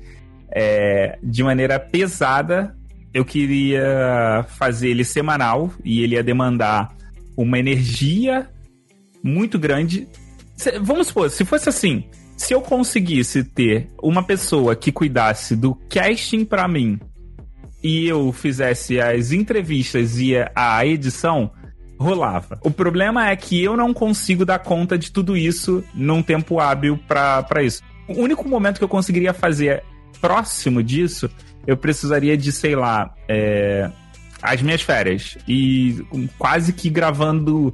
é, 0.51 1.17
de 1.23 1.43
maneira 1.43 1.79
pesada. 1.79 2.75
Eu 3.13 3.25
queria 3.25 4.45
fazer 4.57 4.89
ele 4.89 5.03
semanal 5.03 5.71
e 5.83 6.03
ele 6.03 6.15
ia 6.15 6.23
demandar 6.23 6.95
uma 7.35 7.57
energia 7.57 8.47
muito 9.23 9.57
grande. 9.57 10.07
Se, 10.55 10.77
vamos 10.79 11.07
supor, 11.07 11.29
se 11.29 11.43
fosse 11.43 11.69
assim, 11.69 12.03
se 12.35 12.53
eu 12.53 12.61
conseguisse 12.61 13.43
ter 13.43 13.87
uma 14.01 14.21
pessoa 14.21 14.75
que 14.75 14.91
cuidasse 14.91 15.55
do 15.55 15.73
casting 15.89 16.45
para 16.45 16.67
mim 16.67 16.99
e 17.83 18.07
eu 18.07 18.31
fizesse 18.31 18.99
as 18.99 19.31
entrevistas 19.31 20.19
e 20.19 20.33
a 20.55 20.85
edição, 20.85 21.51
rolava. 21.97 22.59
O 22.63 22.71
problema 22.71 23.29
é 23.29 23.35
que 23.35 23.63
eu 23.63 23.75
não 23.75 23.93
consigo 23.93 24.45
dar 24.45 24.59
conta 24.59 24.97
de 24.97 25.11
tudo 25.11 25.35
isso 25.35 25.83
num 25.93 26.21
tempo 26.21 26.59
hábil 26.59 26.99
para 27.07 27.63
isso. 27.63 27.81
O 28.07 28.21
único 28.21 28.47
momento 28.47 28.77
que 28.77 28.83
eu 28.83 28.89
conseguiria 28.89 29.33
fazer 29.33 29.83
próximo 30.21 30.81
disso, 30.81 31.29
eu 31.65 31.75
precisaria 31.75 32.37
de, 32.37 32.51
sei 32.51 32.75
lá, 32.75 33.13
é, 33.27 33.89
as 34.41 34.61
minhas 34.61 34.81
férias. 34.81 35.37
E 35.47 36.05
quase 36.37 36.73
que 36.73 36.89
gravando 36.89 37.73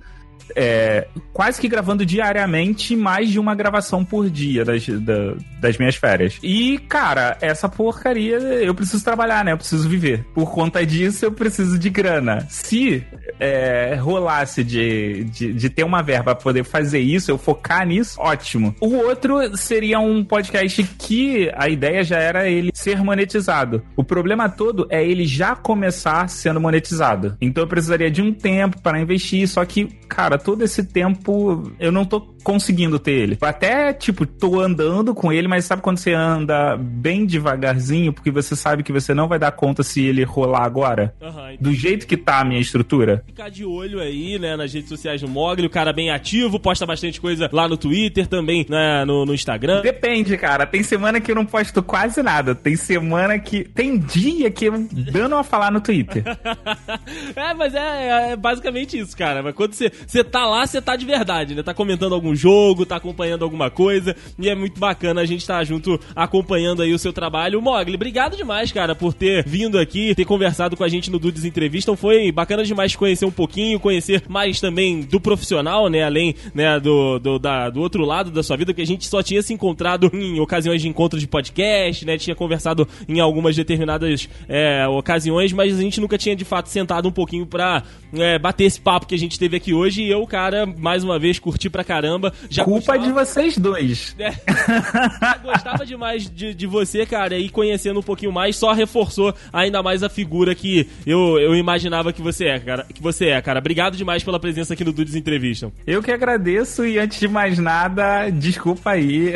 é, 0.55 1.07
quase 1.31 1.59
que 1.59 1.67
gravando 1.67 2.05
diariamente 2.05 2.95
mais 2.95 3.29
de 3.29 3.39
uma 3.39 3.55
gravação 3.55 4.03
por 4.03 4.29
dia 4.29 4.63
das, 4.63 4.87
da, 4.87 5.35
das 5.59 5.77
minhas 5.77 5.95
férias. 5.95 6.37
E, 6.43 6.77
cara, 6.89 7.37
essa 7.41 7.67
porcaria 7.67 8.37
eu 8.37 8.73
preciso 8.75 9.03
trabalhar, 9.03 9.43
né? 9.43 9.51
Eu 9.53 9.57
preciso 9.57 9.87
viver. 9.87 10.23
Por 10.33 10.51
conta 10.51 10.85
disso, 10.85 11.25
eu 11.25 11.31
preciso 11.31 11.77
de 11.77 11.89
grana. 11.89 12.45
Se 12.49 13.03
é, 13.39 13.95
rolasse 13.95 14.63
de, 14.63 15.23
de, 15.25 15.53
de, 15.53 15.69
ter 15.69 15.83
uma 15.83 16.01
verba 16.01 16.35
pra 16.35 16.43
poder 16.43 16.63
fazer 16.63 16.99
isso, 16.99 17.31
eu 17.31 17.37
focar 17.37 17.85
nisso, 17.85 18.19
ótimo. 18.19 18.75
O 18.79 18.95
outro 18.95 19.57
seria 19.57 19.99
um 19.99 20.23
podcast 20.23 20.83
que 20.97 21.51
a 21.55 21.67
ideia 21.67 22.03
já 22.03 22.17
era 22.17 22.47
ele 22.49 22.71
ser 22.73 23.03
monetizado. 23.03 23.83
O 23.95 24.03
problema 24.03 24.49
todo 24.49 24.87
é 24.89 25.05
ele 25.05 25.25
já 25.25 25.55
começar 25.55 26.27
sendo 26.29 26.59
monetizado. 26.59 27.37
Então 27.41 27.63
eu 27.63 27.67
precisaria 27.67 28.11
de 28.11 28.21
um 28.21 28.33
tempo 28.33 28.81
para 28.81 28.99
investir, 28.99 29.47
só 29.47 29.65
que, 29.65 29.85
cara, 30.07 30.37
todo 30.43 30.63
esse 30.63 30.83
tempo 30.83 31.71
eu 31.79 31.91
não 31.91 32.05
tô 32.05 32.32
conseguindo 32.43 32.99
ter 32.99 33.11
ele. 33.11 33.37
Até, 33.41 33.93
tipo, 33.93 34.25
tô 34.25 34.59
andando 34.59 35.15
com 35.15 35.31
ele, 35.31 35.47
mas 35.47 35.65
sabe 35.65 35.81
quando 35.81 35.97
você 35.97 36.13
anda 36.13 36.77
bem 36.77 37.25
devagarzinho, 37.25 38.13
porque 38.13 38.31
você 38.31 38.55
sabe 38.55 38.83
que 38.83 38.91
você 38.91 39.13
não 39.13 39.27
vai 39.27 39.39
dar 39.39 39.51
conta 39.51 39.83
se 39.83 40.03
ele 40.03 40.23
rolar 40.23 40.63
agora? 40.63 41.13
Uhum, 41.21 41.57
Do 41.59 41.73
jeito 41.73 42.05
que 42.05 42.17
tá 42.17 42.41
a 42.41 42.45
minha 42.45 42.59
estrutura. 42.59 43.23
Ficar 43.25 43.49
de 43.49 43.65
olho 43.65 43.99
aí, 43.99 44.37
né, 44.37 44.55
nas 44.55 44.73
redes 44.73 44.89
sociais 44.89 45.21
do 45.21 45.27
Mogli, 45.27 45.65
o 45.65 45.69
cara 45.69 45.93
bem 45.93 46.11
ativo, 46.11 46.59
posta 46.59 46.85
bastante 46.85 47.19
coisa 47.19 47.49
lá 47.51 47.67
no 47.67 47.77
Twitter, 47.77 48.27
também 48.27 48.65
né, 48.69 49.05
no, 49.05 49.25
no 49.25 49.33
Instagram. 49.33 49.81
Depende, 49.81 50.37
cara. 50.37 50.65
Tem 50.65 50.83
semana 50.83 51.21
que 51.21 51.31
eu 51.31 51.35
não 51.35 51.45
posto 51.45 51.81
quase 51.81 52.21
nada. 52.21 52.53
Tem 52.53 52.75
semana 52.75 53.39
que. 53.39 53.63
Tem 53.63 53.97
dia 53.97 54.51
que 54.51 54.65
eu 54.65 54.87
dando 54.91 55.35
a 55.35 55.43
falar 55.43 55.71
no 55.71 55.81
Twitter. 55.81 56.23
é, 57.35 57.53
mas 57.53 57.73
é, 57.73 58.31
é, 58.31 58.35
basicamente 58.35 58.97
isso, 58.97 59.15
cara. 59.15 59.41
Mas 59.41 59.55
quando 59.55 59.73
você, 59.73 59.91
você 60.05 60.23
tá 60.23 60.45
lá, 60.45 60.65
você 60.65 60.81
tá 60.81 60.95
de 60.95 61.05
verdade, 61.05 61.55
né? 61.55 61.63
Tá 61.63 61.73
comentando 61.73 62.13
algum 62.13 62.32
jogo, 62.35 62.85
tá 62.85 62.95
acompanhando 62.95 63.43
alguma 63.43 63.69
coisa. 63.69 64.15
E 64.37 64.49
é 64.49 64.55
muito 64.55 64.79
bacana 64.79 65.21
a 65.21 65.25
gente 65.25 65.41
estar 65.41 65.57
tá 65.57 65.63
junto 65.63 65.99
acompanhando 66.15 66.81
aí 66.81 66.93
o 66.93 66.99
seu 66.99 67.13
trabalho. 67.13 67.61
Mogli, 67.61 67.95
obrigado 67.95 68.35
demais, 68.35 68.71
cara, 68.71 68.95
por 68.95 69.13
ter 69.13 69.43
vindo 69.45 69.77
aqui, 69.77 70.13
ter 70.15 70.25
conversado 70.25 70.75
com 70.77 70.83
a 70.83 70.89
gente 70.89 71.11
no 71.11 71.19
Dudes 71.19 71.45
Entrevista. 71.45 71.91
Então 71.91 71.97
foi 71.97 72.31
bacana 72.31 72.63
demais 72.63 72.95
conhecer 72.95 73.25
um 73.25 73.31
pouquinho, 73.31 73.79
conhecer 73.79 74.23
mais 74.27 74.59
também 74.59 75.01
do 75.01 75.19
profissional, 75.19 75.89
né? 75.89 76.03
Além 76.03 76.35
né, 76.53 76.79
do, 76.79 77.19
do, 77.19 77.39
da, 77.39 77.69
do 77.69 77.81
outro 77.81 78.05
lado 78.05 78.31
da 78.31 78.41
sua 78.41 78.55
vida, 78.55 78.73
que 78.73 78.81
a 78.81 78.85
gente 78.85 79.05
só 79.07 79.21
tinha 79.21 79.41
se 79.41 79.53
encontrado 79.53 80.09
em 80.13 80.39
ocasiões 80.39 80.81
de 80.81 80.87
encontros 80.87 81.21
de 81.21 81.27
podcast, 81.27 82.05
né? 82.05 82.17
Tinha 82.17 82.35
conversado 82.35 82.87
em 83.07 83.19
algumas 83.19 83.55
determinadas 83.55 84.29
é, 84.47 84.87
ocasiões, 84.87 85.51
mas 85.51 85.77
a 85.77 85.81
gente 85.81 85.99
nunca 85.99 86.17
tinha 86.17 86.35
de 86.35 86.45
fato 86.45 86.69
sentado 86.69 87.07
um 87.07 87.11
pouquinho 87.11 87.45
pra 87.45 87.83
é, 88.13 88.37
bater 88.39 88.65
esse 88.65 88.79
papo 88.79 89.07
que 89.07 89.15
a 89.15 89.17
gente 89.17 89.37
teve 89.37 89.57
aqui 89.57 89.73
hoje. 89.73 90.03
E 90.03 90.09
eu, 90.09 90.25
cara, 90.25 90.65
mais 90.65 91.03
uma 91.03 91.19
vez, 91.19 91.39
curti 91.39 91.69
pra 91.69 91.83
caramba. 91.83 92.22
Já 92.49 92.63
Culpa 92.63 92.97
gostava... 92.97 92.99
de 92.99 93.11
vocês 93.11 93.57
dois. 93.57 94.15
É, 94.23 95.37
gostava 95.43 95.85
demais 95.85 96.29
de, 96.29 96.53
de 96.53 96.65
você, 96.65 97.05
cara, 97.05 97.37
e 97.37 97.49
conhecendo 97.49 97.99
um 97.99 98.03
pouquinho 98.03 98.31
mais, 98.31 98.55
só 98.55 98.71
reforçou 98.71 99.33
ainda 99.51 99.83
mais 99.83 100.01
a 100.03 100.09
figura 100.09 100.55
que 100.55 100.87
eu, 101.05 101.39
eu 101.39 101.55
imaginava 101.55 102.13
que 102.13 102.21
você 102.21 102.45
é, 102.45 102.59
cara. 102.59 102.85
Que 102.93 103.01
você 103.01 103.27
é, 103.27 103.41
cara. 103.41 103.59
Obrigado 103.59 103.97
demais 103.97 104.23
pela 104.23 104.39
presença 104.39 104.73
aqui 104.73 104.83
no 104.83 104.93
Dudes 104.93 105.15
Entrevista. 105.15 105.71
Eu 105.85 106.01
que 106.01 106.11
agradeço 106.11 106.85
e 106.85 106.97
antes 106.99 107.19
de 107.19 107.27
mais 107.27 107.59
nada, 107.59 108.29
desculpa 108.29 108.91
aí. 108.91 109.33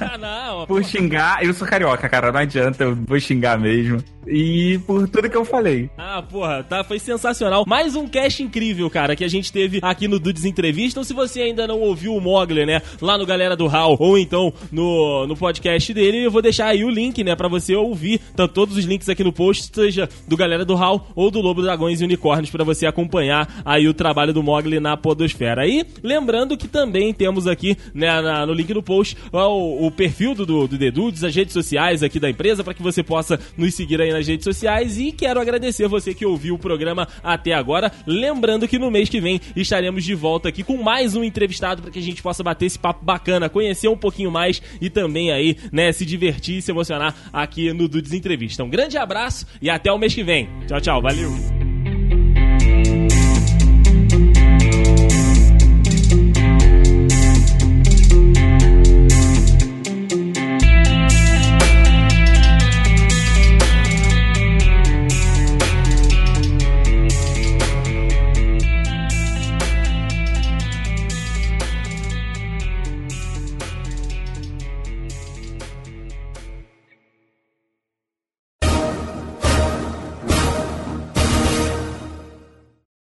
Ah, 0.00 0.18
não. 0.18 0.66
por 0.66 0.84
xingar. 0.84 1.44
Eu 1.44 1.54
sou 1.54 1.66
carioca, 1.66 2.08
cara, 2.08 2.32
não 2.32 2.40
adianta, 2.40 2.84
eu 2.84 2.94
vou 2.94 3.18
xingar 3.18 3.58
mesmo. 3.58 4.02
E 4.26 4.78
por 4.86 5.08
tudo 5.08 5.30
que 5.30 5.36
eu 5.36 5.44
falei. 5.44 5.90
Ah, 5.96 6.22
porra, 6.22 6.62
tá, 6.62 6.84
foi 6.84 6.98
sensacional. 6.98 7.64
Mais 7.66 7.96
um 7.96 8.06
cast 8.06 8.42
incrível, 8.42 8.88
cara, 8.90 9.16
que 9.16 9.24
a 9.24 9.28
gente 9.28 9.52
teve 9.52 9.80
aqui 9.82 10.06
no 10.06 10.18
Dudes 10.18 10.44
Entrevista. 10.44 10.90
Então, 10.90 11.04
se 11.04 11.12
você 11.12 11.42
ainda 11.42 11.66
não 11.66 11.80
ouviu 11.80 12.09
o 12.14 12.20
Mogler, 12.20 12.66
né, 12.66 12.82
lá 13.00 13.16
no 13.16 13.26
Galera 13.26 13.56
do 13.56 13.66
Hall, 13.66 13.96
ou 13.98 14.18
então 14.18 14.52
no, 14.70 15.26
no 15.26 15.36
podcast 15.36 15.92
dele, 15.92 16.24
eu 16.24 16.30
vou 16.30 16.42
deixar 16.42 16.66
aí 16.66 16.84
o 16.84 16.90
link, 16.90 17.22
né, 17.24 17.34
pra 17.34 17.48
você 17.48 17.74
ouvir. 17.74 18.20
Tanto 18.36 18.54
todos 18.54 18.76
os 18.76 18.84
links 18.84 19.08
aqui 19.08 19.24
no 19.24 19.32
post, 19.32 19.70
seja 19.74 20.08
do 20.26 20.36
Galera 20.36 20.64
do 20.64 20.74
Hall 20.74 21.06
ou 21.14 21.30
do 21.30 21.40
Lobo 21.40 21.62
Dragões 21.62 22.00
e 22.00 22.04
Unicórnios, 22.04 22.50
para 22.50 22.64
você 22.64 22.86
acompanhar 22.86 23.62
aí 23.64 23.88
o 23.88 23.94
trabalho 23.94 24.32
do 24.32 24.42
Mogli 24.42 24.80
na 24.80 24.96
Podosfera. 24.96 25.66
E 25.66 25.84
lembrando 26.02 26.56
que 26.56 26.68
também 26.68 27.12
temos 27.12 27.46
aqui, 27.46 27.76
né, 27.94 28.20
na, 28.20 28.46
no 28.46 28.52
link 28.52 28.72
no 28.72 28.82
post, 28.82 29.16
o, 29.32 29.86
o 29.86 29.90
perfil 29.90 30.34
do, 30.34 30.66
do 30.66 30.78
The 30.78 30.90
Dudes, 30.90 31.24
as 31.24 31.34
redes 31.34 31.52
sociais 31.52 32.02
aqui 32.02 32.18
da 32.18 32.30
empresa, 32.30 32.64
para 32.64 32.74
que 32.74 32.82
você 32.82 33.02
possa 33.02 33.38
nos 33.56 33.74
seguir 33.74 34.00
aí 34.00 34.12
nas 34.12 34.26
redes 34.26 34.44
sociais. 34.44 34.98
E 34.98 35.12
quero 35.12 35.40
agradecer 35.40 35.88
você 35.88 36.14
que 36.14 36.26
ouviu 36.26 36.54
o 36.54 36.58
programa 36.58 37.08
até 37.22 37.52
agora. 37.52 37.92
Lembrando 38.06 38.66
que 38.68 38.78
no 38.78 38.90
mês 38.90 39.08
que 39.08 39.20
vem 39.20 39.40
estaremos 39.56 40.04
de 40.04 40.14
volta 40.14 40.48
aqui 40.48 40.62
com 40.62 40.76
mais 40.82 41.14
um 41.16 41.24
entrevistado 41.24 41.82
para 41.82 41.90
que 42.00 42.08
a 42.08 42.10
gente 42.10 42.22
possa 42.22 42.42
bater 42.42 42.66
esse 42.66 42.78
papo 42.78 43.04
bacana, 43.04 43.48
conhecer 43.48 43.88
um 43.88 43.96
pouquinho 43.96 44.30
mais 44.30 44.62
e 44.80 44.88
também 44.88 45.30
aí, 45.30 45.56
né, 45.72 45.92
se 45.92 46.04
divertir 46.04 46.58
e 46.58 46.62
se 46.62 46.70
emocionar 46.70 47.14
aqui 47.32 47.72
no 47.72 47.88
Dudes 47.88 48.12
Entrevista. 48.12 48.64
Um 48.64 48.70
grande 48.70 48.96
abraço 48.96 49.46
e 49.60 49.70
até 49.70 49.92
o 49.92 49.98
mês 49.98 50.14
que 50.14 50.22
vem. 50.22 50.48
Tchau, 50.66 50.80
tchau, 50.80 51.02
valeu! 51.02 51.30